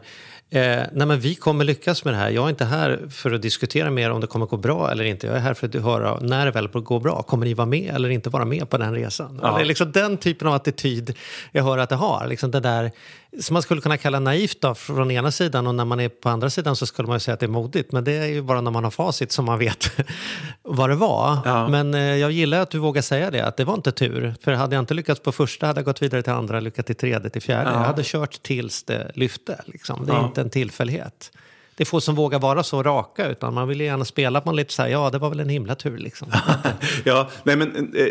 eh, 0.50 0.62
nej 0.94 1.08
men 1.08 1.20
vi 1.20 1.36
kommer 1.36 1.66
lyckas 1.66 2.06
med 2.06 2.14
det 2.14 2.18
här. 2.18 2.30
Jag 2.30 2.46
är 2.46 2.50
inte 2.50 2.66
här 2.66 3.00
för 3.10 3.32
att 3.32 3.42
diskutera 3.42 3.90
mer 3.90 4.12
om 4.12 4.22
det 4.22 4.28
kommer 4.28 4.46
gå 4.46 4.58
bra 4.58 4.92
eller 4.92 5.04
inte. 5.04 5.28
Jag 5.28 5.36
är 5.36 5.40
här 5.40 5.54
för 5.54 5.68
att 5.68 5.76
höra 5.76 6.20
när 6.22 6.46
det 6.46 6.52
väl 6.52 6.68
går 6.68 7.00
bra. 7.00 7.22
Kommer 7.22 7.46
ni 7.46 7.54
vara 7.54 7.68
med 7.68 7.96
eller 7.96 8.10
inte 8.10 8.30
vara 8.30 8.46
med 8.46 8.70
på 8.70 8.78
den 8.78 8.94
resan? 8.94 9.40
Ja. 9.44 9.56
Det 9.56 9.62
är 9.62 9.66
liksom 9.66 9.92
den 9.92 10.18
typen 10.18 10.48
av 10.48 10.54
attityd 10.54 11.18
jag 11.52 11.64
hör 11.64 11.78
att 11.78 11.90
det 11.90 11.96
har. 11.96 12.28
Liksom 12.28 12.52
det 12.52 12.60
där 12.60 12.92
som 13.40 13.54
man 13.54 13.62
skulle 13.64 13.82
kunna 13.82 13.98
kalla 13.98 14.20
naivt 14.20 14.62
då, 14.62 14.76
från 14.76 15.12
ena 15.12 15.32
sidan 15.32 15.68
och 15.68 15.76
när 15.76 15.86
man 15.86 16.00
är 16.00 16.10
på 16.10 16.30
andra 16.30 16.50
sidan 16.50 16.76
så 16.76 16.86
skulle 16.86 17.08
man 17.08 17.16
ju 17.16 17.20
säga 17.20 17.34
att 17.34 17.40
det 17.40 17.46
är 17.46 17.48
modigt. 17.48 17.92
Men 17.92 18.04
det 18.04 18.12
är 18.12 18.26
ju 18.26 18.42
bara 18.42 18.62
när 18.62 18.72
man 18.72 18.84
har 18.84 18.92
facit 18.92 19.32
som 19.32 19.46
man 19.46 19.60
vet 19.60 19.92
vad 20.64 20.90
det 20.90 20.96
var. 20.96 21.38
Ja. 21.46 21.68
Men 21.68 21.94
eh, 21.94 22.02
jag 22.02 22.32
gillar 22.32 22.60
att 22.60 22.70
du 22.70 22.80
vågar 22.80 23.02
säga 23.02 23.32
det, 23.32 23.42
att 23.42 23.58
det 23.58 23.64
var 23.64 23.74
inte 23.74 23.92
tur. 23.92 24.36
För 24.44 24.52
hade 24.52 24.76
jag 24.76 24.82
inte 24.82 24.94
lyckats 24.94 25.22
på 25.22 25.32
första 25.32 25.68
hade 25.68 25.80
jag 25.80 25.86
gått 25.86 26.02
vidare 26.02 26.22
till 26.22 26.34
andra, 26.34 26.60
lyckats 26.60 26.86
till 26.86 26.96
tredje, 26.96 27.30
till 27.30 27.42
fjärde. 27.42 27.70
Ja. 27.70 27.76
Jag 27.76 27.86
hade 27.86 28.04
kört 28.04 28.42
tills 28.44 28.84
det 28.84 29.12
lyfte. 29.16 29.62
Liksom. 29.66 30.06
Det 30.06 30.12
är 30.12 30.16
Ja 30.16 30.32
inte 30.40 30.48
en 30.48 30.50
tillfällighet. 30.62 31.32
Det 31.76 31.84
är 31.84 31.86
få 31.86 32.02
som 32.02 32.16
vågar 32.16 32.40
vara 32.40 32.64
så 32.64 32.84
raka, 32.84 33.28
utan 33.28 33.54
man 33.54 33.68
vill 33.68 33.82
gärna 33.82 34.06
spela 34.06 34.42
på 34.42 34.50
en 34.50 34.56
lite 34.56 34.74
så 34.74 34.82
här, 34.82 34.90
ja 34.90 35.10
det 35.10 35.18
var 35.18 35.30
väl 35.30 35.40
en 35.40 35.50
himla 35.50 35.76
tur 35.76 35.98
liksom. 35.98 36.28
Ja, 37.04 37.30
nej 37.44 37.56
men 37.56 37.94
eh, 37.96 38.08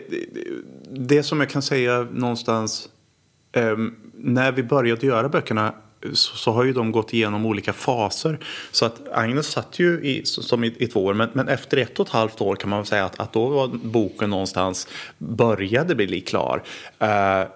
det 0.90 1.22
som 1.22 1.40
jag 1.40 1.50
kan 1.50 1.62
säga 1.62 2.06
någonstans 2.12 2.88
ehm, 3.52 3.94
när 4.14 4.52
vi 4.52 4.62
började 4.62 5.06
göra 5.06 5.28
böckerna 5.28 5.74
så, 6.12 6.36
så 6.36 6.52
har 6.52 6.64
ju 6.64 6.72
de 6.72 6.92
gått 6.92 7.14
igenom 7.14 7.46
olika 7.46 7.72
faser. 7.72 8.38
Så 8.72 8.86
att 8.86 9.08
Agnes 9.12 9.46
satt 9.46 9.78
ju 9.78 10.00
i, 10.02 10.22
som 10.24 10.64
i, 10.64 10.74
i 10.78 10.86
två 10.86 11.04
år, 11.04 11.14
men, 11.14 11.28
men 11.32 11.48
efter 11.48 11.76
ett 11.76 11.98
och 11.98 12.06
ett 12.06 12.12
halvt 12.12 12.40
år 12.40 12.56
kan 12.56 12.70
man 12.70 12.78
väl 12.78 12.86
säga 12.86 13.04
att, 13.04 13.20
att 13.20 13.32
då 13.32 13.46
var 13.46 13.68
boken 13.68 14.30
någonstans 14.30 14.88
började 15.18 15.94
bli 15.94 16.20
klar. 16.20 16.62
Uh, 17.02 17.48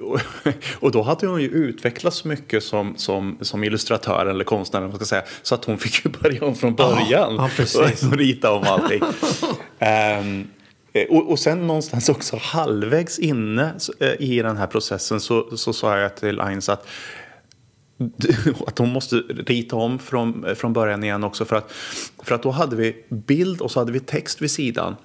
och- 0.00 0.20
och 0.80 0.90
då 0.90 1.02
hade 1.02 1.26
hon 1.26 1.42
ju 1.42 1.48
utvecklats 1.48 2.16
så 2.16 2.28
mycket 2.28 2.62
som, 2.62 2.94
som, 2.96 3.38
som 3.40 3.64
illustratör 3.64 4.26
eller 4.26 4.44
konstnär 4.44 4.80
man 4.80 4.96
ska 4.96 5.04
säga, 5.04 5.22
så 5.42 5.54
att 5.54 5.64
hon 5.64 5.78
fick 5.78 6.04
ju 6.04 6.10
börja 6.10 6.44
om 6.44 6.54
från 6.54 6.74
början 6.74 7.34
ja, 7.36 7.50
precis. 7.56 8.02
och 8.02 8.12
rita 8.16 8.52
om 8.52 8.64
allting. 8.66 9.02
Eh, 9.78 11.06
och, 11.08 11.30
och 11.30 11.38
sen 11.38 11.66
någonstans 11.66 12.08
också 12.08 12.36
halvvägs 12.42 13.18
inne 13.18 13.72
eh, 14.00 14.12
i 14.18 14.42
den 14.42 14.56
här 14.56 14.66
processen 14.66 15.20
så, 15.20 15.56
så 15.56 15.72
sa 15.72 15.98
jag 15.98 16.16
till 16.16 16.40
Ains 16.40 16.68
att 16.68 16.86
att 18.66 18.78
hon 18.78 18.92
måste 18.92 19.16
rita 19.16 19.76
om 19.76 19.98
från, 19.98 20.46
från 20.56 20.72
början 20.72 21.04
igen 21.04 21.24
också 21.24 21.44
för 21.44 21.56
att, 21.56 21.72
för 22.22 22.34
att 22.34 22.42
då 22.42 22.50
hade 22.50 22.76
vi 22.76 23.04
bild 23.08 23.60
och 23.60 23.70
så 23.70 23.80
hade 23.80 23.92
vi 23.92 24.00
text 24.00 24.42
vid 24.42 24.50
sidan. 24.50 24.96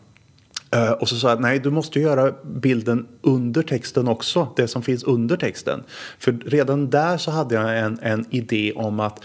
Eh, 0.73 0.91
och 0.91 1.09
så 1.09 1.15
sa 1.15 1.29
jag 1.29 1.41
nej 1.41 1.59
du 1.59 1.71
måste 1.71 1.99
göra 1.99 2.33
bilden 2.43 3.07
under 3.21 3.61
texten 3.61 4.07
också, 4.07 4.47
det 4.55 4.67
som 4.67 4.83
finns 4.83 5.03
under 5.03 5.37
texten. 5.37 5.83
För 6.19 6.31
redan 6.45 6.89
där 6.89 7.17
så 7.17 7.31
hade 7.31 7.55
jag 7.55 7.79
en, 7.79 7.99
en 8.01 8.25
idé 8.29 8.73
om 8.75 8.99
att 8.99 9.23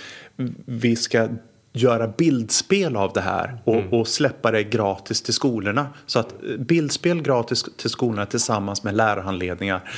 vi 0.64 0.96
ska 0.96 1.28
göra 1.72 2.08
bildspel 2.08 2.96
av 2.96 3.12
det 3.12 3.20
här 3.20 3.58
och, 3.64 3.92
och 3.92 4.08
släppa 4.08 4.50
det 4.50 4.64
gratis 4.64 5.22
till 5.22 5.34
skolorna. 5.34 5.86
Så 6.06 6.18
att 6.18 6.32
eh, 6.32 6.56
bildspel 6.58 7.22
gratis 7.22 7.64
till 7.76 7.90
skolorna 7.90 8.26
tillsammans 8.26 8.82
med 8.82 8.96
lärarhandledningar 8.96 9.90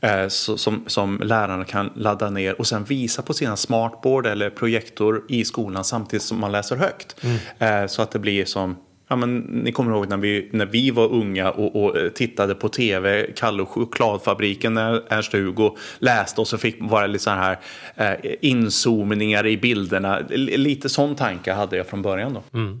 eh, 0.00 0.28
så, 0.28 0.58
som, 0.58 0.84
som 0.86 1.20
lärarna 1.22 1.64
kan 1.64 1.90
ladda 1.94 2.30
ner 2.30 2.60
och 2.60 2.66
sen 2.66 2.84
visa 2.84 3.22
på 3.22 3.34
sina 3.34 3.56
smartboard 3.56 4.26
eller 4.26 4.50
projektor 4.50 5.24
i 5.28 5.44
skolan 5.44 5.84
samtidigt 5.84 6.22
som 6.22 6.40
man 6.40 6.52
läser 6.52 6.76
högt. 6.76 7.16
Eh, 7.58 7.86
så 7.86 8.02
att 8.02 8.10
det 8.10 8.18
blir 8.18 8.44
som 8.44 8.76
Ja, 9.08 9.16
men 9.16 9.36
ni 9.38 9.72
kommer 9.72 9.92
ihåg 9.92 10.08
när 10.08 10.16
vi, 10.16 10.48
när 10.52 10.66
vi 10.66 10.90
var 10.90 11.12
unga 11.12 11.50
och, 11.50 11.84
och 11.84 11.98
eh, 11.98 12.08
tittade 12.08 12.54
på 12.54 12.68
tv, 12.68 13.26
Kalle 13.36 13.62
och 13.62 13.68
chokladfabriken 13.68 14.74
när 14.74 15.12
Ernst-Hugo 15.12 15.76
läste 15.98 16.40
och 16.40 16.48
så 16.48 16.58
fick 16.58 16.76
vara 16.80 17.06
lite 17.06 17.24
så 17.24 17.30
här 17.30 17.58
eh, 17.94 18.14
inzoomningar 18.40 19.46
i 19.46 19.56
bilderna. 19.56 20.18
L- 20.30 20.50
Lite 20.56 20.88
sån 20.88 21.14
tanke 21.14 21.52
hade 21.52 21.76
jag 21.76 21.86
från 21.86 22.02
början 22.02 22.34
då. 22.34 22.42
Mm. 22.58 22.80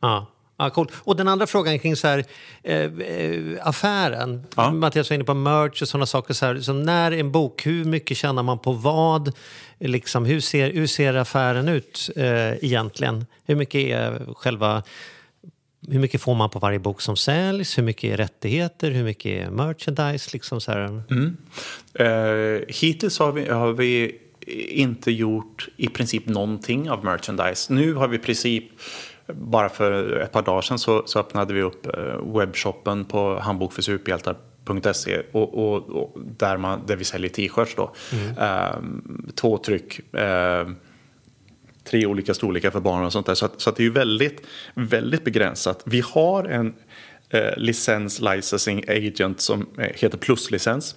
Ja. 0.00 0.26
Ja, 0.60 0.70
cool. 0.70 0.90
Och 0.94 1.16
den 1.16 1.28
andra 1.28 1.46
frågan 1.46 1.78
kring 1.78 1.96
så 1.96 2.08
här, 2.08 2.24
eh, 2.62 2.76
eh, 2.76 3.40
affären. 3.62 4.46
Ja. 4.56 4.70
Mattias 4.70 5.10
var 5.10 5.14
inne 5.14 5.24
på 5.24 5.34
merch 5.34 5.82
och 5.82 5.88
sådana 5.88 6.06
saker. 6.06 6.34
Så 6.34 6.46
här, 6.46 6.60
så 6.60 6.72
när 6.72 7.12
en 7.12 7.32
bok, 7.32 7.66
hur 7.66 7.84
mycket 7.84 8.16
tjänar 8.16 8.42
man 8.42 8.58
på 8.58 8.72
vad? 8.72 9.32
Liksom, 9.78 10.24
hur, 10.24 10.40
ser, 10.40 10.72
hur 10.72 10.86
ser 10.86 11.14
affären 11.14 11.68
ut 11.68 12.10
eh, 12.16 12.64
egentligen? 12.64 13.26
Hur 13.46 13.56
mycket 13.56 13.80
är 13.80 14.34
själva... 14.34 14.82
Hur 15.88 15.98
mycket 15.98 16.20
får 16.20 16.34
man 16.34 16.50
på 16.50 16.58
varje 16.58 16.78
bok 16.78 17.00
som 17.00 17.16
säljs? 17.16 17.78
Hur 17.78 17.82
mycket 17.82 18.12
är 18.12 18.16
rättigheter? 18.16 18.90
Hur 18.90 19.04
mycket 19.04 19.46
är 19.46 19.50
merchandise? 19.50 20.30
Liksom 20.32 20.60
så 20.60 20.72
här. 20.72 21.02
Eh, 21.94 22.60
hittills 22.68 23.18
har 23.18 23.32
vi, 23.32 23.48
har 23.48 23.72
vi 23.72 24.18
inte 24.68 25.10
gjort 25.10 25.68
i 25.76 25.88
princip 25.88 26.26
någonting 26.26 26.90
av 26.90 27.04
merchandise. 27.04 27.72
Nu 27.72 27.94
har 27.94 28.08
vi 28.08 28.16
i 28.16 28.18
princip, 28.18 28.64
bara 29.34 29.68
för 29.68 30.18
ett 30.20 30.32
par 30.32 30.42
dagar 30.42 30.62
sedan 30.62 30.78
så, 30.78 31.02
så 31.06 31.18
öppnade 31.18 31.54
vi 31.54 31.62
upp 31.62 31.86
eh, 31.86 32.38
webbshoppen 32.38 33.04
på 33.04 33.38
handbokförsuperhjältar.se 33.38 35.22
och, 35.32 35.54
och, 35.54 35.90
och 35.90 36.18
där, 36.38 36.56
man, 36.56 36.86
där 36.86 36.96
vi 36.96 37.04
säljer 37.04 37.30
t-shirts 37.30 37.74
då. 37.74 37.92
Eh, 38.38 38.76
två 39.34 39.58
tryck. 39.58 40.14
Eh, 40.14 40.68
tre 41.84 42.06
olika 42.06 42.34
storlekar 42.34 42.70
för 42.70 42.80
barn 42.80 43.04
och 43.04 43.12
sånt 43.12 43.26
där. 43.26 43.34
Så, 43.34 43.46
att, 43.46 43.60
så 43.60 43.70
att 43.70 43.76
det 43.76 43.82
är 43.82 43.84
ju 43.84 43.92
väldigt, 43.92 44.46
väldigt 44.74 45.24
begränsat. 45.24 45.82
Vi 45.84 46.00
har 46.00 46.44
en 46.44 46.74
eh, 47.30 47.56
licens 47.56 48.20
licensing 48.20 48.84
agent 48.88 49.40
som 49.40 49.66
eh, 49.78 49.84
heter 49.94 50.18
Pluslicens 50.18 50.96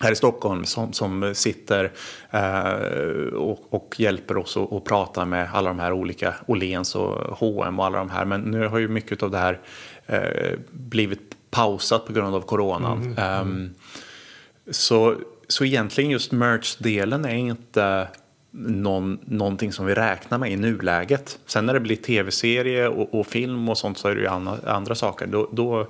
här 0.00 0.12
i 0.12 0.16
Stockholm 0.16 0.64
som, 0.64 0.92
som 0.92 1.34
sitter 1.34 1.92
eh, 2.30 3.34
och, 3.34 3.74
och 3.74 3.94
hjälper 3.98 4.36
oss 4.36 4.56
att, 4.56 4.72
att 4.72 4.84
prata 4.84 5.24
med 5.24 5.48
alla 5.52 5.68
de 5.68 5.78
här 5.78 5.92
olika 5.92 6.34
Åhléns 6.46 6.94
och 6.94 7.38
H&M 7.38 7.78
och 7.78 7.86
alla 7.86 7.98
de 7.98 8.10
här. 8.10 8.24
Men 8.24 8.40
nu 8.40 8.68
har 8.68 8.78
ju 8.78 8.88
mycket 8.88 9.22
av 9.22 9.30
det 9.30 9.38
här 9.38 9.60
eh, 10.06 10.58
blivit 10.70 11.36
pausat 11.50 12.06
på 12.06 12.12
grund 12.12 12.34
av 12.34 12.40
coronan. 12.40 13.14
Ehm, 13.18 13.74
så, 14.70 15.14
så 15.48 15.64
egentligen 15.64 16.10
just 16.10 16.32
merch-delen 16.32 17.24
är 17.24 17.34
inte 17.34 18.08
någon, 18.50 19.18
någonting 19.24 19.72
som 19.72 19.86
vi 19.86 19.94
räknar 19.94 20.38
med 20.38 20.52
i 20.52 20.56
nuläget. 20.56 21.38
Sen 21.46 21.66
när 21.66 21.74
det 21.74 21.80
blir 21.80 21.96
tv-serie 21.96 22.88
och, 22.88 23.14
och 23.14 23.26
film 23.26 23.68
och 23.68 23.78
sånt 23.78 23.98
så 23.98 24.08
är 24.08 24.14
det 24.14 24.20
ju 24.20 24.26
andra, 24.26 24.56
andra 24.66 24.94
saker. 24.94 25.26
Då, 25.26 25.48
då 25.52 25.86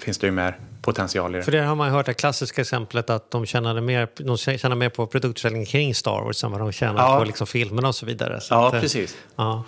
finns 0.00 0.18
det 0.18 0.26
ju 0.26 0.30
mer 0.32 0.58
potential 0.82 1.34
i 1.34 1.38
det. 1.38 1.44
För 1.44 1.52
det 1.52 1.60
har 1.62 1.74
man 1.74 1.90
hört 1.90 2.06
det 2.06 2.14
klassiska 2.14 2.60
exemplet 2.60 3.10
att 3.10 3.30
de 3.30 3.46
tjänade 3.46 3.80
mer, 3.80 4.08
de 4.16 4.36
tjänar 4.36 4.76
mer 4.76 4.88
på 4.88 5.06
produktförsäljning 5.06 5.66
kring 5.66 5.94
Star 5.94 6.22
Wars 6.24 6.44
än 6.44 6.50
vad 6.50 6.60
de 6.60 6.72
tjänar 6.72 7.02
Ja. 7.12 7.18
på 7.18 7.24
liksom 7.24 7.46
filmerna 7.46 7.88
och 7.88 7.94
så 7.94 8.06
vidare. 8.06 8.40
Så 8.40 8.54
Ja, 8.54 8.68
att, 8.68 8.74
eh, 8.74 8.80
precis. 8.80 9.16
Ja. 9.36 9.64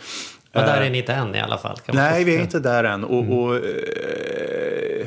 Men 0.52 0.66
där 0.66 0.80
är 0.82 0.90
ni 0.90 0.98
inte 0.98 1.12
än 1.12 1.34
i 1.34 1.40
alla 1.40 1.58
fall. 1.58 1.76
Nej, 1.92 2.24
vi 2.24 2.36
är 2.36 2.40
inte 2.40 2.58
där 2.60 2.84
än. 2.84 3.04
Och, 3.04 3.38
och, 3.42 3.54
eh, 3.56 5.06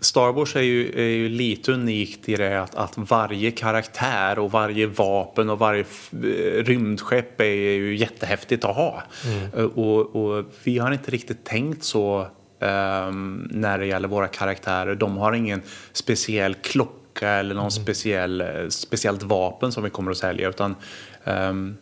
Star 0.00 0.32
Wars 0.32 0.56
är 0.56 0.60
ju, 0.60 0.92
är 1.00 1.08
ju 1.08 1.28
lite 1.28 1.72
unikt 1.72 2.28
i 2.28 2.34
det 2.36 2.62
att, 2.62 2.74
att 2.74 2.92
varje 2.96 3.50
karaktär 3.50 4.38
och 4.38 4.50
varje 4.52 4.86
vapen 4.86 5.50
och 5.50 5.58
varje 5.58 5.80
eh, 5.80 6.64
rymdskepp 6.64 7.40
är 7.40 7.44
ju 7.44 7.96
jättehäftigt 7.96 8.64
att 8.64 8.76
ha. 8.76 9.02
Eh, 9.56 9.64
Och, 9.64 10.16
och 10.16 10.44
vi 10.64 10.78
har 10.78 10.92
inte 10.92 11.10
riktigt 11.10 11.44
tänkt 11.44 11.84
så 11.84 12.26
ehm, 12.62 13.48
när 13.50 13.78
det 13.78 13.86
gäller 13.86 14.08
våra 14.08 14.28
karaktärer. 14.28 14.94
De 14.94 15.16
har 15.16 15.32
ingen 15.32 15.62
speciell 15.92 16.54
klocka 16.54 17.28
eller 17.28 17.54
någon 17.54 17.70
speciell, 17.70 18.40
eh, 18.40 18.68
speciellt 18.68 19.22
vapen 19.22 19.72
som 19.72 19.82
vi 19.82 19.90
kommer 19.90 20.10
att 20.10 20.16
sälja. 20.16 20.48
Utan, 20.48 20.74
ehm, 21.24 21.76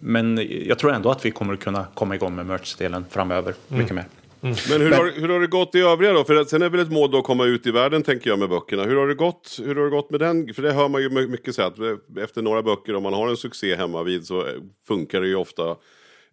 men 0.00 0.48
jag 0.66 0.78
tror 0.78 0.92
ändå 0.92 1.10
att 1.10 1.24
vi 1.24 1.30
kommer 1.30 1.54
att 1.54 1.60
kunna 1.60 1.86
komma 1.94 2.14
igång 2.14 2.34
med 2.36 2.46
merch-delen 2.46 3.04
framöver 3.10 3.54
mycket 3.68 3.94
mer. 3.94 4.04
Men 4.40 4.80
hur, 4.80 4.92
Har, 4.92 5.20
hur 5.20 5.28
har 5.28 5.40
det 5.40 5.46
gått 5.46 5.74
i 5.74 5.80
övriga 5.80 6.12
då? 6.12 6.24
För 6.24 6.44
sen 6.44 6.62
är 6.62 6.68
väl 6.68 6.80
ett 6.80 6.92
mål 6.92 7.10
då 7.10 7.18
att 7.18 7.24
komma 7.24 7.44
ut 7.44 7.66
i 7.66 7.70
världen 7.70 8.02
tänker 8.02 8.30
jag 8.30 8.38
med 8.38 8.48
böckerna. 8.48 8.82
Hur 8.82 8.96
har 8.96 9.06
det 9.06 9.14
gått, 9.14 9.60
hur 9.64 9.74
har 9.74 9.84
det 9.84 9.90
gått 9.90 10.10
med 10.10 10.20
den? 10.20 10.54
För 10.54 10.62
det 10.62 10.72
hör 10.72 10.88
man 10.88 11.02
ju 11.02 11.10
my- 11.10 11.26
mycket 11.26 11.54
så 11.54 11.62
att 11.62 11.74
efter 12.20 12.42
några 12.42 12.62
böcker 12.62 12.94
om 12.96 13.02
man 13.02 13.12
har 13.12 13.28
en 13.28 13.36
succé 13.36 13.76
hemma 13.76 14.02
vid 14.02 14.26
så 14.26 14.40
eh, 14.40 14.52
funkar 14.88 15.20
det 15.20 15.26
ju 15.26 15.36
ofta 15.36 15.76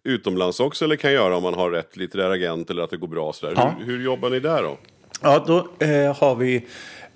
utomlands 0.06 0.60
också 0.60 0.84
eller 0.84 0.96
kan 0.96 1.12
göra 1.12 1.36
om 1.36 1.42
man 1.42 1.54
har 1.54 1.70
rätt 1.70 1.96
litterär 1.96 2.30
agent 2.30 2.70
eller 2.70 2.82
att 2.82 2.90
det 2.90 2.96
går 2.96 3.08
bra 3.08 3.32
sådär. 3.32 3.54
Ja. 3.56 3.74
Hur, 3.78 3.86
hur 3.86 4.04
jobbar 4.04 4.30
ni 4.30 4.40
där 4.40 4.62
då? 4.62 4.78
Ja, 5.22 5.44
då 5.46 5.86
eh, 5.86 6.16
har 6.16 6.34
vi 6.34 6.66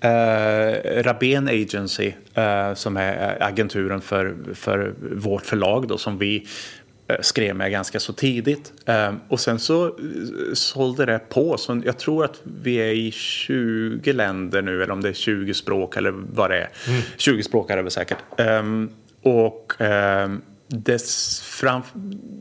eh, 0.01 1.03
Rabén 1.03 1.47
Agency 1.47 2.13
eh, 2.33 2.73
som 2.73 2.97
är 2.97 3.43
agenturen 3.43 4.01
för, 4.01 4.35
för 4.53 4.93
vårt 5.15 5.45
förlag 5.45 5.87
då, 5.87 5.97
som 5.97 6.17
vi 6.17 6.47
eh, 7.07 7.15
skrev 7.21 7.55
med 7.55 7.71
ganska 7.71 7.99
så 7.99 8.13
tidigt. 8.13 8.73
Eh, 8.85 9.13
och 9.27 9.39
sen 9.39 9.59
så 9.59 9.85
eh, 9.85 9.93
sålde 10.53 11.05
det 11.05 11.19
på. 11.29 11.57
Så 11.57 11.81
jag 11.85 11.99
tror 11.99 12.25
att 12.25 12.41
vi 12.63 12.75
är 12.75 12.93
i 12.93 13.11
20 13.11 14.13
länder 14.13 14.61
nu, 14.61 14.83
eller 14.83 14.93
om 14.93 15.01
det 15.01 15.09
är 15.09 15.13
20 15.13 15.53
språk 15.53 15.97
eller 15.97 16.13
vad 16.33 16.49
det 16.49 16.57
är. 16.57 16.69
20 17.17 17.43
språk 17.43 17.69
är 17.69 17.75
det 17.75 17.81
väl 17.81 17.91
säkert. 17.91 18.17
Ehm, 18.37 18.89
och 19.23 19.73
ehm, 19.81 20.41
dess 20.71 21.41
fram... 21.41 21.81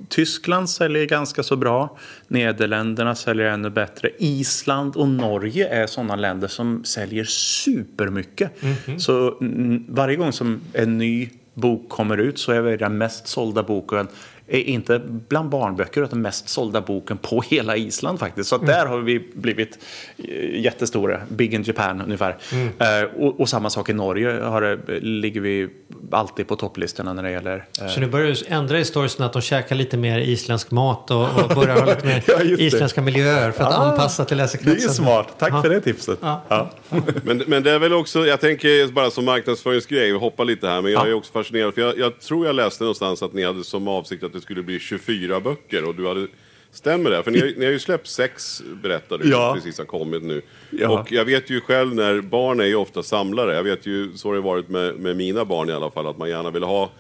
Tyskland 0.09 0.71
säljer 0.71 1.07
ganska 1.07 1.43
så 1.43 1.57
bra. 1.57 1.99
Nederländerna 2.29 3.15
säljer 3.15 3.47
ännu 3.47 3.71
bättre. 3.71 4.11
Island 4.19 4.97
och 4.97 5.09
Norge 5.09 5.69
är 5.69 5.87
sådana 5.87 6.17
länder 6.17 6.49
som 6.49 6.85
säljer 6.85 7.25
supermycket. 7.25 8.53
Så 8.99 9.39
mm, 9.41 9.85
varje 9.89 10.17
gång 10.17 10.33
som 10.33 10.61
en 10.73 10.99
ny 10.99 11.29
bok 11.55 11.89
kommer 11.89 12.19
ut 12.19 12.39
så 12.39 12.53
är 12.53 12.63
det 12.63 12.77
den 12.77 12.99
mest 12.99 13.29
sålda 13.29 13.63
boken 13.63 14.09
är 14.51 14.61
inte 14.63 14.99
bland 15.29 15.49
barnböcker 15.49 16.03
utan 16.05 16.23
mest 16.23 16.49
sålda 16.49 16.81
boken 16.81 17.19
på 17.19 17.43
hela 17.51 17.77
Island 17.77 18.19
faktiskt. 18.19 18.49
Så 18.49 18.57
att 18.57 18.67
där 18.67 18.87
har 18.87 18.99
vi 18.99 19.19
blivit 19.35 19.79
eh, 20.19 20.61
jättestora, 20.61 21.21
big 21.29 21.55
in 21.55 21.63
Japan 21.67 22.01
ungefär. 22.01 22.37
Eh, 22.79 23.03
och, 23.19 23.41
och 23.41 23.49
samma 23.49 23.71
sak 23.71 23.89
i 23.89 23.93
Norge 23.93 24.41
har 24.43 24.63
det, 24.63 25.01
ligger 25.01 25.41
vi 25.41 25.69
alltid 26.11 26.49
på 26.49 26.57
topplistorna 26.57 27.13
när 27.13 27.23
det 27.23 27.31
gäller 27.31 27.65
eh, 27.81 27.87
Så 27.89 28.01
nu 28.01 28.07
börjar 28.07 28.27
du 28.27 28.35
ändra 28.55 28.79
i 28.81 28.85
storiesen 28.85 29.25
att 29.27 29.33
de 29.33 29.43
käkar 29.43 29.77
lite 29.77 29.97
mer 29.97 30.19
isländsk 30.19 30.71
mat 30.71 31.11
och, 31.11 31.23
och 31.23 31.49
börjar 31.55 31.77
ha 31.81 31.85
lite 31.85 32.07
mer 32.07 32.23
Ja, 32.27 32.43
isländska 32.43 33.03
miljöer 33.03 33.51
för 33.51 33.65
att 33.65 33.75
Ah, 33.75 33.91
anpassa 33.91 34.25
till 34.25 34.37
Det 34.37 34.43
är 34.43 34.45
läsekretsen. 34.45 34.91
smart. 34.95 35.27
Tack 35.39 35.53
Ja. 35.53 35.63
för 35.63 35.69
det 35.71 35.81
tipset. 35.81 36.19
Ja. 36.23 36.43
Ja. 36.49 36.71
Men, 37.25 37.43
men 37.47 37.63
det 37.63 37.71
är 37.71 37.79
väl 37.79 37.93
också, 37.93 38.27
jag 38.27 38.41
tänker 38.41 38.93
bara 38.93 39.11
som 39.11 39.25
marknadsföringsgrej, 39.25 40.13
hoppa 40.13 40.45
lite 40.45 40.69
här, 40.69 40.83
men 40.83 40.93
jag 40.93 41.07
Ja. 41.07 41.11
är 41.11 41.15
också 41.15 41.33
fascinerad. 41.33 41.75
För 41.75 41.81
jag, 41.81 41.99
jag 41.99 42.21
tror 42.21 42.47
jag 42.47 42.55
läste 42.57 42.85
någonstans 42.85 43.23
att 43.23 43.33
ni 43.33 43.45
hade 43.45 43.65
som 43.65 43.89
avsikt 43.89 44.25
att 44.25 44.33
det 44.41 44.45
skulle 44.45 44.63
bli 44.63 44.79
24 44.79 45.41
böcker 45.41 45.85
och 45.85 45.95
du 45.95 46.07
hade 46.09 46.27
Stämmer 46.73 47.11
det? 47.11 47.23
För 47.23 47.31
ni 47.31 47.41
har, 47.41 47.53
ni 47.57 47.65
har 47.65 47.73
ju 47.73 47.79
släppt 47.79 48.07
sex 48.07 48.63
berättare 48.83 49.21
Ja. 49.25 49.49
som 49.49 49.55
precis 49.55 49.79
har 49.79 49.85
kommit 49.85 50.23
nu. 50.23 50.43
Ja. 50.71 51.01
Och 51.01 51.13
jag 51.13 51.25
vet 51.25 51.51
ju 51.51 51.61
själv 51.61 51.95
när 51.95 52.21
barn 52.21 52.61
är 52.61 52.65
ju 52.65 52.75
ofta 52.75 53.03
samlare. 53.03 53.55
Jag 53.55 53.63
vet 53.63 53.87
ju, 53.87 54.17
så 54.17 54.29
har 54.29 54.35
det 54.35 54.41
varit 54.41 54.69
med, 54.69 54.97
med 54.99 55.17
mina 55.17 55.45
barn 55.45 55.69
i 55.69 55.73
alla 55.73 55.91
fall, 55.91 56.07
att 56.07 56.19
man 56.19 56.29
gärna 56.29 56.51
vill 56.51 56.63
ha 56.63 56.91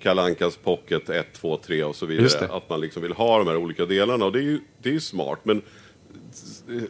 Kalankas 0.00 0.56
Pocket 0.56 1.08
1, 1.10 1.26
2, 1.32 1.56
3 1.56 1.84
och 1.84 1.96
så 1.96 2.06
vidare. 2.06 2.48
Att 2.50 2.68
man 2.68 2.80
liksom 2.80 3.02
vill 3.02 3.12
ha 3.12 3.38
de 3.38 3.46
här 3.48 3.56
olika 3.56 3.86
delarna 3.86 4.24
och 4.24 4.32
det 4.32 4.38
är 4.38 4.42
ju, 4.42 4.60
det 4.82 4.88
är 4.88 4.92
ju 4.92 5.00
smart. 5.00 5.38
Men 5.42 5.62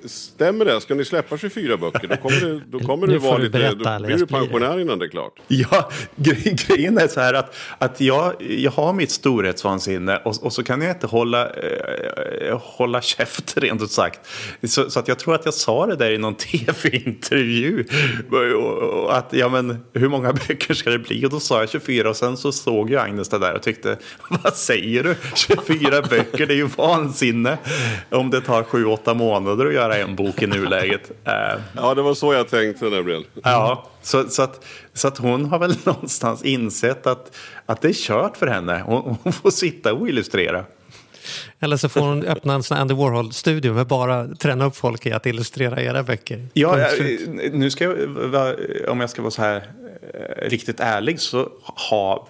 stämmer 0.05 0.65
det? 0.65 0.81
Ska 0.81 0.95
ni 0.95 1.05
släppa 1.05 1.39
24 1.39 1.77
böcker? 1.77 2.09
Då 2.09 2.17
kommer 2.17 2.41
det, 2.41 2.61
då 2.71 2.79
kommer 2.79 3.07
det 3.07 3.19
vara 3.19 3.39
du 3.39 3.45
lite... 3.45 3.59
berätta, 3.59 3.99
då 3.99 4.07
blir 4.07 4.17
du 4.17 4.27
pensionär 4.27 4.81
innan 4.81 4.99
det 4.99 5.05
är 5.05 5.09
klart. 5.09 5.33
Ja, 5.49 5.91
gre- 6.17 6.67
grejen 6.67 6.99
är 6.99 7.09
så 7.09 7.21
här 7.21 7.35
att, 7.35 7.57
att 7.79 8.01
jag, 8.01 8.35
jag 8.41 8.71
har 8.71 8.93
mitt 8.93 9.11
storhetsvansinne 9.11 10.17
och, 10.17 10.45
och 10.45 10.53
så 10.53 10.63
kan 10.65 10.83
jag 10.83 10.91
inte 10.91 11.07
hålla, 11.07 11.51
eh, 11.51 12.59
hålla 12.63 13.01
käft 13.01 13.57
rent 13.57 13.83
ut 13.83 13.91
sagt. 13.91 14.21
Så, 14.63 14.91
så 14.91 15.01
att 15.01 15.09
jag 15.09 15.19
tror 15.19 15.35
att 15.35 15.45
jag 15.45 15.55
sa 15.55 15.87
det 15.87 15.97
där 15.97 16.11
i 16.11 16.19
någon 16.19 16.35
tv-intervju. 16.95 17.85
Att, 19.09 19.33
ja 19.33 19.49
men 19.49 19.79
hur 19.93 20.09
många 20.09 20.33
böcker 20.33 20.75
ska 20.75 20.91
det 20.91 20.99
bli? 20.99 21.27
Och 21.27 21.31
då 21.31 21.41
sa 21.41 21.61
jag 21.61 21.71
24 21.71 22.11
och 22.11 22.17
sen 22.17 22.37
så 22.37 22.53
såg 22.53 22.91
ju 22.91 22.99
Agnes 22.99 23.29
det 23.29 23.39
där 23.39 23.55
och 23.55 23.63
tyckte, 23.63 23.99
vad 24.29 24.55
säger 24.55 25.03
du? 25.03 25.17
24 25.35 26.03
böcker, 26.03 26.47
det 26.47 26.55
är 26.55 26.57
ju 26.57 26.69
vansinne. 26.77 27.59
Om 28.11 28.31
det 28.31 28.41
tar 28.41 28.63
7-8 28.63 29.15
månader 29.15 29.66
att 29.67 29.75
göra 29.75 29.97
en 29.97 30.17
bok 30.17 30.43
i 30.43 30.47
nuläget. 30.47 31.11
Eh, 31.25 31.61
Ja, 31.77 31.95
det 31.95 32.03
var 32.03 32.15
så 32.15 32.33
jag 32.35 32.49
tänkte 32.49 32.85
nämligen. 32.85 33.25
Ja, 33.43 33.87
så, 34.03 34.29
så, 34.29 34.43
att, 34.43 34.65
så 34.95 35.09
att 35.09 35.19
hon 35.19 35.45
har 35.45 35.59
väl 35.59 35.75
någonstans 35.85 36.43
insett 36.43 37.07
att, 37.07 37.37
att 37.67 37.81
det 37.83 37.89
är 37.89 37.93
kört 37.93 38.37
för 38.37 38.47
henne. 38.47 38.83
Hon, 38.87 39.17
hon 39.23 39.33
får 39.33 39.51
sitta 39.51 39.93
och 39.95 40.09
illustrera. 40.09 40.65
Eller 41.61 41.77
så 41.77 41.89
får 41.89 42.01
hon 42.01 42.23
öppna 42.25 42.55
en 42.55 42.63
sån 42.63 42.77
Andy 42.79 42.95
Warhol-studio 42.95 43.73
med 43.75 43.87
bara 43.87 44.29
träna 44.29 44.65
upp 44.65 44.77
folk 44.77 45.07
i 45.07 45.13
att 45.13 45.27
illustrera 45.27 45.83
era 45.83 46.03
böcker. 46.03 46.47
Ja, 46.53 46.79
jag, 46.79 46.91
slut. 46.91 47.29
nu 47.53 47.71
ska 47.71 47.85
jag, 47.85 47.97
om 48.89 49.01
jag 49.01 49.11
ska 49.11 49.23
vara 49.23 49.31
så 49.31 49.43
här 49.43 49.57
eh, 50.15 50.49
riktigt 50.49 50.81
ärlig 50.81 51.21
så 51.21 51.49
ha, 51.91 52.29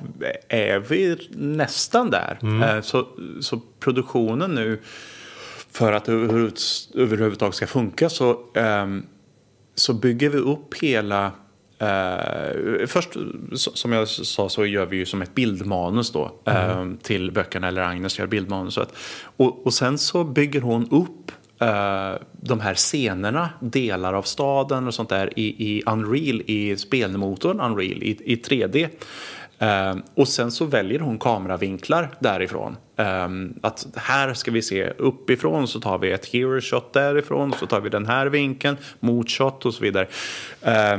är 0.49 0.78
vi 0.78 1.28
nästan 1.34 2.11
där. 2.11 2.39
Eh, 2.62 2.80
Så, 2.80 3.07
så 3.41 3.61
produktionen 3.80 4.55
nu 4.55 4.80
för 5.77 5.93
att 5.93 6.05
det 6.05 6.12
överhuvud- 6.12 6.59
överhuvudtaget 6.95 7.55
ska 7.55 7.66
funka 7.66 8.09
så, 8.09 8.39
ehm, 8.55 9.03
så 9.74 9.95
bygger 9.95 10.29
vi 10.31 10.39
upp 10.39 10.74
hela 10.74 11.33
Eh, 11.79 12.87
först, 12.87 13.16
som 13.53 13.93
jag 13.93 14.09
sa, 14.09 14.49
så 14.49 14.66
gör 14.66 14.87
vi 14.87 14.97
ju 14.97 15.07
som 15.07 15.22
ett 15.22 15.35
bildmanus 15.35 16.12
då 16.12 16.31
eh, 16.45 16.87
till 17.03 17.33
böckerna, 17.33 17.68
eller 17.68 17.83
Agnes 17.83 18.18
gör 18.18 18.27
bildmanuset. 18.27 18.89
Och, 19.37 19.66
och 19.66 19.74
sen 19.74 19.99
så 19.99 20.24
bygger 20.24 20.61
hon 20.61 20.91
upp 20.91 21.33
eh, 21.61 22.12
de 22.33 22.61
här 22.61 22.74
scenerna, 22.74 23.51
delar 23.61 24.14
av 24.14 24.22
staden 24.22 24.87
och 24.87 24.95
sånt 24.95 25.09
där 25.09 25.39
i, 25.39 25.74
i 25.77 25.83
Unreal, 25.87 26.43
i 26.47 26.77
spelmotorn 26.77 27.61
Unreal, 27.61 28.03
i, 28.03 28.18
i 28.24 28.37
3D. 28.37 28.89
Eh, 29.59 29.97
och 30.15 30.29
sen 30.29 30.51
så 30.51 30.65
väljer 30.65 30.99
hon 30.99 31.19
kameravinklar 31.19 32.11
därifrån. 32.19 32.77
Eh, 32.97 33.29
att 33.61 33.87
här 33.95 34.35
ska 34.35 34.51
vi 34.51 34.63
se 34.63 34.89
uppifrån 34.89 35.69
så 35.69 35.81
tar 35.81 35.99
vi 35.99 36.13
ett 36.13 36.27
hero 36.27 36.61
shot 36.61 36.93
därifrån 36.93 37.55
så 37.61 37.67
tar 37.67 37.81
vi 37.81 37.89
den 37.89 38.07
här 38.07 38.27
vinkeln, 38.27 38.77
motshot 39.01 39.67
och 39.67 39.75
så 39.75 39.83
vidare. 39.83 40.07
Eh, 40.63 40.99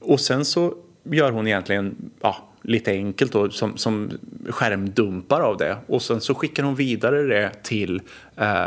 och 0.00 0.20
sen 0.20 0.44
så 0.44 0.74
gör 1.04 1.30
hon 1.30 1.46
egentligen 1.46 2.10
ja, 2.20 2.36
lite 2.62 2.90
enkelt 2.90 3.32
då, 3.32 3.50
som, 3.50 3.76
som 3.76 4.10
skärmdumpar 4.48 5.40
av 5.40 5.56
det. 5.56 5.76
Och 5.86 6.02
sen 6.02 6.20
så 6.20 6.34
skickar 6.34 6.62
hon 6.62 6.74
vidare 6.74 7.22
det 7.22 7.50
till, 7.62 8.02
eh, 8.36 8.64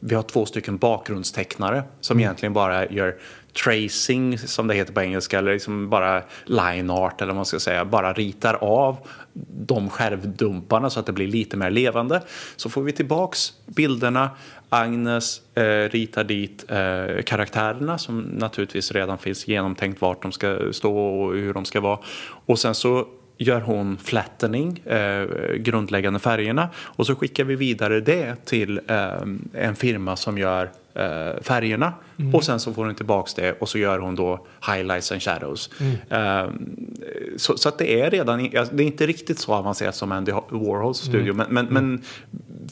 vi 0.00 0.14
har 0.14 0.22
två 0.22 0.46
stycken 0.46 0.76
bakgrundstecknare 0.76 1.82
som 2.00 2.20
egentligen 2.20 2.52
bara 2.52 2.86
gör 2.86 3.16
tracing 3.64 4.38
som 4.38 4.66
det 4.66 4.74
heter 4.74 4.92
på 4.92 5.00
engelska 5.00 5.38
eller 5.38 5.52
liksom 5.52 5.90
bara 5.90 6.22
line 6.44 6.90
art 6.90 7.20
eller 7.20 7.32
vad 7.32 7.36
man 7.36 7.46
ska 7.46 7.60
säga. 7.60 7.84
Bara 7.84 8.12
ritar 8.12 8.54
av 8.54 8.96
de 9.66 9.90
skärvdumparna 9.90 10.90
så 10.90 11.00
att 11.00 11.06
det 11.06 11.12
blir 11.12 11.28
lite 11.28 11.56
mer 11.56 11.70
levande. 11.70 12.22
Så 12.56 12.70
får 12.70 12.82
vi 12.82 12.92
tillbaks 12.92 13.52
bilderna. 13.66 14.30
Agnes 14.68 15.40
eh, 15.54 15.88
ritar 15.90 16.24
dit 16.24 16.64
eh, 16.68 17.22
karaktärerna 17.22 17.98
som 17.98 18.20
naturligtvis 18.20 18.92
redan 18.92 19.18
finns 19.18 19.48
genomtänkt 19.48 20.00
vart 20.00 20.22
de 20.22 20.32
ska 20.32 20.72
stå 20.72 20.98
och 20.98 21.34
hur 21.34 21.54
de 21.54 21.64
ska 21.64 21.80
vara. 21.80 21.98
Och 22.46 22.58
sen 22.58 22.74
så 22.74 23.06
gör 23.38 23.60
hon 23.60 23.98
flattening, 23.98 24.78
eh, 24.78 25.26
grundläggande 25.56 26.18
färgerna 26.18 26.68
och 26.76 27.06
så 27.06 27.14
skickar 27.14 27.44
vi 27.44 27.56
vidare 27.56 28.00
det 28.00 28.44
till 28.44 28.80
eh, 28.86 29.12
en 29.52 29.76
firma 29.76 30.16
som 30.16 30.38
gör 30.38 30.70
eh, 30.94 31.42
färgerna 31.42 31.92
och 32.32 32.44
sen 32.44 32.60
så 32.60 32.72
får 32.72 32.84
hon 32.84 32.94
tillbaks 32.94 33.34
det 33.34 33.52
och 33.52 33.68
så 33.68 33.78
gör 33.78 33.98
hon 33.98 34.14
då 34.14 34.46
highlights 34.66 35.12
and 35.12 35.22
shadows. 35.22 35.70
Eh, 36.10 36.50
så, 37.36 37.56
så 37.56 37.68
att 37.68 37.78
det 37.78 38.00
är 38.00 38.10
redan, 38.10 38.50
det 38.72 38.82
är 38.82 38.86
inte 38.86 39.06
riktigt 39.06 39.38
så 39.38 39.54
avancerat 39.54 39.96
som 39.96 40.12
Andy 40.12 40.32
Warhols 40.32 40.98
studio 40.98 41.34
men, 41.34 41.46
men, 41.50 41.66
men 41.66 42.02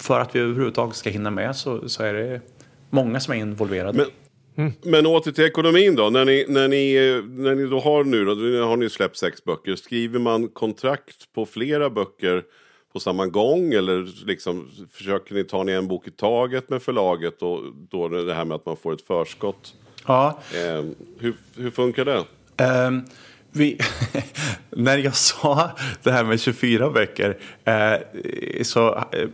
för 0.00 0.20
att 0.20 0.36
vi 0.36 0.40
överhuvudtaget 0.40 0.96
ska 0.96 1.10
hinna 1.10 1.30
med 1.30 1.56
så, 1.56 1.88
så 1.88 2.02
är 2.02 2.14
det 2.14 2.40
många 2.90 3.20
som 3.20 3.34
är 3.34 3.38
involverade. 3.38 3.98
Men, 3.98 4.72
men 4.82 5.06
åter 5.06 5.32
till 5.32 5.44
ekonomin 5.44 5.94
då. 5.94 6.10
När 6.10 6.24
ni, 6.24 6.44
när, 6.48 6.68
ni, 6.68 6.94
när 7.28 7.54
ni 7.54 7.66
då 7.66 7.80
har 7.80 8.04
nu 8.04 8.24
då, 8.24 8.34
nu 8.34 8.60
har 8.60 8.76
ni 8.76 8.90
släppt 8.90 9.16
sex 9.16 9.44
böcker. 9.44 9.76
Skriver 9.76 10.18
man 10.18 10.48
kontrakt 10.48 11.32
på 11.34 11.46
flera 11.46 11.90
böcker 11.90 12.42
på 12.92 13.00
samma 13.00 13.26
gång? 13.26 13.72
Eller 13.72 14.26
liksom, 14.26 14.70
försöker 14.92 15.34
ni 15.34 15.44
ta 15.44 15.62
ner 15.62 15.78
en 15.78 15.88
bok 15.88 16.06
i 16.08 16.10
taget 16.10 16.70
med 16.70 16.82
förlaget? 16.82 17.42
Och 17.42 17.60
då 17.90 18.08
det 18.08 18.34
här 18.34 18.44
med 18.44 18.54
att 18.54 18.66
man 18.66 18.76
får 18.76 18.92
ett 18.92 19.02
förskott? 19.06 19.74
Ja, 20.06 20.38
Eh, 20.54 20.84
hur, 21.18 21.34
hur 21.56 21.70
funkar 21.70 22.04
det? 22.04 22.24
Ehm, 22.56 23.02
vi, 23.52 23.78
när 24.70 24.98
jag 24.98 25.14
sa 25.16 25.70
det 26.02 26.10
här 26.12 26.24
med 26.24 26.40
24 26.40 26.90
böcker 26.90 27.38
eh, 27.64 27.94
så 28.62 28.94
eh, 29.12 29.28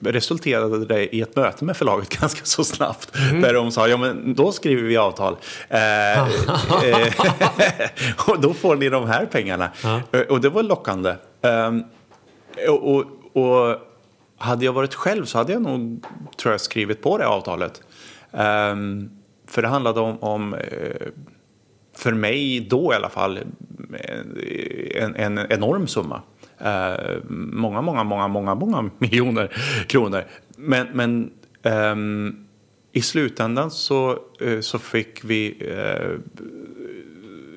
resulterade 0.00 0.84
det 0.86 1.14
i 1.14 1.20
ett 1.20 1.36
möte 1.36 1.64
med 1.64 1.76
förlaget 1.76 2.08
ganska 2.20 2.44
så 2.44 2.64
snabbt. 2.64 3.12
Där 3.42 3.54
de 3.54 3.70
sa, 3.72 3.88
ja 3.88 3.96
men 3.96 4.34
då 4.34 4.52
skriver 4.52 4.82
vi 4.82 4.96
avtal. 4.96 5.36
Eh, 5.68 6.18
eh, 6.84 7.12
och 8.28 8.40
då 8.40 8.54
får 8.54 8.76
ni 8.76 8.88
de 8.88 9.06
här 9.06 9.26
pengarna. 9.26 9.70
Eh, 10.12 10.20
Och 10.20 10.40
det 10.40 10.48
var 10.48 10.62
lockande. 10.62 11.14
Och, 12.68 13.06
och, 13.32 13.76
hade 14.36 14.64
jag 14.64 14.72
varit 14.72 14.94
själv 14.94 15.24
så 15.24 15.38
hade 15.38 15.52
jag 15.52 15.62
nog, 15.62 16.04
tror 16.36 16.52
jag, 16.52 16.60
skrivit 16.60 17.02
på 17.02 17.18
det 17.18 17.26
avtalet. 17.26 17.82
Um, 18.30 19.10
för 19.46 19.62
det 19.62 19.68
handlade 19.68 20.00
om, 20.00 20.18
om 20.18 20.54
eh, 20.54 20.60
för 21.96 22.12
mig 22.12 22.60
då 22.60 22.92
i 22.92 22.96
alla 22.96 23.08
fall, 23.08 23.38
eh, 23.38 25.04
en, 25.04 25.16
en 25.16 25.38
enorm 25.38 25.86
summa. 25.86 26.22
Uh, 26.60 27.22
många, 27.28 27.80
många, 27.80 28.04
många, 28.04 28.28
många, 28.28 28.54
många 28.54 28.90
miljoner 28.98 29.52
kronor. 29.86 30.24
Men, 30.56 30.86
men 30.92 31.30
um, 31.62 32.46
i 32.92 33.02
slutändan 33.02 33.70
så, 33.70 34.18
eh, 34.40 34.60
så 34.60 34.78
fick 34.78 35.24
vi 35.24 35.56
uh, 35.70 36.18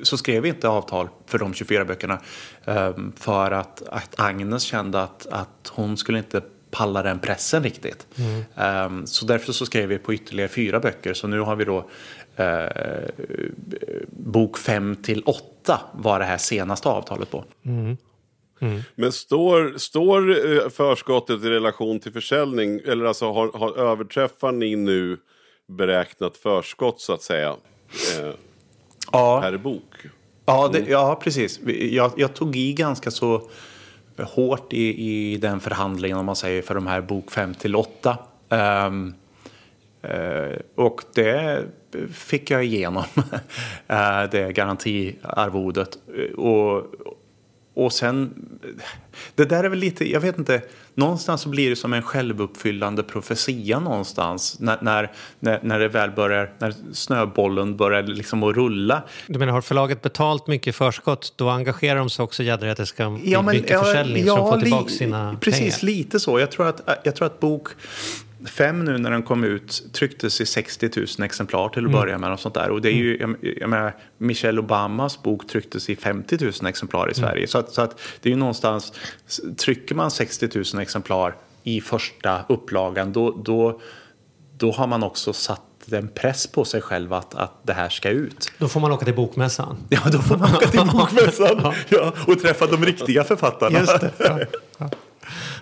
så 0.06 0.18
skrev 0.18 0.44
vi 0.44 0.50
inte 0.50 0.68
avtal 0.68 1.10
för 1.26 1.38
de 1.38 1.54
24 1.54 1.86
böckerna. 1.86 2.22
ehm, 2.66 3.12
för 3.18 3.52
att, 3.52 3.84
att 3.88 4.20
Agnes 4.20 4.64
kände 4.64 5.02
att, 5.02 5.28
att 5.32 5.72
hon 5.76 5.98
skulle 5.98 6.18
inte 6.18 6.42
palla 6.72 7.04
den 7.04 7.20
pressen 7.20 7.64
riktigt. 7.64 8.08
Ehm, 8.56 9.08
så 9.08 9.26
därför 9.26 9.54
så 9.54 9.66
skrev 9.66 9.90
vi 9.90 9.98
på 9.98 10.14
ytterligare 10.14 10.50
fyra 10.50 10.80
böcker. 10.80 11.14
Så 11.14 11.28
nu 11.28 11.40
har 11.40 11.56
vi 11.56 11.66
då 11.66 11.90
eh, 12.36 12.66
bok 14.10 14.58
5 14.58 14.96
till 14.96 15.24
8 15.26 15.80
var 15.94 16.20
det 16.20 16.26
här 16.26 16.38
senaste 16.38 16.90
avtalet 16.90 17.32
på. 17.32 17.44
Men 18.96 19.12
står, 19.12 19.78
står 19.78 20.30
eh, 20.30 20.70
förskottet 20.70 21.44
i 21.44 21.50
relation 21.50 22.00
till 22.00 22.14
försäljning? 22.14 22.80
Eller 22.86 23.06
alltså 23.06 23.32
har, 23.32 23.52
har 23.58 23.78
överträffar 23.78 24.52
ni 24.52 24.76
nu 24.76 25.18
beräknat 25.68 26.38
förskott 26.38 27.02
så 27.02 27.14
att 27.14 27.22
säga? 27.22 27.56
Eh, 28.20 28.34
Ja. 29.12 29.42
per 29.42 29.58
bok? 29.58 29.96
Ja, 30.46 30.70
det, 30.74 30.80
ja 30.80 31.20
precis. 31.24 31.60
Jag, 31.92 32.12
jag 32.18 32.34
tog 32.34 32.56
i 32.56 32.74
ganska 32.74 33.12
så 33.12 33.50
hårt 34.18 34.74
i, 34.74 35.12
i 35.12 35.38
den 35.38 35.60
förhandlingen 35.60 36.18
om 36.18 36.26
man 36.26 36.36
säger 36.36 36.62
för 36.62 36.76
de 36.76 36.88
här 36.88 37.02
bok 37.02 37.32
5 37.32 37.54
till 37.54 37.76
8. 37.76 38.18
Ehm, 38.50 39.14
eh, 40.02 40.58
och 40.76 41.02
det 41.14 41.64
fick 42.14 42.52
jag 42.52 42.66
igenom, 42.66 43.04
eh, 43.88 44.24
det 44.32 44.56
garantiarvodet. 44.56 45.98
Och, 46.38 46.86
och 47.76 47.94
sen, 47.94 48.34
det 49.36 49.46
där 49.46 49.64
är 49.64 49.70
väl 49.70 49.80
lite, 49.80 50.12
jag 50.12 50.20
vet 50.20 50.38
inte, 50.38 50.62
någonstans 50.94 51.42
så 51.42 51.50
blir 51.50 51.70
det 51.70 51.76
som 51.76 51.94
en 51.94 52.02
självuppfyllande 52.02 53.04
profetia 53.04 53.80
någonstans. 53.80 54.60
När, 54.60 54.78
när, 54.82 55.60
när, 55.64 55.80
det 55.80 55.88
väl 55.88 56.12
börjar, 56.12 56.54
när 56.60 56.74
snöbollen 56.94 57.78
börjar 57.78 58.04
liksom 58.04 58.44
att 58.44 58.56
rulla. 58.56 59.04
Du 59.28 59.40
menar, 59.40 59.54
har 59.54 59.62
förlaget 59.62 60.02
betalt 60.02 60.48
mycket 60.48 60.76
förskott, 60.76 61.34
då 61.36 61.50
engagerar 61.50 62.00
de 62.00 62.10
sig 62.10 62.24
också 62.24 62.44
jädrar 62.44 62.68
i 62.68 62.72
att 62.72 62.78
det 62.78 62.86
ska 62.86 63.10
bli 63.10 63.42
mycket 63.42 63.80
försäljning 63.80 64.26
så 64.26 64.36
de 64.36 64.52
får 64.52 64.62
tillbaka 64.62 64.90
sina 64.90 65.38
Precis, 65.42 65.80
pengar. 65.80 65.94
lite 65.94 66.20
så. 66.20 66.40
Jag 66.40 66.52
tror, 66.52 66.68
att, 66.68 67.02
jag 67.04 67.16
tror 67.16 67.26
att 67.26 67.40
bok 67.40 67.68
fem 68.46 68.86
nu 68.86 68.98
när 68.98 69.12
den 69.12 69.24
kom 69.24 69.44
ut 69.44 69.84
trycktes 69.94 70.42
i 70.42 70.46
60 70.46 70.90
000 70.96 71.26
exemplar 71.26 71.70
till 71.70 71.86
att 71.86 71.90
Mm. 71.90 72.00
börja 72.02 72.18
med. 72.18 72.32
Och 72.34 72.40
sånt 72.40 72.56
där. 72.56 72.70
Och 72.70 72.82
det 72.82 72.90
är 72.90 72.94
ju, 72.94 73.18
jag, 73.18 73.36
jag 73.42 73.70
menar, 73.70 73.96
Michelle 74.18 74.60
Obamas 74.62 75.24
bok 75.24 75.48
trycktes 75.48 75.90
i 75.90 75.96
50 75.96 76.38
000 76.62 76.70
exemplar 76.70 77.12
i 77.12 77.14
Mm. 77.18 77.30
Sverige. 77.30 77.48
Så, 77.48 77.58
att, 77.58 77.74
så 77.74 77.82
att 77.82 78.00
det 78.22 78.30
är 78.30 78.32
ju 78.32 78.40
någonstans, 78.40 78.94
trycker 79.58 79.96
man 79.96 80.12
60 80.12 80.50
000 80.74 80.82
exemplar 80.82 81.36
i 81.64 81.82
första 81.82 82.42
upplagan 82.50 83.12
då, 83.14 83.32
då, 83.46 83.80
då 84.58 84.72
har 84.72 84.88
man 84.88 85.04
också 85.04 85.34
satt 85.34 85.62
en 85.92 86.08
press 86.08 86.48
på 86.48 86.66
sig 86.66 86.82
själv 86.82 87.14
att, 87.14 87.36
att 87.36 87.52
det 87.64 87.74
här 87.74 87.90
ska 87.90 88.10
ut. 88.10 88.52
Då 88.58 88.68
får 88.68 88.80
man 88.80 88.92
åka 88.92 89.06
till 89.06 89.16
bokmässan. 89.16 89.78
Ja, 89.90 90.00
då 90.12 90.20
får 90.20 90.38
man 90.38 90.56
åka 90.56 90.68
till 90.68 90.80
bokmässan 90.94 91.74
ja, 91.90 92.14
och 92.28 92.40
träffa 92.40 92.68
de 92.68 92.86
riktiga 92.86 93.24
författarna. 93.24 93.80
Just 93.80 94.00
det. 94.02 94.12
Ja, 94.78 94.90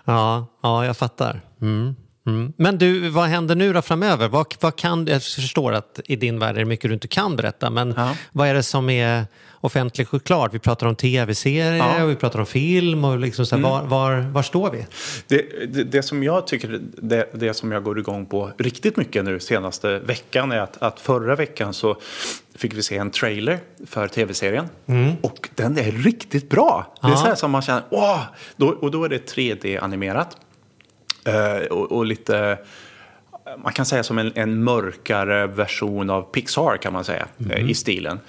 ja, 0.06 0.48
ja 0.62 0.86
jag 0.86 0.98
fattar. 0.98 1.42
Mm. 1.62 1.96
Mm. 2.28 2.54
Men 2.58 2.78
du, 2.78 3.10
vad 3.10 3.26
händer 3.26 3.56
nu 3.56 3.74
då 3.74 3.82
framöver? 3.82 4.28
Vad, 4.28 4.56
vad 4.60 4.76
kan, 4.76 5.08
jag 5.08 5.24
förstår 5.24 5.74
att 5.74 6.00
i 6.06 6.16
din 6.16 6.40
värld 6.40 6.56
är 6.56 6.60
det 6.60 6.66
mycket 6.66 6.90
du 6.90 6.94
inte 6.94 7.08
kan 7.08 7.36
berätta, 7.36 7.70
men 7.70 7.94
Ja. 7.98 8.16
vad 8.32 8.48
är 8.48 8.54
det 8.54 8.64
som 8.64 8.90
är 8.90 9.26
offentligt 9.54 10.14
och 10.14 10.24
klart? 10.24 10.54
Vi 10.54 10.60
pratar 10.60 10.88
om 10.88 10.96
tv-serier 10.96 11.74
Ja. 11.76 11.90
Mm. 11.92 12.04
och 12.04 12.10
vi 12.10 12.16
pratar 12.16 12.40
om 12.40 12.46
film. 12.46 13.06
Och 13.06 13.20
liksom 13.20 13.46
så 13.46 13.56
här, 13.56 13.64
var, 13.64 13.84
var, 13.84 14.20
var 14.32 14.42
står 14.44 14.72
vi? 14.72 14.86
Det, 15.28 15.68
det, 15.74 15.84
det 15.84 16.04
som 16.04 16.24
jag 16.24 16.48
tycker, 16.48 16.80
det, 16.98 17.30
det 17.34 17.54
som 17.54 17.72
jag 17.72 17.84
går 17.84 18.00
igång 18.00 18.26
på 18.26 18.52
riktigt 18.58 18.98
mycket 18.98 19.26
nu 19.26 19.40
senaste 19.40 20.00
veckan 20.00 20.52
är 20.52 20.60
att, 20.60 20.82
att 20.84 21.00
förra 21.00 21.36
veckan 21.36 21.74
så 21.74 21.98
fick 22.56 22.74
vi 22.74 22.84
se 22.84 22.98
en 22.98 23.12
trailer 23.12 23.60
för 23.88 24.08
tv-serien. 24.08 24.66
Och 25.22 25.50
den 25.56 25.78
är 25.78 25.92
riktigt 25.92 26.50
bra. 26.50 26.96
Det 27.02 27.08
är 27.08 27.12
Ja. 27.12 27.18
så 27.18 27.26
här 27.26 27.36
som 27.36 27.52
man 27.52 27.62
känner, 27.62 27.84
åh! 27.90 28.20
Då, 28.56 28.68
och 28.68 28.92
då 28.92 29.04
är 29.04 29.10
det 29.10 29.36
3D-animerat. 29.36 30.28
Eh, 31.26 31.66
och, 31.66 31.92
och 31.92 32.06
lite, 32.06 32.58
man 33.64 33.74
kan 33.74 33.86
säga 33.86 34.04
som 34.04 34.18
en, 34.18 34.32
en 34.36 34.64
mörkare 34.64 35.48
version 35.48 36.10
av 36.10 36.22
Pixar 36.22 36.78
kan 36.78 36.94
man 36.94 37.04
säga 37.04 37.28
eh, 37.52 37.70
i 37.70 37.74
stilen. 37.74 38.20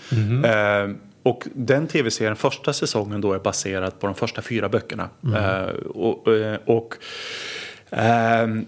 Eh, 0.44 0.96
och 1.22 1.48
den 1.54 1.86
tv-serien, 1.86 2.36
första 2.36 2.72
säsongen 2.72 3.20
då 3.20 3.32
är 3.32 3.38
baserad 3.38 4.00
på 4.00 4.06
de 4.06 4.14
första 4.14 4.42
fyra 4.42 4.68
böckerna. 4.68 5.08
Eh, 5.36 5.74
och, 5.94 6.34
eh, 6.34 6.58
och 6.64 6.94
ehm, 7.90 8.66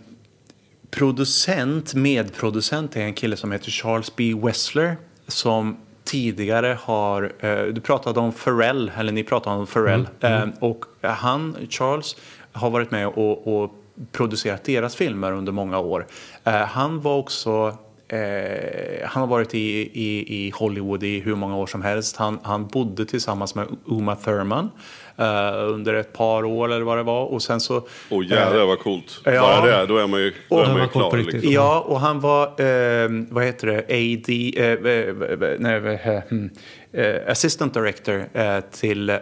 producent, 0.91 1.95
medproducent 1.95 2.97
är 2.97 3.01
en 3.01 3.15
kille 3.15 3.37
som 3.37 3.53
heter 3.53 3.71
Charles 3.71 4.17
B. 4.17 4.35
Wessler 4.43 4.97
som 5.29 5.77
tidigare 6.05 6.79
har, 6.81 7.33
eh, 7.41 7.63
du 7.63 7.81
pratade 7.81 8.21
om 8.21 8.33
Pharrell, 8.33 8.93
eller 8.99 9.13
ni 9.13 9.25
pratade 9.25 9.57
om 9.57 9.67
Pharrell, 9.67 10.09
eh, 10.21 10.45
och 10.59 10.85
han, 11.01 11.57
Charles, 11.71 12.17
har 12.53 12.71
varit 12.71 12.91
med 12.91 13.07
och, 13.07 13.63
och 13.63 13.75
producerat 14.13 14.65
deras 14.65 14.97
filmer 14.97 15.33
under 15.33 15.53
många 15.53 15.79
år. 15.79 16.07
Eh, 16.45 16.53
han 16.53 17.01
var 17.01 17.17
också 17.17 17.79
Eh, 18.09 19.09
han 19.09 19.21
har 19.21 19.27
varit 19.27 19.55
i, 19.55 19.91
i, 19.93 20.45
i 20.47 20.51
Hollywood 20.51 21.03
i 21.03 21.21
hur 21.21 21.35
många 21.35 21.57
år 21.57 21.67
som 21.67 21.83
helst. 21.83 22.17
Han, 22.17 22.39
han 22.43 22.67
bodde 22.67 23.07
tillsammans 23.07 23.55
med 23.55 23.67
Uma 23.85 24.17
Thurman 24.17 24.71
eh, 25.17 25.73
under 25.73 25.95
ett 25.95 26.13
par 26.13 26.45
år 26.45 26.73
eller 26.73 26.85
vad 26.85 26.99
det 26.99 27.03
var. 27.03 27.25
Och 27.25 27.43
sen 27.43 27.61
så... 27.61 27.87
Åh 28.11 28.27
jävlar 28.27 28.67
vad 28.67 28.79
coolt. 28.79 29.21
Ja. 29.25 29.41
Bara 29.41 29.67
det, 29.81 29.87
då 29.87 29.99
är 29.99 30.07
man 30.07 30.21
ju, 30.21 30.35
då 30.49 30.57
Och- 30.57 30.65
är 30.67 30.73
man 30.73 30.83
ju 30.83 30.89
klar. 30.89 31.17
Liksom. 31.17 31.53
Ja, 31.53 31.81
och 31.89 32.01
han 32.01 32.21
var, 32.21 32.45
eh, 32.47 33.09
vad 33.31 33.45
heter 33.45 33.67
det, 33.67 33.79
AD, 33.79 34.53
eh, 34.57 34.93
eh, 34.93 35.51
eh, 35.51 35.57
nej, 35.59 36.01
eh, 36.05 36.23
hmm, 36.29 36.51
eh, 36.93 37.31
assistant 37.31 37.75
director 37.75 38.29
eh, 38.33 38.61
till 38.61 39.11
eh, 39.11 39.17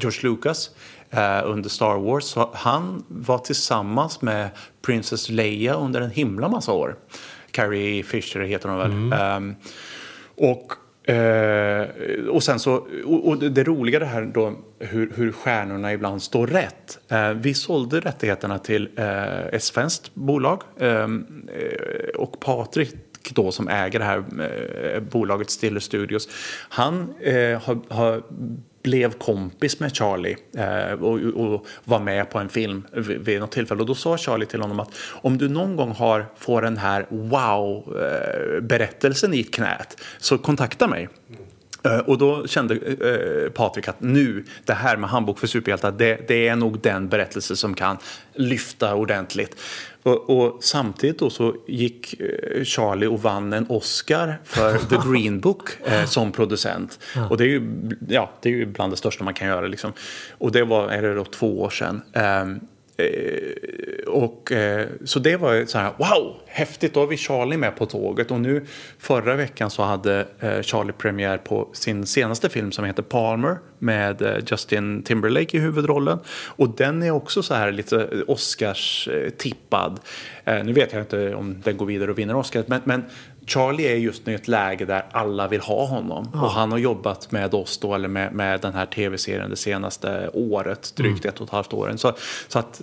George 0.00 0.20
Lucas 0.22 0.70
eh, 0.70 0.99
under 1.44 1.68
Star 1.68 1.98
Wars. 1.98 2.24
Så 2.24 2.50
han 2.54 3.04
var 3.08 3.38
tillsammans 3.38 4.22
med 4.22 4.50
Princess 4.82 5.28
Leia 5.28 5.74
under 5.74 6.00
en 6.00 6.10
himla 6.10 6.48
massa 6.48 6.72
år. 6.72 6.96
Carrie 7.50 8.02
Fisher 8.02 8.40
heter 8.40 8.68
hon 8.68 8.78
väl. 8.78 9.20
Ehm, 9.20 9.54
och 10.36 10.72
Eh, 11.02 11.88
och 12.28 12.42
sen 12.42 12.58
så, 12.58 12.74
och, 13.04 13.28
och 13.28 13.38
det, 13.38 13.64
roliga 13.64 13.98
det 13.98 14.06
här 14.06 14.22
då 14.34 14.52
hur, 14.78 15.12
hur 15.16 15.32
stjärnorna 15.32 15.92
ibland 15.92 16.22
står 16.22 16.46
rätt. 16.46 16.98
Eh, 17.08 17.30
vi 17.30 17.54
sålde 17.54 18.00
rättigheterna 18.00 18.58
till 18.58 18.88
eh, 18.96 19.46
ett 19.46 19.62
svenskt 19.62 20.14
bolag 20.14 20.62
ehm, 20.80 21.26
eh, 21.54 22.20
och 22.20 22.40
Patrik 22.40 22.94
då 23.34 23.52
som 23.52 23.68
äger 23.68 23.98
det 23.98 24.04
här 24.04 24.24
eh, 24.94 25.00
bolaget 25.00 25.50
Stiller 25.50 25.80
Studios. 25.80 26.28
Han 26.68 27.14
eh, 27.20 27.62
har, 27.62 27.94
har 27.94 28.22
blev 28.82 29.12
kompis 29.12 29.80
med 29.80 29.96
Charlie 29.96 30.36
eh, 30.56 30.92
och, 30.92 31.20
och 31.20 31.66
var 31.84 32.00
med 32.00 32.30
på 32.30 32.38
en 32.38 32.48
film 32.48 32.86
vid, 32.92 33.18
vid 33.18 33.40
något 33.40 33.52
tillfälle. 33.52 33.80
Och 33.80 33.86
då 33.86 33.94
sa 33.94 34.18
Charlie 34.18 34.46
till 34.46 34.60
honom 34.60 34.80
att 34.80 34.90
om 35.10 35.38
du 35.38 35.48
någon 35.48 35.76
gång 35.76 35.90
har, 35.90 36.26
får 36.38 36.62
den 36.62 36.76
här 36.76 37.06
wow-berättelsen 37.08 39.32
eh, 39.32 39.38
i 39.38 39.42
knät 39.42 40.00
så 40.18 40.38
kontakta 40.38 40.86
mig. 40.86 41.08
Eh, 41.84 41.98
Och 41.98 42.18
då 42.18 42.46
kände 42.46 42.74
eh, 42.74 43.50
Patrik 43.50 43.88
att 43.88 44.00
nu, 44.00 44.44
det 44.64 44.72
här 44.72 44.96
med 44.96 45.10
handbok 45.10 45.38
för 45.38 45.46
superhjältar, 45.46 45.92
det, 45.92 46.20
det 46.28 46.48
är 46.48 46.56
nog 46.56 46.80
den 46.80 47.08
berättelse 47.08 47.56
som 47.56 47.74
kan 47.74 47.96
lyfta 48.34 48.94
ordentligt. 48.94 49.56
Och, 50.02 50.30
och 50.30 50.64
samtidigt 50.64 51.18
då 51.18 51.30
så 51.30 51.56
gick 51.66 52.20
eh, 52.20 52.64
Charlie 52.64 53.06
och 53.06 53.22
vann 53.22 53.52
en 53.52 53.66
Oscar 53.68 54.38
för 54.44 54.78
The 54.78 54.96
Green 55.10 55.40
Book 55.40 55.68
eh, 55.84 56.04
som 56.04 56.32
producent. 56.32 56.98
Och 57.30 57.36
det 57.36 57.44
är, 57.44 57.48
ju, 57.48 57.62
ja, 58.08 58.30
det 58.42 58.48
är 58.48 58.52
ju 58.52 58.66
bland 58.66 58.92
det 58.92 58.96
största 58.96 59.24
man 59.24 59.34
kan 59.34 59.48
göra. 59.48 59.66
Liksom. 59.66 59.92
Och 60.30 60.52
det 60.52 60.64
var 60.64 60.88
är 60.88 61.02
det 61.02 61.14
då 61.14 61.24
två 61.24 61.60
år 61.60 61.70
sedan. 61.70 62.02
Ehm, 62.12 62.60
eh, 62.96 63.06
och, 64.10 64.52
eh, 64.52 64.86
så 65.04 65.18
det 65.18 65.36
var 65.36 65.52
ju 65.52 65.66
så 65.66 65.78
här, 65.78 65.92
wow, 65.98 66.36
häftigt, 66.46 66.94
då 66.94 67.00
har 67.00 67.06
vi 67.06 67.16
Charlie 67.16 67.56
med 67.56 67.76
på 67.76 67.86
tåget. 67.86 68.30
Och 68.30 68.40
nu 68.40 68.66
förra 68.98 69.36
veckan 69.36 69.70
så 69.70 69.82
hade 69.82 70.26
eh, 70.40 70.62
Charlie 70.62 70.92
premiär 70.92 71.38
på 71.38 71.68
sin 71.72 72.06
senaste 72.06 72.48
film 72.48 72.72
som 72.72 72.84
heter 72.84 73.02
Palmer 73.02 73.58
med 73.78 74.22
eh, 74.22 74.36
Justin 74.46 75.02
Timberlake 75.02 75.56
i 75.56 75.60
huvudrollen. 75.60 76.18
Och 76.46 76.76
den 76.76 77.02
är 77.02 77.10
också 77.10 77.42
så 77.42 77.54
här 77.54 77.72
lite 77.72 77.96
eh, 77.96 78.20
Oscars-tippad. 78.26 79.98
Eh, 80.44 80.54
eh, 80.54 80.64
nu 80.64 80.72
vet 80.72 80.92
jag 80.92 81.02
inte 81.02 81.34
om 81.34 81.56
den 81.64 81.76
går 81.76 81.86
vidare 81.86 82.10
och 82.10 82.18
vinner 82.18 82.36
Oscar, 82.36 82.64
men, 82.66 82.80
men 82.84 83.04
Charlie 83.50 83.84
är 83.92 83.96
just 83.96 84.26
nu 84.26 84.32
i 84.32 84.34
ett 84.34 84.48
läge 84.48 84.84
där 84.84 85.06
alla 85.12 85.48
vill 85.48 85.60
ha 85.60 85.86
honom. 85.86 86.28
Och 86.32 86.50
han 86.50 86.72
har 86.72 86.78
jobbat 86.78 87.32
med 87.32 87.54
oss 87.54 87.78
då, 87.78 87.94
eller 87.94 88.08
med, 88.08 88.32
med 88.32 88.60
den 88.60 88.72
här 88.74 88.86
tv-serien 88.86 89.50
det 89.50 89.56
senaste 89.56 90.30
året, 90.32 90.92
drygt 90.96 91.24
ett 91.24 91.40
och 91.40 91.46
ett 91.46 91.52
halvt 91.52 91.72
åren. 91.72 91.98
Så, 91.98 92.12
så 92.48 92.58
att, 92.58 92.80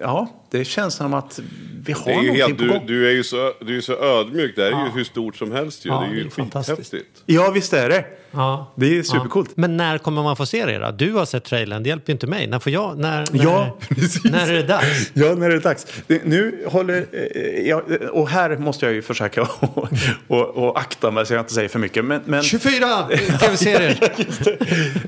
ja, 0.00 0.28
det 0.50 0.64
känns 0.64 0.94
som 0.94 1.14
att 1.14 1.40
vi 1.86 1.92
har 1.92 2.04
Det 2.04 2.10
någonting 2.12 2.36
helt, 2.36 2.58
på 2.58 2.64
du, 2.64 2.68
gång. 2.70 2.86
du 2.86 3.08
är 3.08 3.12
ju 3.12 3.24
så, 3.24 3.52
du 3.60 3.76
är 3.76 3.80
så 3.80 3.92
ödmjuk. 3.92 4.56
Det 4.56 4.62
här 4.62 4.82
är 4.82 4.86
ju 4.86 4.90
hur 4.92 5.04
stort 5.04 5.36
som 5.36 5.52
helst 5.52 5.86
ju. 5.86 5.90
Ja, 5.90 6.00
det 6.00 6.06
är 6.06 6.10
det 6.10 6.16
ju 6.16 6.26
är 6.26 6.30
fantastiskt. 6.30 6.94
Ja, 7.26 7.50
visst 7.50 7.72
är 7.72 7.88
det. 7.88 8.04
Ja. 8.32 8.72
Det 8.74 8.98
är 8.98 9.02
supercoolt. 9.02 9.48
Ja. 9.48 9.54
Men 9.56 9.76
när 9.76 9.98
kommer 9.98 10.22
man 10.22 10.36
få 10.36 10.46
se 10.46 10.66
det 10.66 10.78
då? 10.78 10.90
Du 10.90 11.12
har 11.12 11.24
sett 11.24 11.44
trailern, 11.44 11.82
det 11.82 11.88
hjälper 11.88 12.10
ju 12.10 12.12
inte 12.12 12.26
mig. 12.26 12.46
När 12.46 12.58
får 12.58 12.72
jag? 12.72 12.98
När, 12.98 13.24
när, 13.32 13.44
Ja, 13.44 13.76
precis. 13.88 14.24
när 14.24 14.48
är 14.48 14.52
det 14.52 14.62
dags? 14.62 15.10
Ja, 15.14 15.34
när 15.34 15.46
är 15.46 15.54
det 15.54 15.58
dags? 15.58 15.86
Nu 16.06 16.64
håller 16.66 17.06
eh, 17.12 17.68
jag, 17.68 17.82
och 18.12 18.28
här 18.28 18.56
måste 18.56 18.86
jag 18.86 18.94
ju 18.94 19.02
försöka 19.02 19.42
och, 19.60 19.88
och, 20.28 20.48
och 20.48 20.80
akta 20.80 21.10
mig 21.10 21.26
så 21.26 21.34
jag 21.34 21.40
inte 21.40 21.54
säger 21.54 21.68
för 21.68 21.78
mycket. 21.78 22.04
Men, 22.04 22.22
men, 22.24 22.42
24 22.42 22.86
tv-serier! 23.40 23.98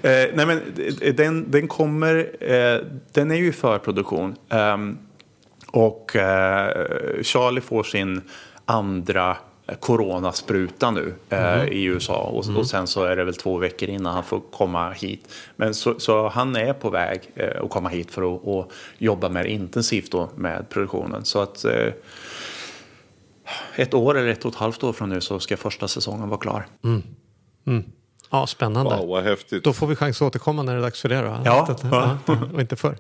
eh, 0.03 0.31
nej, 0.35 0.47
men 0.47 0.61
eh, 1.01 1.15
den, 1.15 1.51
den 1.51 1.69
kommer, 1.69 2.27
eh, 2.41 2.81
den 3.13 3.31
är 3.31 3.37
ju 3.37 3.49
i 3.49 3.53
förproduktion. 3.53 4.35
Ehm, 4.51 4.99
och 5.71 6.17
eh, 6.17 7.23
Charlie 7.23 7.61
får 7.61 7.83
sin 7.83 8.21
andra 8.65 9.37
coronaspruta 9.81 10.91
nu 10.91 11.15
eh, 11.29 11.65
i 11.65 11.85
USA 11.85 12.17
och, 12.17 12.57
och 12.57 12.67
sen 12.67 12.87
så 12.87 13.05
är 13.05 13.17
det 13.17 13.25
väl 13.25 13.35
två 13.35 13.59
veckor 13.59 13.89
innan 13.89 14.15
han 14.15 14.25
får 14.25 14.41
komma 14.53 14.91
hit. 14.91 15.29
Men 15.57 15.75
så, 15.75 16.01
så 16.01 16.29
han 16.29 16.57
är 16.57 16.73
på 16.73 16.91
väg 16.91 17.21
eh, 17.35 17.63
att 17.65 17.71
komma 17.71 17.89
hit 17.89 18.11
för 18.11 18.35
att 18.35 18.41
och 18.45 18.73
jobba 18.99 19.29
mer 19.29 19.45
intensivt 19.45 20.11
då 20.11 20.31
med 20.37 20.69
produktionen. 20.71 21.25
Så 21.25 21.39
att 21.41 21.65
eh, 21.65 21.93
ett 23.77 23.95
år 23.95 24.19
eller 24.19 24.29
ett 24.29 24.45
och 24.45 24.51
ett 24.53 24.59
halvt 24.59 24.85
år 24.85 24.93
från 24.93 25.09
nu 25.09 25.21
så 25.21 25.41
ska 25.41 25.57
första 25.57 25.89
säsongen 25.89 26.29
vara 26.29 26.41
klar. 26.41 26.67
Ja, 28.31 28.47
spännande. 28.47 28.97
Wow, 28.97 29.09
vad 29.09 29.25
häftigt. 29.25 29.65
Då 29.65 29.73
får 29.73 29.87
vi 29.87 29.97
chans 29.97 30.23
att 30.23 30.27
återkomma 30.27 30.63
när 30.63 30.73
det 30.73 30.79
är 30.79 30.83
dags 30.83 31.01
för 31.03 31.09
det 31.09 31.21
då. 31.21 31.39
Ja. 31.45 31.67
Att- 31.71 31.85
ja. 31.91 32.19
Och 32.55 32.61
inte 32.61 32.77
förr. 32.77 32.97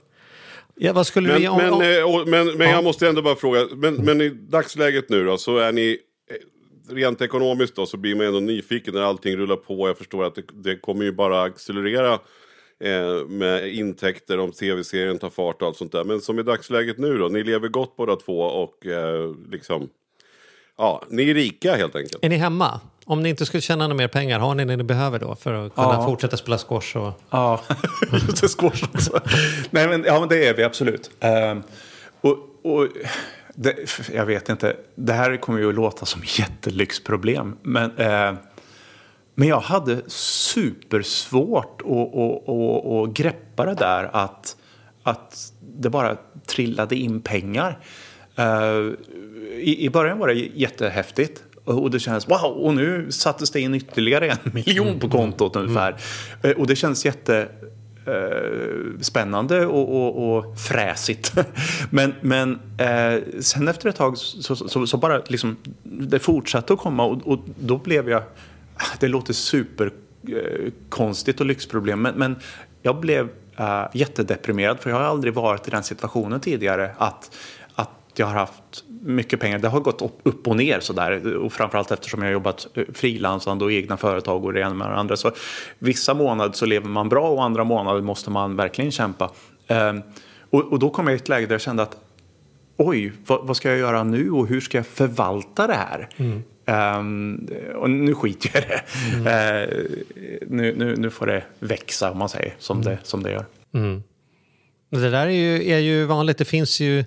Ja, 0.76 0.92
vad 0.92 1.06
skulle 1.06 1.28
Men, 1.28 1.40
vi... 1.40 1.48
Om, 1.48 1.56
men, 1.56 1.72
om, 1.72 1.82
eh, 1.82 2.26
men, 2.26 2.46
men 2.58 2.68
Ja. 2.68 2.74
jag 2.74 2.84
måste 2.84 3.08
ändå 3.08 3.22
bara 3.22 3.36
fråga, 3.36 3.66
men, 3.74 3.94
men 3.94 4.20
i 4.20 4.28
dagsläget 4.28 5.08
nu 5.08 5.24
då 5.24 5.38
så 5.38 5.58
är 5.58 5.72
ni 5.72 5.90
eh, 5.90 5.96
rent 6.88 7.20
ekonomiskt 7.22 7.76
då 7.76 7.86
så 7.86 7.96
blir 7.96 8.14
man 8.14 8.26
ändå 8.26 8.40
nyfiken 8.40 8.94
när 8.94 9.00
allting 9.02 9.36
rullar 9.36 9.56
på. 9.56 9.88
Jag 9.88 9.98
förstår 9.98 10.24
att 10.24 10.34
det, 10.34 10.42
det 10.54 10.76
kommer 10.76 11.04
ju 11.04 11.12
bara 11.12 11.42
accelerera 11.42 12.12
eh, 12.84 13.26
med 13.28 13.68
intäkter 13.74 14.38
om 14.38 14.52
tv-serien 14.52 15.18
tar 15.18 15.30
fart 15.30 15.62
och 15.62 15.68
allt 15.68 15.76
sånt 15.76 15.92
där. 15.92 16.04
Men 16.04 16.20
som 16.20 16.38
i 16.38 16.42
dagsläget 16.42 16.98
nu 16.98 17.18
då, 17.18 17.28
ni 17.28 17.44
lever 17.44 17.68
gott 17.68 17.96
båda 17.96 18.16
två 18.16 18.40
och 18.40 18.86
eh, 18.86 19.34
liksom, 19.50 19.88
ja, 20.78 21.02
ni 21.10 21.30
är 21.30 21.34
rika 21.34 21.76
helt 21.76 21.96
enkelt. 21.96 22.24
är 22.24 22.28
ni 22.28 22.36
hemma? 22.36 22.80
Om 23.06 23.22
ni 23.22 23.28
inte 23.28 23.46
skulle 23.46 23.60
tjäna 23.60 23.84
några 23.84 23.94
mer 23.98 24.08
pengar, 24.08 24.38
har 24.38 24.54
ni 24.54 24.64
det 24.64 24.76
ni 24.76 24.82
behöver 24.84 25.18
då 25.18 25.34
för 25.34 25.52
att 25.66 25.74
kunna 25.74 25.88
Ja. 25.94 26.06
fortsätta 26.06 26.36
spela 26.36 26.58
squash? 26.58 26.96
Och... 26.96 27.12
Ja, 27.30 27.60
just 28.12 28.40
det, 28.40 28.48
squash 28.48 28.84
också. 28.94 29.20
Nej, 29.70 29.88
men, 29.88 30.04
ja, 30.06 30.20
men 30.20 30.28
det 30.28 30.46
är 30.46 30.54
vi 30.54 30.62
absolut. 30.62 31.10
Ehm, 31.20 31.62
och, 32.20 32.38
och 32.62 32.88
det, 33.54 33.74
jag 34.12 34.26
vet 34.26 34.48
inte, 34.48 34.76
det 34.94 35.12
här 35.12 35.36
kommer 35.36 35.58
ju 35.58 35.68
att 35.68 35.74
låta 35.74 36.06
som 36.06 36.22
jättelyxproblem. 36.24 37.56
Men, 37.62 37.96
eh, 37.96 38.34
men 39.34 39.48
jag 39.48 39.60
hade 39.60 40.02
supersvårt 40.10 41.82
att, 41.82 41.88
att, 41.90 42.48
att, 42.48 42.86
att 42.86 43.16
greppa 43.16 43.64
det 43.66 43.74
där 43.74 44.10
att, 44.12 44.56
att 45.02 45.52
det 45.60 45.90
bara 45.90 46.16
trillade 46.46 46.96
in 46.96 47.20
pengar. 47.20 47.78
Eh, 48.36 48.92
i, 49.52 49.76
I 49.84 49.90
början 49.90 50.18
var 50.18 50.28
det 50.28 50.34
jättehäftigt. 50.34 51.42
Och 51.64 51.90
det 51.90 52.00
känns 52.00 52.28
wow, 52.28 52.44
och 52.44 52.74
nu 52.74 53.12
sattes 53.12 53.50
det 53.50 53.60
in 53.60 53.74
ytterligare 53.74 54.30
en 54.30 54.38
miljon 54.54 55.00
på 55.00 55.08
kontot 55.08 55.56
ungefär. 55.56 55.96
Eh, 56.42 56.50
Och 56.50 56.66
det 56.66 56.76
känns 56.76 57.04
jätte 57.04 57.48
eh, 58.06 59.00
spännande 59.00 59.66
och, 59.66 59.96
och, 59.96 60.36
och 60.36 60.58
fräsigt. 60.58 61.34
men 61.90 62.14
men 62.20 62.60
eh, 62.78 63.22
sen 63.40 63.68
efter 63.68 63.88
ett 63.88 63.96
tag 63.96 64.18
så, 64.18 64.56
så, 64.56 64.86
så 64.86 64.96
bara 64.96 65.22
liksom 65.26 65.56
det 65.82 66.18
fortsatte 66.18 66.72
att 66.72 66.78
komma 66.78 67.04
och, 67.04 67.26
och 67.26 67.38
då 67.58 67.78
blev 67.78 68.08
jag, 68.08 68.22
det 69.00 69.08
låter 69.08 69.32
superkonstigt 69.32 71.40
eh, 71.40 71.42
och 71.42 71.46
lyxproblem 71.46 72.02
men, 72.02 72.14
men 72.14 72.36
jag 72.82 73.00
blev 73.00 73.28
eh, 73.56 73.84
jättedeprimerad 73.92 74.80
för 74.80 74.90
jag 74.90 74.96
har 74.96 75.04
aldrig 75.04 75.34
varit 75.34 75.68
i 75.68 75.70
den 75.70 75.82
situationen 75.82 76.40
tidigare 76.40 76.90
att 76.98 77.30
jag 78.18 78.26
har 78.26 78.34
haft 78.34 78.84
mycket 79.00 79.40
pengar. 79.40 79.58
Det 79.58 79.68
har 79.68 79.80
gått 79.80 80.02
upp, 80.22 80.48
och 80.48 80.56
ner 80.56 80.80
sådär. 80.80 81.36
Och 81.36 81.52
framförallt 81.52 81.90
eftersom 81.90 82.22
jag 82.22 82.28
har 82.28 82.32
jobbat 82.32 82.66
eh, 82.74 82.84
frilansande 82.94 83.64
och 83.64 83.72
egna 83.72 83.96
företag 83.96 84.44
och 84.44 84.52
det 84.52 84.60
ena 84.60 84.74
med 84.74 84.88
det 84.88 84.94
andra. 84.94 85.16
Så 85.16 85.32
vissa 85.78 86.14
månader 86.14 86.52
så 86.52 86.66
lever 86.66 86.88
man 86.88 87.08
bra 87.08 87.28
och 87.28 87.44
andra 87.44 87.64
månader 87.64 88.00
måste 88.00 88.30
man 88.30 88.56
verkligen 88.56 88.90
kämpa. 88.90 89.30
Ehm, 89.66 90.02
och, 90.50 90.78
då 90.78 90.90
kom 90.90 91.06
jag 91.06 91.14
i 91.14 91.16
ett 91.16 91.28
läge 91.28 91.46
där 91.46 91.54
jag 91.54 91.60
kände 91.60 91.82
att 91.82 91.96
oj, 92.76 93.12
vad, 93.26 93.56
ska 93.56 93.68
jag 93.68 93.78
göra 93.78 94.04
nu 94.04 94.30
och 94.30 94.46
hur 94.46 94.60
ska 94.60 94.78
jag 94.78 94.86
förvalta 94.86 95.66
det 95.66 95.74
här? 95.74 96.08
Ehm, 96.66 97.48
och 97.74 97.90
nu 97.90 98.14
skiter 98.14 98.50
jag 98.54 98.62
i 98.62 98.66
det. 98.66 98.82
Ehm, 99.30 99.86
nu, 100.46 100.74
nu, 100.76 100.96
nu 100.96 101.10
får 101.10 101.26
det 101.26 101.44
växa 101.58 102.10
om 102.10 102.18
man 102.18 102.28
säger, 102.28 102.54
som, 102.58 102.82
det, 102.82 102.98
som 103.02 103.22
det 103.22 103.30
gör. 103.30 103.44
Det 104.90 105.10
där 105.10 105.26
är 105.26 105.30
ju, 105.30 105.70
är 105.70 105.78
ju 105.78 106.04
vanligt. 106.04 106.38
Det 106.38 106.44
finns 106.44 106.80
ju 106.80 107.04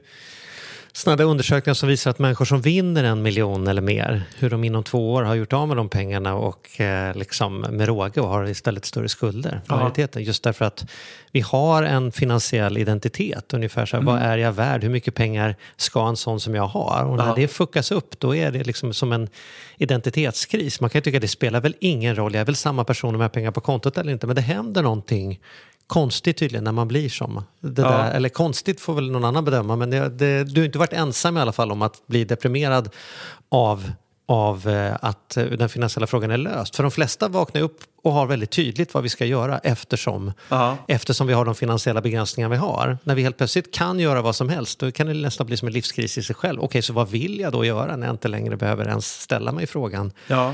sådana 0.97 1.23
undersökningar 1.23 1.73
som 1.73 1.89
visar 1.89 2.11
att 2.11 2.19
människor 2.19 2.45
som 2.45 2.61
vinner 2.61 3.03
en 3.03 3.21
miljon 3.21 3.67
eller 3.67 3.81
mer, 3.81 4.23
hur 4.37 4.49
de 4.49 4.63
inom 4.63 4.83
två 4.83 5.13
år 5.13 5.23
har 5.23 5.35
gjort 5.35 5.53
av 5.53 5.67
med 5.67 5.77
de 5.77 5.89
pengarna 5.89 6.35
och 6.35 6.81
eh, 6.81 7.15
liksom 7.15 7.59
med 7.59 7.87
råge 7.87 8.21
och 8.21 8.27
har 8.29 8.45
istället 8.49 8.85
större 8.85 9.09
skulder. 9.09 9.61
Majoriteten. 9.67 10.23
Just 10.23 10.43
därför 10.43 10.65
att 10.65 10.85
vi 11.31 11.41
har 11.41 11.83
en 11.83 12.11
finansiell 12.11 12.77
identitet. 12.77 13.53
Ungefär 13.53 13.85
så 13.85 13.97
här, 13.97 14.03
vad 14.03 14.19
är 14.21 14.37
jag 14.37 14.51
värd? 14.51 14.83
Hur 14.83 14.89
mycket 14.89 15.15
pengar 15.15 15.55
ska 15.77 16.07
en 16.07 16.17
sån 16.17 16.39
som 16.39 16.55
jag 16.55 16.67
ha? 16.67 17.03
Och 17.03 17.17
när 17.17 17.27
Ja. 17.27 17.33
det 17.35 17.47
fuckas 17.47 17.91
upp, 17.91 18.19
då 18.19 18.35
är 18.35 18.51
det 18.51 18.63
liksom 18.63 18.93
som 18.93 19.11
en 19.11 19.29
identitetskris. 19.77 20.81
Man 20.81 20.89
kan 20.89 20.99
ju 20.99 21.03
tycka 21.03 21.17
att 21.17 21.21
det 21.21 21.27
spelar 21.27 21.61
väl 21.61 21.75
ingen 21.79 22.15
roll. 22.15 22.33
Jag 22.33 22.41
är 22.41 22.45
väl 22.45 22.55
samma 22.55 22.83
person 22.83 23.15
om 23.15 23.21
jag 23.21 23.25
har 23.25 23.33
pengar 23.33 23.51
på 23.51 23.61
kontot 23.61 23.97
eller 23.97 24.11
inte. 24.11 24.27
Men 24.27 24.35
det 24.35 24.41
händer 24.41 24.81
någonting 24.83 25.39
konstigt 25.87 26.37
tydligen 26.37 26.63
när 26.63 26.71
man 26.71 26.87
blir 26.87 27.09
som. 27.09 27.43
Det 27.59 27.81
Ja. 27.81 27.87
där, 27.89 28.11
eller 28.11 28.29
konstigt 28.29 28.81
får 28.81 28.93
väl 28.93 29.11
någon 29.11 29.25
annan 29.25 29.45
bedöma, 29.45 29.75
men 29.75 29.89
det, 29.89 30.09
det, 30.09 30.43
du 30.43 30.61
har 30.61 30.65
inte 30.65 30.79
varit 30.79 30.93
ensam 30.93 31.37
i 31.37 31.41
alla 31.41 31.51
fall 31.51 31.71
om 31.71 31.81
att 31.81 32.07
bli 32.07 32.23
deprimerad 32.25 32.89
av, 33.49 33.91
av 34.27 34.69
eh, 34.69 34.95
att 35.01 35.37
eh, 35.37 35.43
den 35.45 35.69
finansiella 35.69 36.07
frågan 36.07 36.31
är 36.31 36.37
löst. 36.37 36.75
För 36.75 36.83
de 36.83 36.91
flesta 36.91 37.27
vaknar 37.27 37.61
upp 37.61 37.79
och 38.03 38.11
har 38.13 38.25
väldigt 38.25 38.51
tydligt 38.51 38.93
vad 38.93 39.03
vi 39.03 39.09
ska 39.09 39.25
göra 39.25 39.57
eftersom, 39.57 40.31
Ja. 40.49 40.77
eftersom 40.87 41.27
vi 41.27 41.33
har 41.33 41.45
de 41.45 41.55
finansiella 41.55 42.01
begränsningar 42.01 42.49
vi 42.49 42.55
har. 42.57 42.97
När 43.03 43.15
vi 43.15 43.21
helt 43.23 43.37
plötsligt 43.37 43.73
kan 43.73 43.99
göra 43.99 44.21
vad 44.21 44.35
som 44.35 44.49
helst, 44.49 44.79
då 44.79 44.91
kan 44.91 45.07
det 45.07 45.13
nästan 45.13 45.47
bli 45.47 45.57
som 45.57 45.67
en 45.67 45.73
livskris 45.73 46.17
i 46.17 46.23
sig 46.23 46.35
själv. 46.35 46.61
Okej, 46.61 46.81
så 46.81 46.93
vad 46.93 47.09
vill 47.09 47.39
jag 47.39 47.51
då 47.51 47.65
göra 47.65 47.95
när 47.95 48.07
jag 48.07 48.13
inte 48.13 48.27
längre 48.27 48.57
behöver 48.57 48.87
ens 48.87 49.21
ställa 49.21 49.51
mig 49.51 49.67
frågan? 49.67 50.11
Ja. 50.27 50.53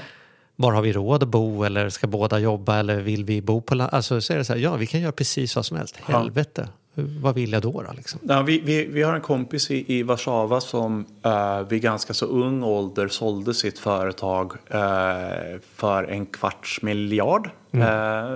Var 0.55 0.71
har 0.71 0.81
vi 0.81 0.93
råd 0.93 1.23
att 1.23 1.29
bo 1.29 1.63
eller 1.63 1.89
ska 1.89 2.07
båda 2.07 2.39
jobba 2.39 2.79
eller 2.79 2.99
vill 3.01 3.25
vi 3.25 3.41
bo 3.41 3.61
på 3.61 3.75
land? 3.75 3.89
Alltså 3.93 4.21
så 4.21 4.33
är 4.33 4.37
det 4.37 4.45
så 4.45 4.53
här, 4.53 4.59
ja 4.59 4.75
vi 4.75 4.87
kan 4.87 5.01
göra 5.01 5.11
precis 5.11 5.55
vad 5.55 5.65
som 5.65 5.77
helst. 5.77 5.95
Helvete, 5.97 6.67
Hur- 6.95 7.19
vad 7.21 7.35
vill 7.35 7.51
jag 7.51 7.61
då? 7.61 7.71
då 7.71 7.93
liksom? 7.97 8.19
Ja, 8.23 8.41
vi, 8.41 8.59
vi, 8.59 8.85
vi 8.85 9.03
har 9.03 9.13
en 9.15 9.21
kompis 9.21 9.71
i, 9.71 9.97
i 9.97 10.03
Warszawa 10.03 10.61
som 10.61 11.05
eh, 11.23 11.61
vid 11.61 11.81
ganska 11.81 12.13
så 12.13 12.25
ung 12.25 12.63
ålder 12.63 13.07
sålde 13.07 13.53
sitt 13.53 13.79
företag 13.79 14.51
eh, 14.69 15.59
för 15.75 16.03
en 16.03 16.25
kvarts 16.25 16.81
miljard. 16.81 17.49
Eh, 17.71 18.33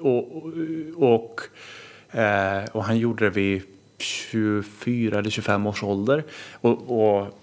och, 0.00 0.24
och, 0.96 1.40
eh, 2.18 2.64
och 2.72 2.84
han 2.84 2.98
gjorde 2.98 3.24
det 3.24 3.30
vid 3.30 3.62
24 3.98 5.18
eller 5.18 5.30
25 5.30 5.66
års 5.66 5.82
ålder. 5.82 6.24
Och, 6.52 7.18
och 7.18 7.38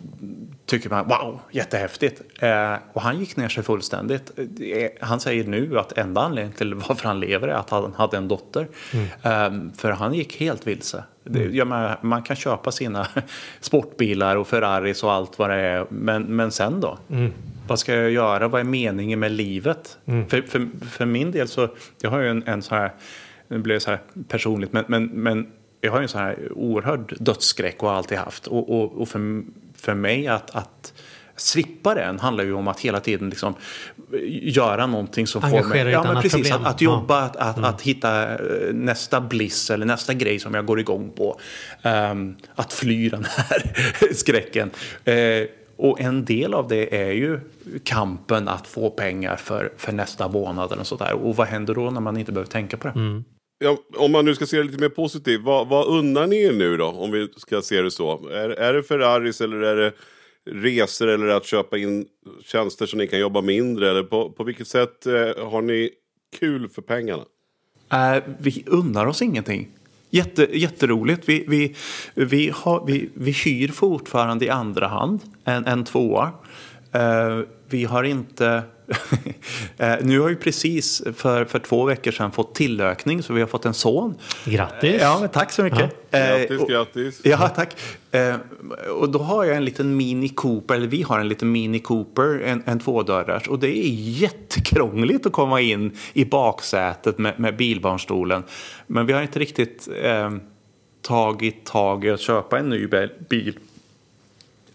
tycker 0.65 0.89
man 0.89 1.07
wow, 1.07 1.39
jättehäftigt. 1.51 2.21
Eh, 2.43 2.75
och 2.93 3.01
han 3.01 3.19
gick 3.19 3.37
ner 3.37 3.49
sig 3.49 3.63
fullständigt. 3.63 4.31
Eh, 4.37 4.89
Han 5.01 5.19
säger 5.19 5.43
nu 5.43 5.79
att 5.79 5.97
enda 5.97 6.21
anledningen 6.21 6.57
till 6.57 6.73
varför 6.73 7.07
han 7.07 7.19
lever 7.19 7.47
är 7.47 7.53
att 7.53 7.69
han 7.69 7.93
hade 7.93 8.17
en 8.17 8.27
dotter. 8.27 8.67
Eh, 9.23 9.53
för 9.77 9.91
han 9.91 10.13
gick 10.13 10.39
helt 10.39 10.67
vilse. 10.67 11.03
Det, 11.23 11.43
jag 11.43 11.67
menar, 11.67 11.99
man 12.01 12.23
kan 12.23 12.35
köpa 12.35 12.71
sina 12.71 13.07
sportbilar 13.59 14.35
och 14.35 14.47
Ferraris 14.47 15.03
och 15.03 15.11
allt 15.11 15.39
vad 15.39 15.49
det 15.49 15.55
är. 15.55 15.85
Men, 15.89 16.23
men 16.23 16.51
sen 16.51 16.81
då? 16.81 16.97
Vad 17.67 17.79
ska 17.79 17.95
jag 17.95 18.11
göra? 18.11 18.47
Vad 18.47 18.61
är 18.61 18.65
meningen 18.65 19.19
med 19.19 19.31
livet? 19.31 19.97
För, 20.05 20.41
för, 20.41 20.67
för 20.89 21.05
min 21.05 21.31
del 21.31 21.47
så, 21.47 21.67
jag 22.01 22.09
har 22.09 22.19
ju 22.19 22.29
en, 22.29 22.43
en 22.47 22.61
så 22.61 22.75
här, 22.75 22.91
nu 23.47 23.57
blir 23.59 23.73
det 23.73 23.79
så 23.79 23.89
här 23.89 23.99
personligt, 24.27 24.73
men, 24.73 24.85
men, 24.87 25.05
men 25.05 25.47
jag 25.85 25.91
har 25.91 25.99
ju 25.99 26.03
en 26.03 26.09
sån 26.09 26.21
här 26.21 26.51
oerhörd 26.55 27.15
dödsskräck 27.19 27.83
och 27.83 27.89
har 27.89 27.95
alltid 27.95 28.17
haft. 28.17 28.47
Och, 28.47 28.69
och, 28.69 29.01
och 29.01 29.07
för, 29.07 29.43
för 29.75 29.93
mig 29.93 30.27
att, 30.27 30.55
att 30.55 30.93
slippa 31.35 31.95
den 31.95 32.19
handlar 32.19 32.43
ju 32.43 32.53
om 32.53 32.67
att 32.67 32.79
hela 32.79 32.99
tiden 32.99 33.29
liksom 33.29 33.53
göra 34.41 34.87
någonting 34.87 35.27
som 35.27 35.41
får 35.41 35.47
Engagera 35.47 35.83
mig... 35.83 35.93
i 35.93 35.95
ett 35.95 36.03
Ja, 36.05 36.13
men 36.13 36.21
precis. 36.21 36.51
Att, 36.51 36.65
att 36.65 36.81
jobba, 36.81 37.21
att, 37.21 37.35
att, 37.35 37.63
att 37.63 37.81
hitta 37.81 38.33
eh, 38.33 38.73
nästa 38.73 39.21
bliss 39.21 39.69
eller 39.69 39.85
nästa 39.85 40.13
grej 40.13 40.39
som 40.39 40.53
jag 40.53 40.65
går 40.65 40.79
igång 40.79 41.11
på. 41.15 41.39
Ehm, 41.81 42.35
att 42.55 42.73
fly 42.73 43.09
den 43.09 43.25
här 43.25 43.73
skräcken. 44.13 44.71
Eh, 45.03 45.15
och 45.77 46.01
en 46.01 46.25
del 46.25 46.53
av 46.53 46.67
det 46.67 47.01
är 47.01 47.11
ju 47.11 47.39
kampen 47.83 48.47
att 48.47 48.67
få 48.67 48.89
pengar 48.89 49.35
för, 49.35 49.71
för 49.77 49.91
nästa 49.91 50.27
månad 50.27 50.71
eller 50.71 50.83
sådär. 50.83 51.13
Och 51.13 51.35
vad 51.35 51.47
händer 51.47 51.75
då 51.75 51.91
när 51.91 52.01
man 52.01 52.17
inte 52.17 52.31
behöver 52.31 52.51
tänka 52.51 52.77
på 52.77 52.87
det? 52.87 52.93
Ja, 53.59 53.77
om 53.97 54.11
man 54.11 54.25
nu 54.25 54.35
ska 54.35 54.45
se 54.45 54.57
det 54.57 54.63
lite 54.63 54.81
mer 54.81 54.89
positivt, 54.89 55.41
vad, 55.41 55.67
vad 55.67 55.87
unnar 55.87 56.27
ni 56.27 56.43
er 56.43 56.53
nu 56.53 56.77
då? 56.77 56.85
Om 56.85 57.11
vi 57.11 57.27
ska 57.37 57.61
se 57.61 57.81
det 57.81 57.91
så. 57.91 58.29
Är, 58.29 58.49
är 58.49 58.73
det 58.73 58.83
Ferraris 58.83 59.41
eller 59.41 59.57
är 59.57 59.75
det 59.75 59.93
resor 60.51 61.07
eller 61.07 61.27
att 61.27 61.45
köpa 61.45 61.77
in 61.77 62.05
tjänster 62.43 62.85
så 62.85 62.97
ni 62.97 63.07
kan 63.07 63.19
jobba 63.19 63.41
mindre? 63.41 63.89
Eller 63.89 64.03
på, 64.03 64.29
på 64.29 64.43
vilket 64.43 64.67
sätt 64.67 65.05
eh, 65.05 65.13
har 65.49 65.61
ni 65.61 65.89
kul 66.39 66.69
för 66.69 66.81
pengarna? 66.81 67.23
Äh, 67.91 68.23
vi 68.37 68.63
unnar 68.67 69.05
oss 69.05 69.21
ingenting. 69.21 69.67
Jätte, 70.09 70.47
jätteroligt. 70.59 71.29
Vi, 71.29 71.45
vi, 71.47 71.75
vi, 72.13 72.51
har, 72.53 72.85
vi, 72.85 73.09
vi 73.13 73.31
hyr 73.31 73.67
fortfarande 73.67 74.45
i 74.45 74.49
andra 74.49 74.87
hand 74.87 75.19
en, 75.43 75.65
en 75.65 75.83
tvåa. 75.83 76.31
Uh, 76.95 77.45
vi 77.69 77.83
har 77.83 78.03
inte 78.03 78.63
eh, 79.77 79.93
nu 80.01 80.19
har 80.19 80.29
vi 80.29 80.35
precis 80.35 81.03
för, 81.15 81.45
för 81.45 81.59
två 81.59 81.85
veckor 81.85 82.11
sedan 82.11 82.31
fått 82.31 82.55
tillökning 82.55 83.23
så 83.23 83.33
vi 83.33 83.39
har 83.41 83.47
fått 83.47 83.65
en 83.65 83.73
son. 83.73 84.15
Grattis! 84.45 85.01
Ja, 85.01 85.17
men 85.19 85.29
tack 85.29 85.51
så 85.51 85.63
mycket. 85.63 86.11
Grattis, 86.11 86.51
Eh, 86.51 86.61
och- 86.61 86.69
grattis. 86.69 87.21
Ja, 87.23 87.49
tack. 87.49 87.75
Eh, 88.11 88.35
och 88.99 89.09
då 89.09 89.19
har 89.19 89.43
jag 89.43 89.57
en 89.57 89.65
liten 89.65 89.97
Mini 89.97 90.29
Cooper, 90.29 90.75
eller 90.75 90.87
vi 90.87 91.01
har 91.01 91.19
en 91.19 91.27
liten 91.27 91.51
Mini 91.51 91.79
Cooper, 91.79 92.39
en, 92.45 92.63
en 92.65 92.79
tvådörrars. 92.79 93.47
Och 93.47 93.59
det 93.59 93.77
är 93.77 93.89
jättekrångligt 93.93 95.25
att 95.25 95.31
komma 95.31 95.61
in 95.61 95.97
i 96.13 96.25
baksätet 96.25 97.17
med, 97.17 97.39
med 97.39 97.55
bilbarnstolen. 97.57 98.43
Men 98.87 99.05
vi 99.05 99.13
har 99.13 99.21
inte 99.21 99.39
riktigt 99.39 99.87
eh, 100.03 100.31
tagit 101.01 101.65
tag 101.65 102.05
i 102.05 102.09
att 102.09 102.19
köpa 102.19 102.59
en 102.59 102.69
ny 102.69 102.87
bil- 102.87 103.09
bil. 103.29 103.59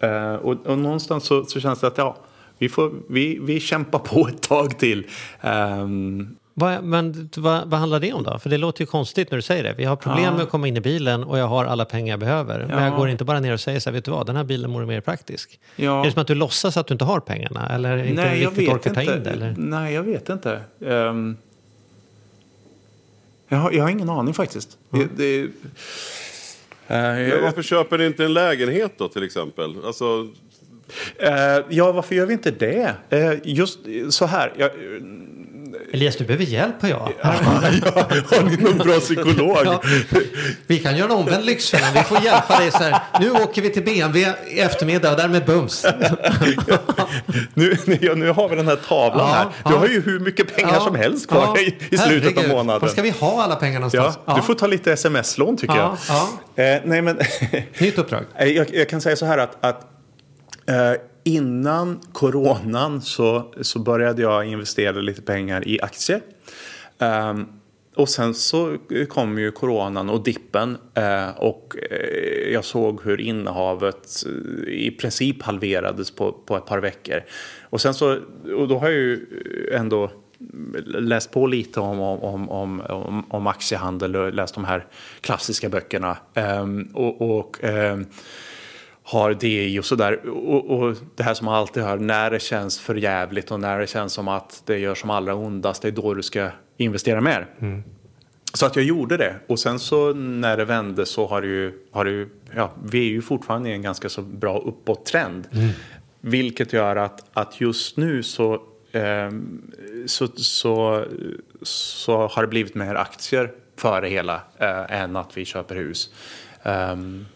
Eh, 0.01 0.35
och, 0.35 0.67
och 0.67 0.79
någonstans 0.79 1.25
så, 1.25 1.45
så 1.45 1.61
känns 1.61 1.81
det 1.81 1.87
att 1.87 1.99
ja, 1.99 2.17
vi, 2.61 2.69
får, 2.69 2.93
vi, 3.09 3.39
vi 3.43 3.61
kämpar 3.61 3.99
på 3.99 4.29
ett 4.29 4.43
tag 4.43 4.79
till. 4.79 5.07
Ehm, 5.41 6.37
Vad, 6.55 6.85
men 6.85 7.31
vad, 7.37 7.69
vad 7.71 7.81
handlar 7.81 8.01
det 8.01 8.13
om 8.13 8.23
då? 8.23 8.39
För 8.39 8.51
det 8.51 8.59
låter 8.59 8.81
ju 8.83 8.87
konstigt 8.87 9.31
när 9.31 9.37
du 9.39 9.43
säger 9.43 9.63
det. 9.63 9.75
Vi 9.79 9.85
har 9.85 9.97
problem 9.97 10.25
Ja. 10.25 10.33
med 10.33 10.43
att 10.43 10.51
komma 10.51 10.69
in 10.69 10.77
i 10.77 10.81
bilen 10.81 11.25
och 11.25 11.39
jag 11.39 11.47
har 11.47 11.65
alla 11.65 11.85
pengar 11.85 12.13
jag 12.13 12.21
behöver. 12.21 12.59
Men 12.67 12.79
Ja. 12.79 12.85
jag 12.85 12.97
går 12.97 13.09
inte 13.09 13.25
bara 13.25 13.41
ner 13.41 13.53
och 13.53 13.61
säger 13.61 13.81
så 13.81 13.91
här, 13.91 13.95
vet 13.95 14.05
du 14.05 14.11
vad, 14.11 14.27
den 14.27 14.37
här 14.37 14.45
bilen 14.45 14.73
vore 14.73 14.87
mer 14.87 15.01
praktisk. 15.01 15.61
Ja. 15.77 16.01
Är 16.01 16.05
det 16.05 16.13
som 16.13 16.21
att 16.21 16.27
du 16.27 16.35
låtsas 16.35 16.77
att 16.77 16.87
du 16.87 16.95
inte 16.95 17.05
har 17.05 17.21
pengarna? 17.21 17.69
Eller 17.69 18.05
inte 18.05 18.23
Nej, 18.23 18.41
riktigt 18.47 18.69
orkar 18.69 18.95
ta 18.95 19.01
inte. 19.03 19.15
in 19.15 19.23
det? 19.23 19.31
Eller? 19.31 19.55
Nej, 19.59 19.95
jag 19.95 20.03
vet 20.03 20.29
inte. 20.29 20.61
Ehm, 20.87 21.37
jag, 23.49 23.59
har, 23.59 23.73
jag 23.73 23.83
har 23.83 23.91
ingen 23.91 24.09
aning 24.11 24.35
faktiskt. 24.35 24.79
Det, 24.91 25.09
det, 25.17 25.41
eh, 25.43 25.49
Men 26.87 27.29
jag, 27.29 27.43
varför 27.43 27.63
köper 27.63 27.99
ni 27.99 28.07
inte 28.07 28.25
en 28.25 28.33
lägenhet 28.33 28.93
då 28.99 29.09
till 29.09 29.23
exempel? 29.23 29.75
Alltså, 29.87 30.29
eh, 31.18 31.64
ja, 31.68 31.93
varför 31.93 32.14
gör 32.14 32.26
vi 32.26 32.32
inte 32.32 32.51
det? 32.51 32.95
Eh, 33.11 33.32
just 33.45 33.78
så 34.11 34.26
här. 34.26 34.53
Jag, 34.57 34.70
Elias, 35.93 36.16
du 36.16 36.24
behöver 36.24 36.45
hjälp 36.45 36.74
jag. 36.80 37.12
har 37.22 38.43
ni 38.51 38.57
någon 38.57 38.78
bra 38.78 39.01
psykolog? 39.01 39.57
Ja. 39.64 39.82
Vi 40.66 40.78
kan 40.78 40.97
göra 40.97 41.11
en 41.12 41.16
omvänd 41.16 41.45
Lyxfällan. 41.45 41.91
Vi 41.95 42.01
får 42.03 42.20
hjälpa 42.22 42.59
dig 42.59 42.70
så 42.70 42.78
här. 42.78 43.01
Nu 43.20 43.30
åker 43.30 43.62
vi 43.62 43.70
till 43.70 43.84
BMW 43.84 44.32
i 44.51 44.61
eftermiddag 44.61 45.11
och 45.11 45.16
därmed 45.16 45.45
bums. 45.45 45.86
nu, 47.55 47.76
ja, 48.01 48.14
nu 48.14 48.30
har 48.30 48.49
vi 48.49 48.57
den 48.57 48.66
här 48.68 48.76
tavlan 48.76 49.28
Ja, 49.28 49.34
här. 49.34 49.45
Du 49.64 49.74
ja. 49.74 49.78
har 49.78 49.86
ju 49.88 50.01
hur 50.01 50.20
mycket 50.20 50.57
pengar 50.57 50.80
som 50.80 50.95
helst 50.95 51.28
kvar 51.28 51.43
Ja, 51.55 51.61
i, 51.61 51.74
i 51.91 51.99
slutet 51.99 52.38
av 52.38 52.49
månaden. 52.49 52.80
Var 52.80 52.88
ska 52.88 53.03
vi 53.03 53.11
ha 53.11 53.43
alla 53.43 53.57
pengar 53.57 53.74
Ja, 53.74 53.78
någonstans? 53.80 54.18
Du 54.36 54.43
får 54.43 54.55
ta 54.55 54.66
lite 54.66 54.93
sms-lån 54.93 55.57
tycker 55.57 55.76
Ja, 55.76 55.97
jag. 56.57 56.74
Eh, 56.74 56.80
nej, 56.84 57.03
men 57.03 57.18
Nytt 57.78 57.99
uppdrag. 57.99 58.24
Eh, 58.38 58.47
Jag, 58.49 58.74
jag 58.74 58.88
kan 58.88 59.01
säga 59.01 59.16
så 59.16 59.26
här 59.26 59.38
att, 59.38 59.64
att 59.64 59.86
Eh, 60.67 61.01
innan 61.25 62.01
coronan 62.13 63.01
så, 63.03 63.55
så 63.61 63.79
började 63.79 64.23
jag 64.23 64.47
investera 64.47 65.01
lite 65.01 65.23
pengar 65.23 65.69
i 65.69 65.81
aktier. 65.81 66.21
Ehm, 66.99 67.47
och 67.97 68.09
sen 68.09 68.35
så 68.35 68.77
kom 69.09 69.39
ju 69.39 69.51
coronan 69.51 70.11
och 70.11 70.23
dippen 70.25 70.79
eh, 70.95 71.31
och 71.31 71.77
eh, 71.91 72.53
jag 72.53 72.65
såg 72.65 73.05
hur 73.05 73.21
innehavet 73.21 74.09
eh, 74.27 74.73
i 74.73 74.91
princip 74.91 75.43
halverades 75.43 76.11
på, 76.11 76.33
på 76.33 76.57
ett 76.57 76.67
par 76.67 76.79
veckor. 76.79 77.21
Och 77.63 77.81
sen 77.81 77.95
så, 77.95 78.19
och 78.57 78.69
då 78.69 78.79
har 78.79 78.89
jag 78.89 78.99
ju 78.99 79.27
ändå 79.73 80.11
läst 80.85 81.31
på 81.31 81.47
lite 81.47 81.81
om, 81.81 82.01
om, 82.01 82.49
om, 82.49 82.81
om, 82.81 83.25
om 83.31 83.47
aktiehandel 83.47 84.17
och 84.17 84.35
läst 84.35 84.55
de 84.55 84.65
här 84.65 84.87
klassiska 85.21 85.69
böckerna. 85.69 86.17
Ehm, 86.35 86.89
och, 86.95 87.39
och 87.39 87.65
ehm, 87.65 88.07
har 89.11 89.35
DI 89.35 89.79
och 89.79 89.85
sådär. 89.85 90.29
Och, 90.29 90.71
och 90.71 90.97
det 91.15 91.23
här 91.23 91.35
som 91.35 91.45
man 91.45 91.55
alltid 91.55 91.83
hör, 91.83 91.99
när 91.99 92.31
det 92.31 92.41
känns 92.41 92.81
för 92.81 92.95
jävligt 92.95 93.51
och 93.51 93.61
när 93.61 93.79
det 93.79 93.87
känns 93.87 94.13
som 94.13 94.29
att 94.29 94.63
det 94.67 94.79
gör 94.79 94.95
som 94.95 95.11
allra 95.11 95.35
ondast, 95.35 95.83
det 95.83 95.89
är 95.89 95.93
då 95.93 96.15
du 96.15 96.23
ska 96.23 96.51
investera 96.77 97.21
mer. 97.21 97.47
Så 98.55 98.67
att 98.67 98.77
jag 98.77 98.85
gjorde 98.85 99.17
det. 99.17 99.35
Och 99.47 99.59
sen 99.59 99.79
så 99.79 100.13
när 100.13 100.57
det 100.57 100.65
vände 100.65 101.07
så 101.07 101.27
har 101.27 101.43
det 101.43 101.49
ju, 101.49 101.73
har 101.91 102.05
det 102.05 102.11
ju 102.11 102.29
ja, 102.57 102.73
vi 102.85 102.99
är 102.99 103.11
ju 103.11 103.23
fortfarande 103.23 103.69
i 103.69 103.73
en 103.73 103.83
ganska 103.83 104.09
så 104.09 104.23
bra 104.23 104.59
uppåttrend. 104.59 105.49
Vilket 106.21 106.73
gör 106.73 106.97
att, 106.97 107.25
att 107.33 107.61
just 107.61 107.97
nu 107.97 108.23
så, 108.23 108.63
ehm, 108.93 109.73
så, 110.07 110.27
så, 110.27 111.05
så 111.63 112.27
har 112.27 112.43
det 112.43 112.49
blivit 112.49 112.75
mer 112.75 112.95
aktier 112.95 113.53
för 113.77 114.03
det 114.03 114.09
hela 114.09 114.41
eh, 114.59 115.01
än 115.03 115.17
att 115.17 115.37
vi 115.37 115.45
köper 115.45 115.75
hus. 115.75 116.11
Ehm, 116.63 117.27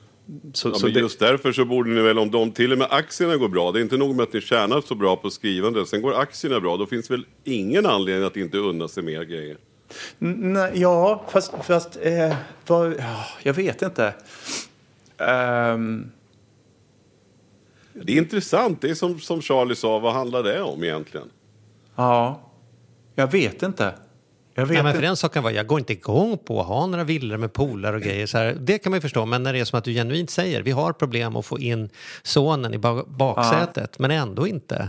så, 0.53 0.69
ja, 0.69 0.75
så 0.75 0.87
men 0.87 0.95
det- 0.95 1.01
just 1.01 1.19
därför 1.19 1.53
så 1.53 1.65
borde 1.65 1.91
ni 1.91 2.01
väl, 2.03 2.19
om 2.19 2.31
de, 2.31 2.51
till 2.53 2.73
och 2.73 2.79
med 2.79 2.87
aktierna 2.91 3.37
går 3.37 3.49
bra, 3.49 3.73
det 3.73 3.79
är 3.79 3.83
inte 3.83 3.97
nog 3.97 4.15
med 4.17 4.23
att 4.23 4.33
ni 4.33 4.41
tjänar 4.41 4.81
så 4.81 4.95
bra 4.95 5.17
på 5.17 5.31
skrivande, 5.31 5.87
sen 5.87 6.03
går 6.03 6.15
aktierna 6.15 6.61
bra, 6.61 6.77
då 6.77 6.87
finns 6.87 7.11
väl 7.11 7.27
ingen 7.45 7.87
anledning 7.87 8.25
att 8.27 8.37
inte 8.37 8.59
unna 8.59 8.89
sig 8.89 9.03
mer 9.03 9.23
grejer. 9.25 9.57
Nej, 10.19 10.71
ja, 10.75 11.25
fast, 11.29 11.53
fast 11.65 11.99
eh, 12.03 12.37
vad, 12.67 12.93
ja, 12.99 13.25
jag 13.43 13.55
vet 13.55 13.83
inte. 13.83 14.15
Ehm, 15.19 16.11
Det 17.93 18.13
är 18.13 18.17
intressant, 18.19 18.81
det 18.81 18.91
är 18.91 18.95
som, 18.95 19.21
som 19.21 19.43
Charlie 19.43 19.75
sa, 19.77 19.99
vad 19.99 20.13
handlar 20.15 20.43
det 20.43 20.63
om 20.63 20.85
egentligen? 20.85 21.29
ja, 21.97 22.41
jag 23.15 23.33
vet 23.33 23.63
inte. 23.63 23.95
Jag 24.55 24.67
vet 24.67 24.75
Nej, 24.75 24.83
men 24.83 24.95
för 24.95 25.03
den 25.03 25.17
saken 25.17 25.43
var, 25.43 25.51
jag 25.51 25.67
går 25.67 25.79
inte 25.79 25.93
igång 25.93 26.39
på 26.39 26.61
att 26.61 26.67
ha 26.67 26.87
några 26.87 27.05
villor 27.05 27.37
med 27.37 27.53
pooler 27.53 27.93
och 27.95 28.01
grejer. 28.03 28.27
Så 28.27 28.39
här, 28.39 28.57
det 28.61 28.79
kan 28.79 28.91
man 28.91 28.97
ju 28.97 29.01
förstå, 29.01 29.27
men 29.27 29.43
när 29.43 29.53
det 29.53 29.59
är 29.61 29.65
som 29.65 29.79
att 29.79 29.85
du 29.85 29.93
genuint 29.93 30.31
säger, 30.31 30.63
vi 30.63 30.71
har 30.71 30.93
problem 30.93 31.37
att 31.37 31.47
få 31.47 31.59
in 31.59 31.89
sonen 32.23 32.75
i 32.75 32.79
ba- 32.79 33.05
baksätet, 33.07 33.99
men 33.99 34.11
ändå 34.11 34.47
inte 34.47 34.89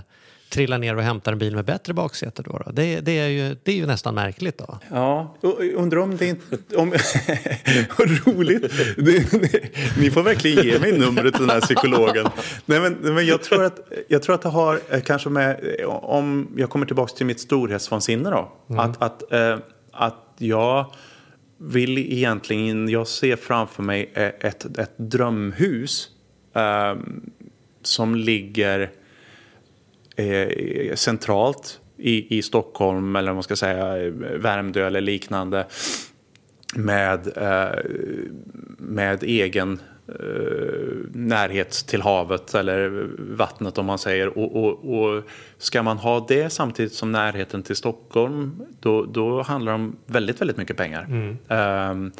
trilla 0.55 0.77
ner 0.77 0.95
och 0.95 1.03
hämta 1.03 1.31
en 1.31 1.37
bil 1.37 1.55
med 1.55 1.65
bättre 1.65 1.93
baksäte 1.93 2.41
då. 2.41 2.61
då. 2.65 2.71
Det, 2.71 2.99
det, 2.99 3.19
är 3.19 3.27
ju, 3.27 3.55
det 3.63 3.71
är 3.71 3.75
ju 3.75 3.85
nästan 3.85 4.15
märkligt 4.15 4.57
då. 4.57 4.79
Ja, 4.91 5.35
undrar 5.75 5.99
om 5.99 6.17
det 6.17 6.25
inte... 6.25 6.75
Om, 6.75 6.89
vad 7.97 8.27
roligt! 8.27 8.73
Ni 9.97 10.11
får 10.11 10.23
verkligen 10.23 10.65
ge 10.65 10.79
mig 10.79 10.99
numret 10.99 11.33
till 11.33 11.47
den 11.47 11.49
här 11.49 11.61
psykologen. 11.61 12.27
Nej, 12.65 12.79
men, 12.79 12.93
men 12.93 13.25
jag, 13.25 13.43
tror 13.43 13.63
att, 13.63 13.79
jag 14.07 14.23
tror 14.23 14.35
att 14.35 14.41
det 14.41 14.49
har 14.49 14.79
eh, 14.89 15.01
kanske 15.01 15.29
med... 15.29 15.59
Om 15.87 16.47
jag 16.57 16.69
kommer 16.69 16.85
tillbaka 16.85 17.13
till 17.13 17.25
mitt 17.25 17.39
storhetsvansinne 17.39 18.29
då. 18.29 18.51
Att, 18.77 19.01
att, 19.01 19.31
eh, 19.31 19.57
att 19.91 20.35
jag 20.37 20.93
vill 21.57 21.97
egentligen... 21.97 22.89
Jag 22.89 23.07
ser 23.07 23.35
framför 23.35 23.83
mig 23.83 24.11
eh, 24.13 24.23
ett, 24.23 24.77
ett 24.77 24.93
drömhus 24.97 26.09
eh, 26.55 26.95
som 27.83 28.15
ligger 28.15 28.91
eh, 30.15 30.95
centralt 30.95 31.79
i, 31.97 32.37
i 32.37 32.41
Stockholm 32.41 33.15
eller 33.15 33.27
vad 33.27 33.35
man 33.35 33.43
ska 33.43 33.55
säga 33.55 34.05
eh, 34.05 34.11
Värmdö 34.37 34.87
eller 34.87 35.01
liknande 35.01 35.65
med, 36.75 37.37
eh, 37.37 37.79
med 38.77 39.23
egen 39.23 39.79
eh, 40.07 40.95
närhet 41.13 41.71
till 41.71 42.01
havet 42.01 42.55
eller 42.55 43.09
vattnet 43.35 43.77
om 43.77 43.85
man 43.85 43.99
säger. 43.99 44.37
Och, 44.37 44.55
och, 44.55 44.99
och 44.99 45.23
ska 45.57 45.83
man 45.83 45.97
ha 45.97 46.25
det 46.27 46.49
samtidigt 46.49 46.93
som 46.93 47.11
närheten 47.11 47.63
till 47.63 47.75
Stockholm 47.75 48.61
då, 48.79 49.05
då 49.05 49.41
handlar 49.41 49.71
det 49.71 49.75
om 49.75 49.95
väldigt, 50.05 50.41
väldigt 50.41 50.57
mycket 50.57 50.77
pengar. 50.77 51.37
Ehm, 51.49 52.11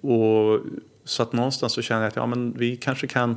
och, 0.00 0.60
så 1.04 1.22
att 1.22 1.32
någonstans 1.32 1.72
så 1.72 1.82
känner 1.82 2.02
jag 2.02 2.08
att 2.08 2.16
ja, 2.16 2.26
men 2.26 2.52
vi 2.52 2.76
kanske 2.76 3.06
kan 3.06 3.36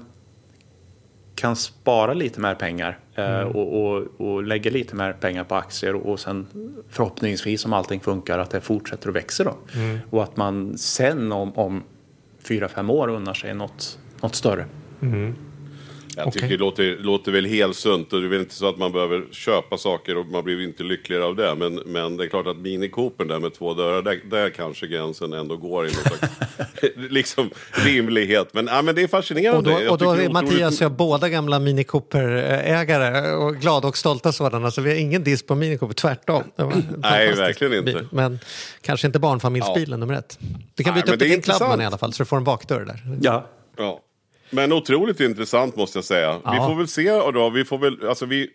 kan 1.35 1.55
spara 1.55 2.13
lite 2.13 2.39
mer 2.39 2.55
pengar 2.55 2.99
eh, 3.15 3.41
och, 3.41 3.95
och, 3.95 4.07
och 4.17 4.43
lägga 4.43 4.71
lite 4.71 4.95
mer 4.95 5.13
pengar 5.13 5.43
på 5.43 5.55
aktier 5.55 5.95
och, 5.95 6.19
sen 6.19 6.47
förhoppningsvis 6.89 7.65
om 7.65 7.73
allting 7.73 7.99
funkar 7.99 8.39
att 8.39 8.49
det 8.49 8.61
fortsätter 8.61 9.09
att 9.09 9.15
växa 9.15 9.43
då. 9.43 9.57
Och 10.09 10.23
att 10.23 10.37
man 10.37 10.77
sen 10.77 11.31
om, 11.31 11.53
om 11.57 11.83
fyra, 12.39 12.67
fem 12.67 12.89
år 12.89 13.07
unnar 13.07 13.33
sig 13.33 13.53
något, 13.53 13.99
något 14.21 14.35
större. 14.35 14.65
Jag 16.15 16.33
tycker 16.33 16.47
det 16.47 16.57
låter, 16.57 16.97
låter 16.99 17.31
väl 17.31 17.45
helt 17.45 17.75
sunt 17.75 18.13
och 18.13 18.19
det 18.21 18.27
är 18.27 18.29
väl 18.29 18.39
inte 18.39 18.55
så 18.55 18.69
att 18.69 18.77
man 18.77 18.91
behöver 18.91 19.23
köpa 19.31 19.77
saker 19.77 20.17
och 20.17 20.25
man 20.25 20.43
blir 20.43 20.61
inte 20.63 20.83
lyckligare 20.83 21.23
av 21.23 21.35
det. 21.35 21.55
Men, 21.55 21.75
men 21.85 22.17
det 22.17 22.23
är 22.23 22.27
klart 22.27 22.47
att 22.47 22.57
Mini 22.57 22.89
Cooper 22.89 23.25
där 23.25 23.39
med 23.39 23.53
två 23.53 23.73
dörrar, 23.73 24.01
där, 24.01 24.19
där 24.29 24.49
kanske 24.49 24.87
gränsen 24.87 25.33
ändå 25.33 25.57
går 25.57 25.87
i 25.87 25.91
någon 25.91 26.01
slags 26.17 26.33
liksom, 27.09 27.49
rimlighet. 27.71 28.49
Men, 28.53 28.67
ja, 28.67 28.81
men 28.81 28.95
det 28.95 29.01
är 29.01 29.07
fascinerande. 29.07 29.73
Och 29.73 29.81
då, 29.81 29.91
och 29.91 29.97
då 29.97 30.05
är 30.05 30.13
otroligt- 30.13 30.31
Mattias 30.31 30.75
och 30.81 30.85
jag 30.85 30.91
båda 30.91 31.29
gamla 31.29 31.59
Mini 31.59 31.83
Cooper-ägare 31.83 33.31
och 33.35 33.55
glada 33.55 33.87
och 33.87 33.97
stolta 33.97 34.31
sådana. 34.31 34.71
Så 34.71 34.81
vi 34.81 34.89
har 34.89 34.97
ingen 34.97 35.23
diss 35.23 35.43
på 35.43 35.55
Mini 35.55 35.77
Cooper, 35.77 35.95
tvärtom. 35.95 36.43
Nej, 36.97 37.33
verkligen 37.35 37.73
inte. 37.73 37.91
Bil. 37.93 38.07
Men 38.11 38.39
kanske 38.81 39.07
inte 39.07 39.19
barnfamiljsbilen 39.19 39.99
nummer 39.99 40.13
ett. 40.13 40.39
Du 40.75 40.83
kan 40.83 40.93
byta 40.95 41.13
upp 41.13 41.21
en 41.21 41.41
Clubman 41.41 41.81
i 41.81 41.85
alla 41.85 41.97
fall 41.97 42.13
så 42.13 42.23
du 42.23 42.27
får 42.27 42.37
en 42.37 42.43
bakdörr 42.43 42.85
där. 42.85 43.01
Ja. 43.21 43.45
Ja. 43.77 43.99
Men 44.49 44.71
otroligt 44.73 45.19
intressant 45.19 45.75
måste 45.75 45.97
jag 45.97 46.05
säga. 46.05 46.33
Vi 46.33 46.39
Ja. 46.43 46.67
får 46.67 46.75
väl 46.75 46.87
se 46.87 47.09
då, 47.31 47.49
vi 47.49 47.65
får 47.65 47.77
väl, 47.77 48.07
alltså 48.07 48.25
vi, 48.25 48.49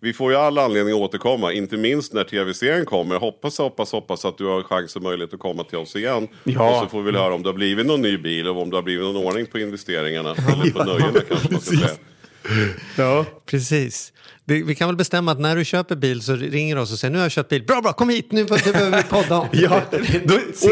vi 0.00 0.12
får 0.12 0.32
ju 0.32 0.38
all 0.38 0.58
anledning 0.58 0.94
att 0.94 1.00
återkomma, 1.00 1.52
inte 1.52 1.76
minst 1.76 2.12
när 2.12 2.24
tv-serien 2.24 2.84
kommer. 2.86 3.16
Hoppas, 3.16 3.58
hoppas, 3.58 3.92
hoppas 3.92 4.24
att 4.24 4.38
du 4.38 4.44
har 4.46 4.62
chans 4.62 4.96
och 4.96 5.02
möjlighet 5.02 5.34
att 5.34 5.40
komma 5.40 5.64
till 5.64 5.78
oss 5.78 5.96
igen. 5.96 6.28
Ja. 6.44 6.70
Och 6.70 6.82
så 6.84 6.88
får 6.90 7.02
vi 7.02 7.10
väl 7.12 7.20
höra 7.20 7.34
om 7.34 7.42
det 7.42 7.48
har 7.48 7.54
blivit 7.54 7.86
någon 7.86 8.02
ny 8.02 8.18
bil 8.18 8.48
och 8.48 8.62
om 8.62 8.70
det 8.70 8.76
har 8.76 8.82
blivit 8.82 9.04
någon 9.04 9.16
ordning 9.16 9.46
på 9.46 9.58
investeringarna. 9.58 10.30
Eller 10.30 10.70
på 10.72 10.84
nöjena 10.84 11.20
kanske 11.28 11.52
man 11.52 11.60
ska 11.60 11.76
säga. 11.76 11.90
Ja. 12.96 13.24
Precis. 13.46 14.12
Det, 14.44 14.62
vi 14.62 14.74
kan 14.74 14.88
väl 14.88 14.96
bestämma 14.96 15.32
att 15.32 15.40
när 15.40 15.56
du 15.56 15.64
köper 15.64 15.96
bil 15.96 16.22
så 16.22 16.36
ringer 16.36 16.76
du 16.76 16.82
oss 16.82 16.92
och 16.92 16.98
säger 16.98 17.12
nu 17.12 17.18
har 17.18 17.24
jag 17.24 17.32
köpt 17.32 17.48
bil. 17.50 17.62
Bra, 17.62 17.80
bra, 17.80 17.92
kom 17.92 18.08
hit, 18.08 18.32
nu, 18.32 18.40
nu 18.42 18.72
behöver 18.72 18.96
vi 18.96 19.02
podda 19.02 19.36
om. 19.38 19.48
Ja, 19.52 19.82
då, 19.90 19.98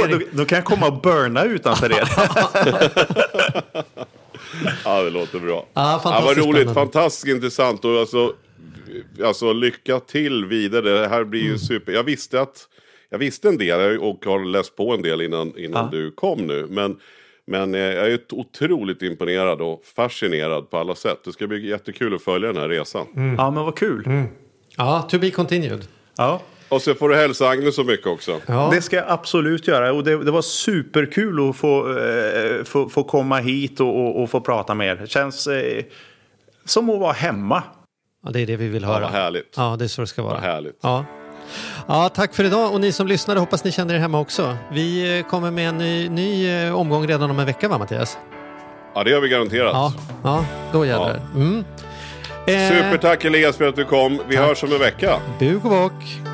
då, 0.09 0.21
då 0.33 0.45
kan 0.45 0.57
jag 0.57 0.65
komma 0.65 0.87
och 0.87 1.01
burna 1.01 1.45
utanför 1.45 1.93
er. 1.93 2.09
Ja, 4.85 5.03
det 5.03 5.11
låter 5.11 5.39
bra. 5.41 5.67
Ja, 5.75 5.83
vad 5.93 6.03
fantastiskt 6.03 6.39
roligt, 6.47 6.55
spännande. 6.57 6.75
fantastiskt 6.75 7.27
intressant. 7.35 7.85
Och 7.85 7.91
alltså, 8.01 8.33
alltså, 9.25 9.53
lycka 9.53 10.01
till 10.01 10.45
vidare. 10.45 10.91
Det 11.01 11.09
här 11.09 11.25
blir 11.25 11.41
Mm. 11.41 11.53
ju 11.53 11.59
super. 11.59 11.93
Jag 11.93 12.05
visste 12.05 12.41
att 12.41 12.69
jag 13.11 13.19
visste 13.19 13.49
en 13.49 13.59
del 13.59 13.99
och 13.99 14.25
har 14.25 14.45
läst 14.45 14.77
på 14.77 14.95
en 14.95 15.03
del 15.03 15.21
innan, 15.23 15.59
innan 15.59 15.85
Ja. 15.93 15.99
du 15.99 16.11
kom 16.11 16.47
nu. 16.47 16.67
Men, 16.71 16.97
men 17.47 17.75
eh, 17.75 17.81
jag 17.81 18.07
är 18.13 18.19
otroligt 18.31 19.03
imponerad 19.03 19.61
och 19.61 19.83
fascinerad 19.97 20.71
på 20.71 20.79
alla 20.79 20.95
sätt. 20.95 21.19
Det 21.25 21.33
ska 21.33 21.47
bli 21.47 21.69
jättekul 21.69 22.15
att 22.15 22.23
följa 22.23 22.53
den 22.53 22.63
här 22.63 22.69
resan. 22.69 23.07
Mm. 23.17 23.35
Ja, 23.35 23.51
men 23.51 23.65
vad 23.65 23.77
kul. 23.77 24.23
Ja, 24.77 25.03
to 25.11 25.19
be 25.19 25.31
continued. 25.31 25.85
Ja. 26.17 26.41
Och 26.75 26.83
så 26.83 26.95
får 26.95 27.09
du 27.09 27.17
hälsa 27.17 27.49
Agnes 27.49 27.75
så 27.75 27.85
mycket 27.85 28.07
också. 28.07 28.41
Ja. 28.47 28.69
Det 28.73 28.83
ska 28.83 28.97
jag 28.97 29.05
absolut 29.09 29.69
göra. 29.69 29.93
Och 29.93 30.05
det, 30.05 30.25
det 30.25 30.31
var 30.31 30.43
superkul 30.43 31.51
att 31.51 31.57
få, 31.57 31.99
eh, 31.99 32.65
få, 32.65 32.89
få 32.89 33.05
komma 33.05 33.39
hit 33.39 33.81
och, 33.81 33.89
och, 34.01 34.23
och 34.23 34.31
få 34.31 34.41
prata 34.41 34.75
med 34.75 34.87
er. 34.89 34.97
Det 34.97 35.07
känns 35.07 35.47
eh, 35.47 35.85
som 36.65 36.91
att 36.91 37.01
vara 37.01 37.13
hemma. 37.13 37.63
ja, 38.25 38.31
det 38.31 38.41
är 38.41 38.47
det 38.47 38.57
vi 38.57 38.69
vill 38.69 38.83
Ja, 38.83 38.89
höra. 38.89 39.01
vad 39.01 39.11
härligt. 39.11 39.55
Ja, 39.57 39.77
det 39.79 39.85
är 39.85 39.89
så 39.89 40.01
det 40.01 40.07
ska 40.07 40.23
vara. 40.23 40.35
Vad 40.35 40.43
härligt. 40.43 40.79
Ja. 40.83 41.05
Ja, 41.89 42.09
tack 42.09 42.35
för 42.35 42.45
idag 42.45 42.73
och 42.75 42.81
ni 42.81 42.93
som 42.93 43.07
lyssnade 43.07 43.41
hoppas 43.41 43.65
ni 43.65 43.73
känner 43.73 43.95
er 43.95 43.99
hemma 43.99 44.21
också. 44.21 44.57
Vi 44.73 45.19
eh, 45.19 45.27
kommer 45.27 45.51
med 45.51 45.69
en 45.69 45.79
ny, 45.79 46.09
ny 46.09 46.49
eh, 46.67 46.75
omgång 46.81 47.07
redan 47.07 47.31
om 47.31 47.39
en 47.39 47.47
vecka 47.47 47.69
va 47.69 47.79
Mattias? 47.79 48.19
Ja, 48.95 49.05
det 49.05 49.13
har 49.13 49.21
vi 49.21 49.29
garanterat. 49.29 49.73
Ja, 49.73 49.93
ja 50.23 50.45
då 50.73 50.87
jädrar. 50.87 51.21
Mm. 51.35 51.65
Eh, 52.47 52.69
Supertack 52.69 53.25
Elias 53.25 53.57
för 53.57 53.69
att 53.69 53.77
du 53.77 53.85
kom. 53.85 54.21
Vi 54.29 54.37
Tack. 54.37 54.47
hörs 54.47 54.63
om 54.65 54.73
en 54.73 54.79
vecka. 54.79 55.21
Bug 55.39 55.65
och 55.65 55.71
bock. 55.71 56.34